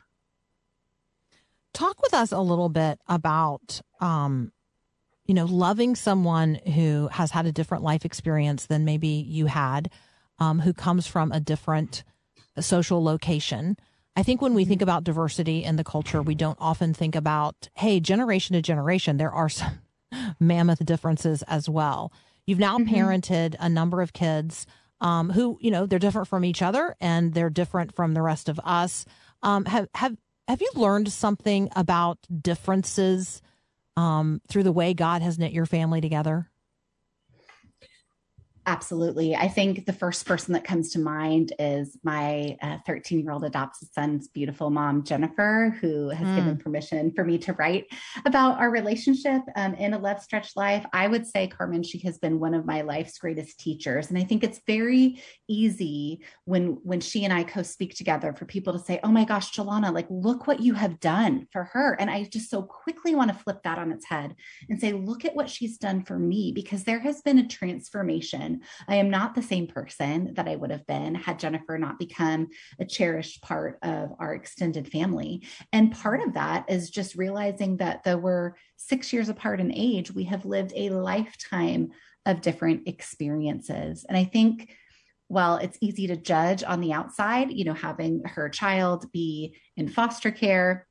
Talk 1.75 2.01
with 2.01 2.15
us 2.15 2.33
a 2.33 2.41
little 2.41 2.71
bit 2.71 2.99
about 3.07 3.81
um, 4.01 4.53
you 5.27 5.35
know, 5.35 5.45
loving 5.45 5.95
someone 5.95 6.57
who 6.75 7.09
has 7.13 7.31
had 7.31 7.47
a 7.47 7.53
different 7.53 7.85
life 7.85 8.05
experience 8.05 8.67
than 8.67 8.85
maybe 8.85 9.09
you 9.09 9.47
had, 9.47 9.91
um, 10.39 10.61
who 10.61 10.73
comes 10.73 11.07
from 11.07 11.33
a 11.33 11.41
different 11.41 12.05
social 12.61 13.03
location. 13.03 13.77
I 14.15 14.23
think 14.23 14.41
when 14.41 14.55
we 14.55 14.65
think 14.65 14.83
about 14.83 15.05
diversity 15.05 15.63
in 15.63 15.77
the 15.77 15.85
culture, 15.85 16.23
we 16.23 16.35
don't 16.35 16.59
often 16.61 16.95
think 16.95 17.15
about, 17.15 17.69
hey, 17.75 18.01
generation 18.01 18.55
to 18.55 18.63
generation, 18.63 19.17
there 19.17 19.33
are 19.33 19.49
some 19.49 19.81
mammoth 20.41 20.85
differences 20.85 21.43
as 21.43 21.69
well. 21.69 22.13
You've 22.47 22.59
now 22.59 22.79
mm-hmm. 22.79 22.95
parented 22.95 23.57
a 23.59 23.69
number 23.69 24.01
of 24.01 24.13
kids 24.13 24.67
um, 25.01 25.31
who, 25.31 25.59
you 25.61 25.71
know, 25.71 25.85
they're 25.85 25.99
different 25.99 26.29
from 26.29 26.45
each 26.45 26.63
other 26.63 26.97
and 27.01 27.35
they're 27.35 27.51
different 27.51 27.95
from 27.95 28.15
the 28.15 28.23
rest 28.23 28.49
of 28.49 28.59
us. 28.65 29.05
Um, 29.43 29.67
have 29.67 29.89
have 29.95 30.17
have 30.49 30.63
you 30.63 30.71
learned 30.75 31.13
something 31.13 31.69
about 31.75 32.19
differences 32.41 33.43
um, 33.97 34.41
through 34.49 34.65
the 34.65 34.73
way 34.73 34.95
God 34.95 35.23
has 35.23 35.39
knit 35.39 35.53
your 35.53 35.67
family 35.67 36.01
together? 36.01 36.51
Absolutely. 38.69 39.37
I 39.37 39.47
think 39.47 39.87
the 39.87 39.93
first 39.93 40.27
person 40.27 40.53
that 40.55 40.65
comes 40.65 40.91
to 40.91 40.99
mind 40.99 41.53
is 41.57 41.97
my 42.03 42.57
13 42.85 43.19
uh, 43.19 43.23
year 43.23 43.31
old 43.31 43.45
adopted 43.45 43.93
son's 43.93 44.27
beautiful 44.27 44.71
mom, 44.71 45.05
Jennifer, 45.05 45.77
who 45.81 46.09
has 46.09 46.27
mm. 46.27 46.35
given 46.35 46.57
permission 46.57 47.13
for 47.15 47.25
me 47.25 47.39
to 47.39 47.53
write 47.53 47.87
about 48.25 48.59
our 48.59 48.69
relationship 48.69 49.43
um, 49.55 49.75
in 49.75 49.95
a 49.95 49.99
love 49.99 50.21
stretch 50.21 50.57
life. 50.57 50.85
I 50.93 51.07
would 51.07 51.29
say, 51.29 51.47
Carmen, 51.47 51.85
she 51.85 52.01
has 52.01 52.19
been 52.19 52.41
one 52.41 52.55
of 52.55 52.67
my 52.67 52.83
life's 52.83 53.19
greatest 53.19 53.61
teachers. 53.61 54.09
And 54.09 54.19
I 54.19 54.25
think 54.25 54.43
it's 54.43 54.61
very 54.67 55.23
easy 55.47 56.23
when, 56.45 56.79
when 56.83 57.01
she 57.01 57.25
and 57.25 57.33
I 57.33 57.45
co 57.45 57.63
speak 57.63 57.95
together 57.95 58.33
for 58.33 58.47
people 58.47 58.73
to 58.73 58.81
say, 58.81 58.99
oh 59.05 59.13
my 59.13 59.25
gosh, 59.25 59.53
Jillana, 59.53 59.95
like, 59.95 60.09
look 60.11 60.49
what 60.49 60.59
you 60.59 60.75
have 60.75 60.99
done 60.99 61.47
for 61.53 61.63
her. 61.65 61.95
And 62.01 62.11
I 62.11 62.25
just 62.25 62.51
so 62.51 62.63
quickly 62.63 63.15
want 63.15 63.31
to 63.31 63.39
flip 63.39 63.63
that 63.63 63.79
on 63.79 63.93
its 63.93 64.07
head 64.07 64.35
and 64.69 64.81
say, 64.81 64.93
look 64.93 65.25
at 65.25 65.37
what 65.37 65.49
she's 65.49 65.79
done 65.79 66.03
for 66.03 66.19
me, 66.19 66.51
because 66.53 66.83
there 66.83 66.99
has 66.99 67.23
been 67.23 67.39
a 67.39 67.47
transformation 67.47 68.56
I 68.89 68.97
am 68.97 69.11
not 69.11 69.35
the 69.35 69.43
same 69.43 69.67
person 69.67 70.35
that 70.35 70.49
I 70.49 70.57
would 70.57 70.71
have 70.71 70.87
been 70.87 71.15
had 71.15 71.39
Jennifer 71.39 71.79
not 71.79 71.99
become 71.99 72.49
a 72.79 72.85
cherished 72.85 73.43
part 73.43 73.79
of 73.83 74.11
our 74.19 74.35
extended 74.35 74.91
family. 74.91 75.47
And 75.73 75.93
part 75.93 76.21
of 76.21 76.35
that 76.35 76.69
is 76.69 76.91
just 76.91 77.17
realizing 77.17 77.79
that 77.79 78.05
though 78.05 78.17
we're 78.17 78.53
six 78.77 79.13
years 79.13 79.29
apart 79.29 79.61
in 79.61 79.73
age, 79.73 80.13
we 80.13 80.25
have 80.25 80.45
lived 80.45 80.73
a 80.75 80.91
lifetime 80.91 81.91
of 82.25 82.41
different 82.41 82.89
experiences. 82.89 84.05
And 84.09 84.17
I 84.17 84.25
think 84.25 84.71
while 85.29 85.57
it's 85.57 85.79
easy 85.81 86.07
to 86.07 86.17
judge 86.17 86.63
on 86.63 86.81
the 86.81 86.93
outside, 86.93 87.51
you 87.51 87.65
know, 87.65 87.75
having 87.75 88.23
her 88.25 88.49
child 88.49 89.11
be 89.13 89.57
in 89.77 89.89
foster 89.89 90.31
care 90.31 90.87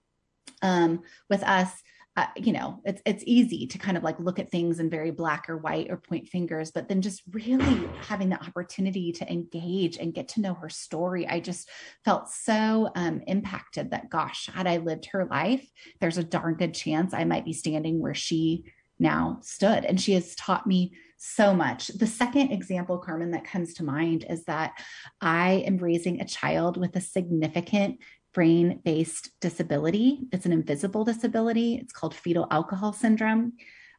um, 0.61 1.01
with 1.29 1.43
us, 1.43 1.71
uh, 2.17 2.27
you 2.37 2.53
know, 2.53 2.79
it's 2.85 3.01
it's 3.05 3.23
easy 3.27 3.67
to 3.67 3.77
kind 3.77 3.97
of 3.97 4.03
like 4.03 4.17
look 4.19 4.39
at 4.39 4.49
things 4.49 4.79
in 4.79 4.89
very 4.89 5.11
black 5.11 5.49
or 5.49 5.57
white 5.57 5.89
or 5.89 5.97
point 5.97 6.29
fingers, 6.29 6.71
but 6.71 6.87
then 6.87 7.01
just 7.01 7.23
really 7.31 7.89
having 8.07 8.29
the 8.29 8.41
opportunity 8.41 9.11
to 9.11 9.29
engage 9.29 9.97
and 9.97 10.13
get 10.13 10.29
to 10.29 10.41
know 10.41 10.53
her 10.53 10.69
story, 10.69 11.27
I 11.27 11.41
just 11.41 11.69
felt 12.05 12.29
so 12.29 12.89
um, 12.95 13.21
impacted 13.27 13.91
that 13.91 14.09
gosh, 14.09 14.49
had 14.53 14.65
I 14.65 14.77
lived 14.77 15.07
her 15.07 15.25
life, 15.25 15.69
there's 15.99 16.17
a 16.17 16.23
darn 16.23 16.55
good 16.55 16.73
chance 16.73 17.13
I 17.13 17.25
might 17.25 17.43
be 17.43 17.53
standing 17.53 17.99
where 17.99 18.15
she 18.15 18.63
now 18.97 19.39
stood, 19.41 19.83
and 19.83 19.99
she 19.99 20.13
has 20.13 20.35
taught 20.35 20.65
me 20.65 20.93
so 21.17 21.53
much. 21.53 21.87
The 21.87 22.07
second 22.07 22.51
example, 22.51 22.97
Carmen, 22.97 23.31
that 23.31 23.43
comes 23.43 23.73
to 23.75 23.83
mind 23.83 24.25
is 24.29 24.45
that 24.45 24.73
I 25.19 25.63
am 25.65 25.77
raising 25.77 26.21
a 26.21 26.25
child 26.25 26.77
with 26.77 26.95
a 26.95 27.01
significant 27.01 27.99
brain 28.35 28.81
based 28.83 29.31
disability. 29.39 30.19
It's 30.31 30.45
an 30.45 30.51
invisible 30.51 31.05
disability. 31.05 31.75
It's 31.75 31.93
called 31.93 32.13
fetal 32.13 32.47
alcohol 32.51 32.91
syndrome. 32.91 33.53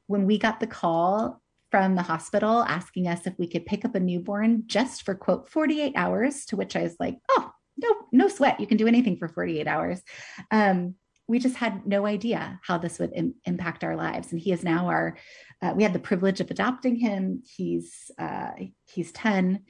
When 0.07 0.27
we 0.27 0.39
got 0.39 0.61
the 0.61 0.67
call 0.67 1.41
from 1.71 1.97
the 1.97 2.03
hospital 2.03 2.63
asking 2.63 3.09
us 3.09 3.27
if 3.27 3.35
we 3.39 3.49
could 3.49 3.67
pick 3.67 3.85
up 3.85 3.95
a 3.95 4.01
newborn 4.01 4.65
just 4.67 5.05
for 5.05 5.15
quote 5.15 5.49
48 5.49 5.95
hours, 5.97 6.45
to 6.47 6.57
which 6.57 6.77
I 6.77 6.83
was 6.83 6.95
like, 7.01 7.17
oh, 7.31 7.51
no, 7.79 7.89
no 8.13 8.29
sweat. 8.29 8.61
You 8.61 8.67
can 8.67 8.77
do 8.77 8.87
anything 8.87 9.17
for 9.17 9.27
48 9.27 9.67
hours. 9.67 10.03
Um, 10.51 10.95
we 11.27 11.39
just 11.39 11.57
had 11.57 11.87
no 11.87 12.07
idea 12.07 12.61
how 12.63 12.79
this 12.79 12.99
would 12.99 13.13
Im- 13.15 13.35
impact 13.47 13.83
our 13.83 13.97
lives. 13.97 14.31
And 14.31 14.41
he 14.41 14.53
is 14.53 14.63
now 14.63 14.89
our, 14.89 15.17
uh, 15.61 15.73
we 15.75 15.83
had 15.83 15.95
the 15.95 15.99
privilege 15.99 16.41
of 16.41 16.51
adopting 16.51 16.97
him. 16.97 17.43
He's, 17.57 18.11
uh, 18.19 18.51
he's 18.87 19.11
10 19.13 19.65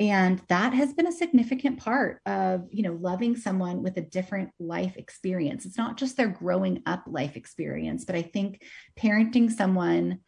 and 0.00 0.40
that 0.48 0.72
has 0.72 0.94
been 0.94 1.06
a 1.06 1.12
significant 1.12 1.78
part 1.78 2.20
of 2.26 2.66
you 2.72 2.82
know 2.82 2.98
loving 3.00 3.36
someone 3.36 3.82
with 3.82 3.96
a 3.98 4.02
different 4.02 4.50
life 4.58 4.96
experience. 4.96 5.66
It's 5.66 5.78
not 5.78 5.98
just 5.98 6.16
their 6.16 6.28
growing 6.28 6.82
up 6.86 7.04
life 7.06 7.36
experience 7.36 8.04
but 8.04 8.16
i 8.16 8.22
think 8.22 8.62
parenting 8.98 9.50
someone 9.50 10.18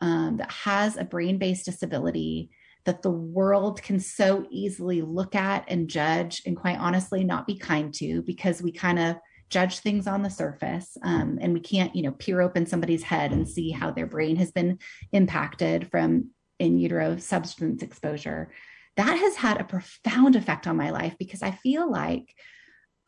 um, 0.00 0.38
that 0.38 0.50
has 0.50 0.96
a 0.96 1.04
brain-based 1.04 1.64
disability 1.64 2.50
that 2.84 3.02
the 3.02 3.10
world 3.10 3.82
can 3.82 4.00
so 4.00 4.46
easily 4.50 5.02
look 5.02 5.34
at 5.34 5.64
and 5.68 5.88
judge 5.88 6.42
and 6.46 6.56
quite 6.56 6.78
honestly 6.78 7.22
not 7.22 7.46
be 7.46 7.56
kind 7.56 7.92
to 7.94 8.22
because 8.22 8.62
we 8.62 8.72
kind 8.72 8.98
of 8.98 9.16
judge 9.50 9.80
things 9.80 10.06
on 10.06 10.22
the 10.22 10.30
surface 10.30 10.96
um, 11.02 11.38
and 11.40 11.52
we 11.52 11.60
can't 11.60 11.94
you 11.94 12.02
know 12.02 12.12
peer 12.12 12.40
open 12.40 12.66
somebody's 12.66 13.02
head 13.02 13.32
and 13.32 13.48
see 13.48 13.70
how 13.70 13.90
their 13.90 14.06
brain 14.06 14.36
has 14.36 14.50
been 14.50 14.78
impacted 15.12 15.90
from 15.90 16.30
in 16.58 16.78
utero 16.78 17.16
substance 17.16 17.82
exposure 17.82 18.50
that 18.96 19.18
has 19.18 19.36
had 19.36 19.60
a 19.60 19.64
profound 19.64 20.36
effect 20.36 20.66
on 20.66 20.76
my 20.76 20.90
life 20.90 21.16
because 21.18 21.42
I 21.42 21.50
feel 21.52 21.90
like 21.90 22.34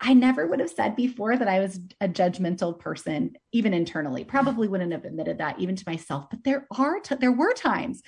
I 0.05 0.15
never 0.15 0.47
would 0.47 0.59
have 0.59 0.71
said 0.71 0.97
before 0.97 1.37
that 1.37 1.47
I 1.47 1.61
was 1.61 1.79
a 2.01 2.09
judgmental 2.09 2.77
person, 2.77 3.35
even 3.53 3.73
internally. 3.73 4.25
Probably 4.25 4.67
wouldn't 4.67 4.91
have 4.91 5.05
admitted 5.05 5.39
that 5.39 5.61
even 5.61 5.77
to 5.77 5.85
myself. 5.87 6.27
But 6.29 6.43
there 6.43 6.67
are 6.77 6.99
t- 6.99 7.15
there 7.15 7.31
were 7.31 7.53
times 7.53 8.03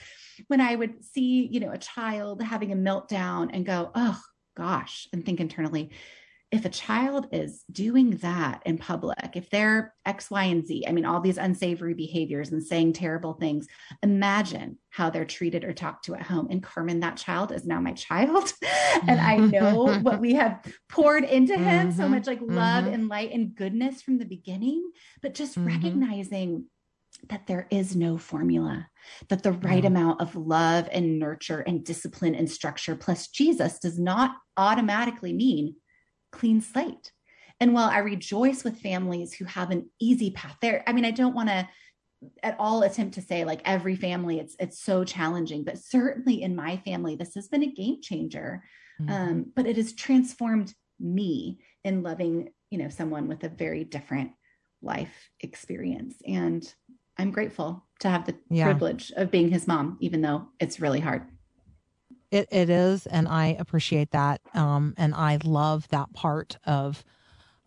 when 0.49 0.61
I 0.61 0.75
would 0.75 1.05
see, 1.05 1.47
you 1.47 1.61
know, 1.61 1.71
a 1.71 1.79
child 1.79 2.43
having 2.43 2.73
a 2.73 2.77
meltdown 2.77 3.51
and 3.53 3.65
go, 3.65 3.93
"Oh 3.95 4.21
gosh," 4.57 5.07
and 5.13 5.25
think 5.25 5.39
internally, 5.39 5.93
if 6.55 6.65
a 6.65 6.71
child 6.71 7.27
is 7.33 7.65
doing 7.73 8.11
that 8.19 8.63
in 8.65 8.79
public, 8.79 9.31
if 9.35 9.51
they're 9.51 9.93
X, 10.07 10.31
Y, 10.31 10.45
and 10.45 10.65
Z, 10.65 10.85
I 10.87 10.93
mean, 10.93 11.05
all 11.05 11.21
these 11.21 11.37
unsavory 11.37 11.95
behaviors 11.95 12.53
and 12.53 12.63
saying 12.63 12.93
terrible 12.93 13.33
things, 13.33 13.67
imagine 14.05 14.79
how 14.91 15.11
they're 15.11 15.25
treated 15.25 15.65
or 15.65 15.73
talked 15.73 16.05
to 16.05 16.15
at 16.15 16.23
home. 16.23 16.47
And 16.51 16.63
Carmen, 16.63 17.01
that 17.01 17.17
child 17.17 17.51
is 17.51 17.67
now 17.67 17.81
my 17.81 17.91
child. 17.93 18.53
and 19.09 19.21
I 19.21 19.39
know 19.39 19.99
what 20.03 20.21
we 20.21 20.35
have 20.35 20.65
poured 20.89 21.25
into 21.25 21.59
him 21.59 21.89
mm-hmm, 21.89 21.97
so 21.97 22.09
much 22.09 22.29
like 22.29 22.41
love 22.41 22.85
mm-hmm. 22.85 22.95
and 22.95 23.09
light 23.09 23.33
and 23.33 23.53
goodness 23.53 24.01
from 24.01 24.19
the 24.19 24.25
beginning, 24.25 24.93
but 25.23 25.35
just 25.35 25.59
mm-hmm. 25.59 25.67
recognizing 25.67 26.67
that 27.31 27.49
there 27.49 27.67
is 27.71 27.97
no 27.97 28.17
formula, 28.17 28.87
that 29.29 29.43
the 29.43 29.53
right 29.53 29.85
amount 29.85 30.21
of 30.21 30.37
love 30.37 30.89
and 30.93 31.19
nurture 31.19 31.61
and 31.61 31.85
discipline 31.85 32.37
and 32.37 32.49
structure 32.49 32.95
plus 32.95 33.27
Jesus 33.27 33.81
does 33.81 33.99
not 33.99 34.37
automatically 34.57 35.33
mean 35.33 35.75
clean 36.39 36.61
slate. 36.61 37.13
And 37.61 37.73
while 37.73 37.89
I 37.89 37.99
rejoice 37.99 38.65
with 38.65 38.81
families 38.81 39.33
who 39.33 39.45
have 39.47 39.71
an 39.71 39.89
easy 40.01 40.31
path 40.31 40.57
there, 40.61 40.83
I 40.87 40.93
mean, 40.93 41.05
I 41.05 41.11
don't 41.13 41.35
want 41.35 41.49
to 41.49 41.69
at 42.43 42.57
all 42.59 42.83
attempt 42.83 43.15
to 43.15 43.23
say 43.23 43.45
like 43.45 43.61
every 43.67 43.97
family 43.97 44.39
it's 44.39 44.57
it's 44.59 44.79
so 44.81 45.05
challenging 45.05 45.63
but 45.63 45.77
certainly 45.77 46.41
in 46.43 46.57
my 46.57 46.79
family 46.79 47.17
this 47.17 47.35
has 47.35 47.49
been 47.49 47.63
a 47.63 47.67
game 47.81 47.99
changer 48.01 48.63
Mm-hmm. 49.03 49.13
um, 49.13 49.53
but 49.57 49.67
it 49.67 49.77
has 49.77 49.93
transformed 49.93 50.73
me 51.01 51.59
in 51.83 52.05
loving 52.05 52.51
you 52.71 52.79
know 52.79 52.89
someone 52.89 53.27
with 53.27 53.43
a 53.45 53.49
very 53.49 53.83
different 53.83 54.31
life 54.83 55.15
experience 55.41 56.15
and 56.27 56.63
i'm 57.19 57.33
grateful 57.33 57.85
to 58.01 58.09
have 58.09 58.25
the 58.25 58.37
Yeah. 58.49 58.67
privilege 58.71 59.13
of 59.17 59.31
being 59.33 59.51
his 59.51 59.67
mom 59.67 59.99
even 60.01 60.23
though 60.23 60.47
it's 60.61 60.79
really 60.81 61.01
hard 61.01 61.23
It 62.35 62.49
it 62.51 62.69
is, 62.69 63.07
and 63.07 63.29
I 63.29 63.57
appreciate 63.61 64.11
that. 64.11 64.41
Um, 64.55 64.95
and 64.97 65.15
I 65.15 65.39
love 65.45 65.87
that 65.91 66.13
part 66.13 66.59
of 66.67 67.05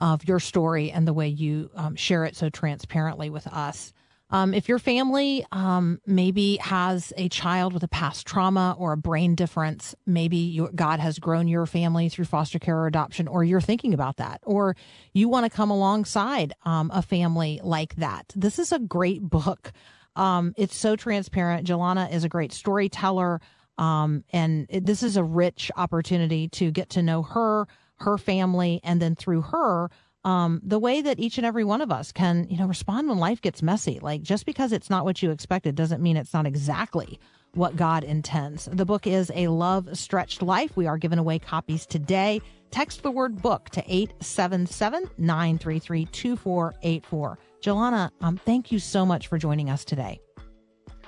of 0.02 0.28
your 0.28 0.42
story 0.42 0.92
and 0.92 1.08
the 1.08 1.14
way 1.14 1.30
you 1.30 1.72
um, 1.74 1.96
share 1.96 2.26
it 2.26 2.36
so 2.36 2.50
transparently 2.50 3.30
with 3.30 3.48
us. 3.48 3.94
Um, 4.30 4.54
if 4.54 4.68
your 4.68 4.78
family 4.78 5.46
um, 5.54 6.02
maybe 6.06 6.58
has 6.58 7.14
a 7.16 7.30
child 7.30 7.72
with 7.72 7.84
a 7.84 7.88
past 7.88 8.28
trauma 8.28 8.76
or 8.78 8.92
a 8.92 8.98
brain 8.98 9.36
difference, 9.36 9.96
maybe 10.06 10.36
you, 10.36 10.70
God 10.76 11.00
has 11.00 11.18
grown 11.18 11.48
your 11.48 11.66
family 11.66 12.10
through 12.10 12.26
foster 12.26 12.60
care 12.60 12.78
or 12.78 12.88
adoption, 12.88 13.30
or 13.30 13.46
you're 13.46 13.62
thinking 13.62 13.94
about 13.94 14.18
that, 14.18 14.42
or 14.46 14.76
you 15.14 15.30
want 15.30 15.46
to 15.46 15.50
come 15.50 15.72
alongside 15.72 16.54
um, 16.66 16.92
a 16.94 17.02
family 17.02 17.62
like 17.64 17.96
that. 17.96 18.34
This 18.36 18.60
is 18.60 18.74
a 18.74 18.80
great 18.80 19.22
book. 19.22 19.72
Um, 20.18 20.54
it's 20.58 20.76
so 20.76 20.98
transparent. 20.98 21.66
Jillana 21.66 22.12
is 22.12 22.26
a 22.26 22.30
great 22.30 22.52
storyteller. 22.52 23.40
Um, 23.78 24.24
and 24.32 24.66
it, 24.70 24.86
this 24.86 25.04
is 25.04 25.18
a 25.18 25.24
rich 25.24 25.72
opportunity 25.76 26.48
to 26.50 26.72
get 26.72 26.90
to 26.92 27.02
know 27.02 27.22
her, 27.24 27.68
her 27.98 28.18
family, 28.18 28.80
and 28.84 29.02
then 29.02 29.16
through 29.16 29.42
her, 29.44 29.90
um, 30.24 30.60
the 30.64 30.80
way 30.80 31.02
that 31.02 31.20
each 31.20 31.38
and 31.38 31.46
every 31.46 31.64
one 31.64 31.82
of 31.82 31.92
us 31.92 32.12
can, 32.12 32.48
you 32.50 32.58
know, 32.58 32.66
respond 32.66 33.08
when 33.08 33.18
life 33.18 33.42
gets 33.42 33.62
messy. 33.62 34.00
Like 34.02 34.24
just 34.24 34.46
because 34.46 34.72
it's 34.72 34.90
not 34.90 35.06
what 35.06 35.22
you 35.22 35.32
expected 35.32 35.76
doesn't 35.76 36.02
mean 36.02 36.18
it's 36.18 36.34
not 36.34 36.46
exactly 36.46 37.20
what 37.54 37.76
God 37.76 38.04
intends. 38.04 38.68
The 38.72 38.86
book 38.86 39.08
is 39.08 39.32
A 39.34 39.48
Love 39.48 39.98
Stretched 39.98 40.42
Life. 40.42 40.76
We 40.76 40.86
are 40.86 40.98
giving 40.98 41.20
away 41.20 41.40
copies 41.40 41.86
today. 41.86 42.42
Text 42.72 43.04
the 43.04 43.12
word 43.12 43.42
book 43.42 43.70
to 43.70 43.84
877 43.88 45.10
933 45.18 46.06
2484. 46.06 47.40
Jillana, 47.62 48.12
um, 48.22 48.38
thank 48.38 48.72
you 48.72 48.80
so 48.80 49.06
much 49.06 49.28
for 49.28 49.38
joining 49.38 49.70
us 49.70 49.86
today. 49.86 50.20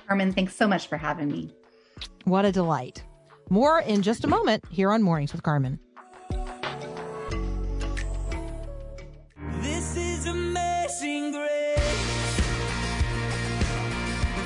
carmen 0.06 0.32
thanks 0.32 0.56
so 0.56 0.66
much 0.66 0.88
for 0.88 0.96
having 0.96 1.28
me 1.28 1.54
What 2.24 2.44
a 2.44 2.52
delight. 2.52 3.02
More 3.48 3.80
in 3.80 4.02
just 4.02 4.24
a 4.24 4.28
moment 4.28 4.64
here 4.70 4.92
on 4.92 5.02
Mornings 5.02 5.32
with 5.32 5.42
Carmen. 5.42 5.80
This 9.60 9.96
is 9.96 10.26
amazing 10.26 11.32
grace. 11.32 11.76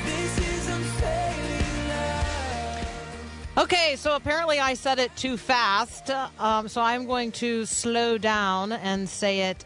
This 0.05 0.39
is 0.39 0.69
unfailing 0.69 1.89
love. 1.89 3.59
Okay, 3.59 3.97
so 3.97 4.17
apparently 4.17 4.61
I 4.61 4.75
said 4.75 4.99
it 4.99 5.15
too 5.17 5.37
fast. 5.37 6.11
Um, 6.39 6.69
so 6.69 6.81
I'm 6.81 7.07
going 7.07 7.33
to 7.33 7.67
slow 7.67 8.17
down 8.17 8.73
and 8.73 9.09
say 9.09 9.41
it 9.43 9.65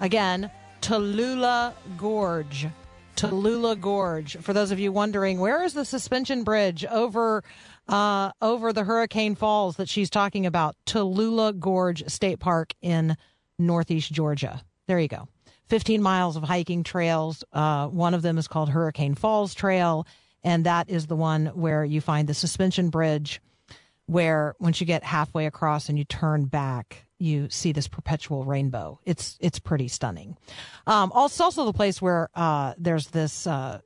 again 0.00 0.50
Tallulah 0.80 1.74
Gorge. 1.96 2.66
Tallulah 3.16 3.80
Gorge. 3.80 4.36
For 4.38 4.52
those 4.52 4.70
of 4.70 4.78
you 4.78 4.92
wondering, 4.92 5.38
where 5.38 5.62
is 5.62 5.74
the 5.74 5.84
suspension 5.84 6.44
bridge 6.44 6.84
over 6.84 7.42
uh, 7.88 8.32
over 8.42 8.72
the 8.72 8.84
Hurricane 8.84 9.34
Falls 9.34 9.76
that 9.76 9.88
she's 9.88 10.10
talking 10.10 10.46
about? 10.46 10.76
Tallulah 10.86 11.58
Gorge 11.58 12.04
State 12.08 12.40
Park 12.40 12.74
in 12.82 13.16
Northeast 13.58 14.12
Georgia. 14.12 14.62
There 14.86 14.98
you 14.98 15.08
go. 15.08 15.28
15 15.68 16.02
miles 16.02 16.36
of 16.36 16.42
hiking 16.42 16.82
trails. 16.82 17.44
Uh, 17.52 17.88
one 17.88 18.14
of 18.14 18.22
them 18.22 18.36
is 18.38 18.48
called 18.48 18.68
Hurricane 18.68 19.14
Falls 19.14 19.54
Trail, 19.54 20.06
and 20.42 20.66
that 20.66 20.90
is 20.90 21.06
the 21.06 21.16
one 21.16 21.46
where 21.46 21.84
you 21.84 22.00
find 22.00 22.28
the 22.28 22.34
suspension 22.34 22.90
bridge 22.90 23.40
where 24.06 24.54
once 24.60 24.80
you 24.80 24.86
get 24.86 25.02
halfway 25.02 25.46
across 25.46 25.88
and 25.88 25.98
you 25.98 26.04
turn 26.04 26.44
back, 26.44 27.06
you 27.24 27.48
see 27.48 27.72
this 27.72 27.88
perpetual 27.88 28.44
rainbow. 28.44 29.00
It's 29.04 29.38
it's 29.40 29.58
pretty 29.58 29.88
stunning. 29.88 30.36
Um, 30.86 31.10
also, 31.12 31.44
also 31.44 31.64
the 31.64 31.72
place 31.72 32.00
where 32.00 32.28
uh, 32.34 32.74
there's 32.76 33.08
this 33.08 33.46
uh, 33.46 33.80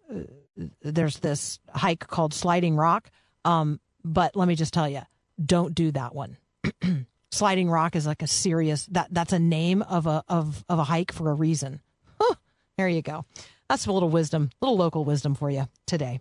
there's 0.83 1.19
this 1.21 1.61
hike 1.73 2.07
called 2.07 2.35
Sliding 2.35 2.77
Rock. 2.77 3.11
Um, 3.45 3.81
but 4.05 4.35
let 4.35 4.49
me 4.49 4.57
just 4.57 4.75
tell 4.75 4.89
you, 4.89 5.03
don't 5.43 5.75
do 5.75 5.93
that 5.93 6.15
one. 6.15 6.37
Sliding 7.31 7.71
Rock 7.71 7.95
is 7.95 8.07
like 8.07 8.23
a 8.23 8.27
serious 8.27 8.87
that 8.87 9.09
that's 9.11 9.33
a 9.33 9.39
name 9.39 9.83
of 9.83 10.07
a 10.07 10.25
of 10.29 10.65
of 10.69 10.79
a 10.79 10.85
hike 10.85 11.13
for 11.13 11.31
a 11.31 11.35
reason. 11.35 11.81
Huh, 12.21 12.35
there 12.77 12.89
you 12.89 13.03
go. 13.03 13.25
That's 13.69 13.87
a 13.87 13.93
little 13.93 14.09
wisdom, 14.09 14.51
little 14.61 14.77
local 14.77 15.05
wisdom 15.05 15.35
for 15.35 15.51
you 15.51 15.69
today. 15.87 16.21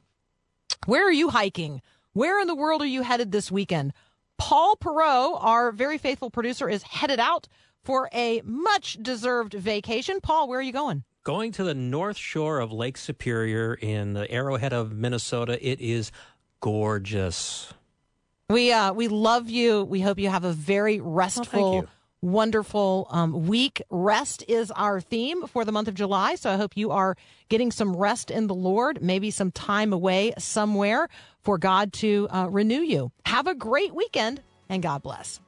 Where 0.86 1.08
are 1.08 1.12
you 1.12 1.30
hiking? 1.30 1.82
Where 2.14 2.40
in 2.42 2.48
the 2.48 2.56
world 2.56 2.82
are 2.82 2.86
you 2.86 3.04
headed 3.04 3.32
this 3.32 3.52
weekend? 3.52 3.94
Paul 4.38 4.76
Perot, 4.78 5.44
our 5.44 5.72
very 5.72 5.98
faithful 5.98 6.30
producer, 6.30 6.70
is 6.70 6.84
headed 6.84 7.20
out 7.20 7.48
for 7.84 8.10
a 8.14 8.42
much 8.44 8.98
deserved 9.02 9.54
vacation. 9.54 10.20
Paul, 10.22 10.48
where 10.48 10.60
are 10.60 10.64
you 10.64 10.74
going? 10.74 11.04
Going 11.24 11.52
to 11.54 11.64
the 11.64 11.74
north 11.74 12.18
shore 12.18 12.60
of 12.60 12.72
Lake 12.72 12.98
Superior 12.98 13.74
in 13.74 14.14
the 14.14 14.30
Arrowhead 14.32 14.74
of 14.74 14.94
Minnesota. 14.94 15.58
It 15.66 15.82
is 15.82 16.12
gorgeous. 16.62 17.74
We 18.50 18.72
uh 18.72 18.94
we 18.94 19.10
love 19.10 19.50
you. 19.50 19.84
We 19.84 20.00
hope 20.00 20.20
you 20.20 20.30
have 20.30 20.46
a 20.46 20.54
very 20.54 21.00
Oh, 21.02 21.04
restful, 21.04 21.74
you. 21.76 21.88
Wonderful 22.22 23.08
um, 23.10 23.48
week. 23.48 23.82
Rest 23.90 24.44
is 24.48 24.72
our 24.72 25.00
theme 25.00 25.48
for 25.48 25.66
the 25.66 25.72
month 25.72 25.88
of 25.88 25.94
July, 25.94 26.36
so 26.36 26.52
I 26.52 26.58
hope 26.58 26.76
you 26.76 26.92
are 26.92 27.16
getting 27.50 27.72
some 27.72 27.96
rest 27.96 28.32
in 28.32 28.48
the 28.48 28.56
Lord. 28.56 29.02
Maybe 29.02 29.32
some 29.32 29.52
time 29.52 29.94
away 29.94 30.34
somewhere 30.38 31.10
for 31.42 31.58
God 31.58 31.94
to 31.94 32.28
uh, 32.30 32.48
renew 32.50 32.82
you. 32.82 33.12
Have 33.26 33.48
a 33.48 33.56
great 33.56 33.94
weekend, 33.94 34.42
and 34.70 34.82
God 34.82 35.04
bless. 35.04 35.40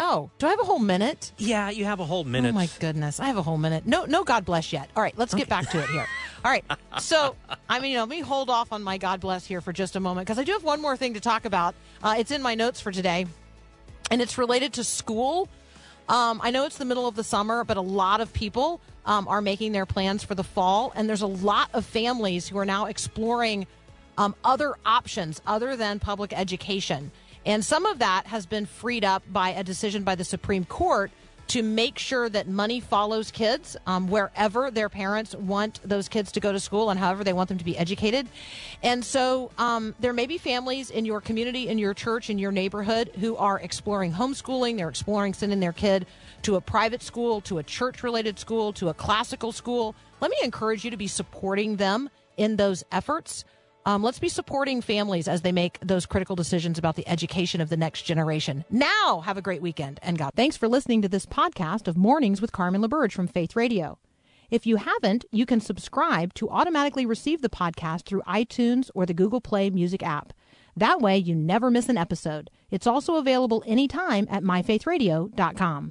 Oh, 0.00 0.30
do 0.38 0.46
I 0.46 0.50
have 0.50 0.60
a 0.60 0.64
whole 0.64 0.78
minute? 0.78 1.32
Yeah, 1.38 1.70
you 1.70 1.84
have 1.84 1.98
a 1.98 2.04
whole 2.04 2.22
minute. 2.22 2.50
Oh 2.50 2.52
my 2.52 2.68
goodness, 2.78 3.18
I 3.18 3.26
have 3.26 3.36
a 3.36 3.42
whole 3.42 3.58
minute. 3.58 3.84
No, 3.84 4.04
no, 4.04 4.22
God 4.22 4.44
bless 4.44 4.72
yet. 4.72 4.88
All 4.94 5.02
right, 5.02 5.16
let's 5.18 5.34
get 5.34 5.48
back 5.48 5.68
to 5.70 5.80
it 5.80 5.88
here. 5.88 6.06
All 6.44 6.50
right, 6.52 6.64
so 7.00 7.34
I 7.68 7.80
mean, 7.80 7.92
you 7.92 7.96
know, 7.96 8.04
let 8.04 8.08
me 8.08 8.20
hold 8.20 8.48
off 8.48 8.72
on 8.72 8.82
my 8.82 8.96
God 8.96 9.20
bless 9.20 9.44
here 9.44 9.60
for 9.60 9.72
just 9.72 9.96
a 9.96 10.00
moment 10.00 10.26
because 10.26 10.38
I 10.38 10.44
do 10.44 10.52
have 10.52 10.62
one 10.62 10.80
more 10.80 10.96
thing 10.96 11.14
to 11.14 11.20
talk 11.20 11.44
about. 11.44 11.74
Uh, 12.02 12.14
it's 12.16 12.30
in 12.30 12.42
my 12.42 12.54
notes 12.54 12.80
for 12.80 12.92
today, 12.92 13.26
and 14.10 14.22
it's 14.22 14.38
related 14.38 14.72
to 14.74 14.84
school. 14.84 15.48
Um, 16.08 16.40
I 16.42 16.50
know 16.50 16.64
it's 16.64 16.78
the 16.78 16.84
middle 16.84 17.06
of 17.06 17.16
the 17.16 17.24
summer, 17.24 17.64
but 17.64 17.76
a 17.76 17.82
lot 17.82 18.20
of 18.20 18.32
people 18.32 18.80
um, 19.04 19.28
are 19.28 19.42
making 19.42 19.72
their 19.72 19.86
plans 19.86 20.24
for 20.24 20.34
the 20.34 20.44
fall, 20.44 20.92
and 20.94 21.08
there's 21.08 21.22
a 21.22 21.26
lot 21.26 21.68
of 21.74 21.84
families 21.84 22.48
who 22.48 22.58
are 22.58 22.64
now 22.64 22.86
exploring 22.86 23.66
um, 24.16 24.34
other 24.42 24.74
options 24.84 25.40
other 25.46 25.76
than 25.76 25.98
public 26.00 26.32
education. 26.32 27.10
And 27.46 27.64
some 27.64 27.86
of 27.86 28.00
that 28.00 28.26
has 28.26 28.46
been 28.46 28.66
freed 28.66 29.04
up 29.04 29.22
by 29.30 29.50
a 29.50 29.62
decision 29.62 30.02
by 30.02 30.14
the 30.14 30.24
Supreme 30.24 30.64
Court 30.64 31.10
to 31.48 31.62
make 31.62 31.98
sure 31.98 32.28
that 32.28 32.46
money 32.46 32.78
follows 32.78 33.30
kids 33.30 33.76
um, 33.86 34.08
wherever 34.08 34.70
their 34.70 34.88
parents 34.88 35.34
want 35.34 35.80
those 35.82 36.08
kids 36.08 36.30
to 36.32 36.40
go 36.40 36.52
to 36.52 36.60
school 36.60 36.90
and 36.90 37.00
however 37.00 37.24
they 37.24 37.32
want 37.32 37.48
them 37.48 37.58
to 37.58 37.64
be 37.64 37.76
educated. 37.76 38.28
And 38.82 39.04
so 39.04 39.50
um, 39.58 39.94
there 39.98 40.12
may 40.12 40.26
be 40.26 40.38
families 40.38 40.90
in 40.90 41.04
your 41.04 41.20
community, 41.20 41.68
in 41.68 41.78
your 41.78 41.94
church, 41.94 42.28
in 42.28 42.38
your 42.38 42.52
neighborhood 42.52 43.10
who 43.18 43.36
are 43.36 43.58
exploring 43.58 44.12
homeschooling. 44.12 44.76
They're 44.76 44.90
exploring 44.90 45.34
sending 45.34 45.60
their 45.60 45.72
kid 45.72 46.06
to 46.42 46.56
a 46.56 46.60
private 46.60 47.02
school, 47.02 47.40
to 47.42 47.58
a 47.58 47.62
church 47.62 48.02
related 48.02 48.38
school, 48.38 48.72
to 48.74 48.90
a 48.90 48.94
classical 48.94 49.52
school. 49.52 49.94
Let 50.20 50.30
me 50.30 50.36
encourage 50.42 50.84
you 50.84 50.90
to 50.90 50.96
be 50.96 51.06
supporting 51.06 51.76
them 51.76 52.10
in 52.36 52.56
those 52.56 52.84
efforts. 52.92 53.44
Um, 53.88 54.02
let's 54.02 54.18
be 54.18 54.28
supporting 54.28 54.82
families 54.82 55.28
as 55.28 55.40
they 55.40 55.50
make 55.50 55.78
those 55.80 56.04
critical 56.04 56.36
decisions 56.36 56.78
about 56.78 56.96
the 56.96 57.08
education 57.08 57.62
of 57.62 57.70
the 57.70 57.76
next 57.78 58.02
generation. 58.02 58.66
Now, 58.68 59.22
have 59.24 59.38
a 59.38 59.42
great 59.42 59.62
weekend 59.62 59.98
and 60.02 60.18
God. 60.18 60.32
Thanks 60.36 60.58
for 60.58 60.68
listening 60.68 61.00
to 61.00 61.08
this 61.08 61.24
podcast 61.24 61.88
of 61.88 61.96
Mornings 61.96 62.42
with 62.42 62.52
Carmen 62.52 62.82
LaBerge 62.82 63.12
from 63.12 63.28
Faith 63.28 63.56
Radio. 63.56 63.96
If 64.50 64.66
you 64.66 64.76
haven't, 64.76 65.24
you 65.32 65.46
can 65.46 65.62
subscribe 65.62 66.34
to 66.34 66.50
automatically 66.50 67.06
receive 67.06 67.40
the 67.40 67.48
podcast 67.48 68.04
through 68.04 68.20
iTunes 68.28 68.90
or 68.94 69.06
the 69.06 69.14
Google 69.14 69.40
Play 69.40 69.70
Music 69.70 70.02
app. 70.02 70.34
That 70.76 71.00
way, 71.00 71.16
you 71.16 71.34
never 71.34 71.70
miss 71.70 71.88
an 71.88 71.96
episode. 71.96 72.50
It's 72.70 72.86
also 72.86 73.14
available 73.14 73.64
anytime 73.66 74.28
at 74.30 74.42
myfaithradio.com. 74.42 75.86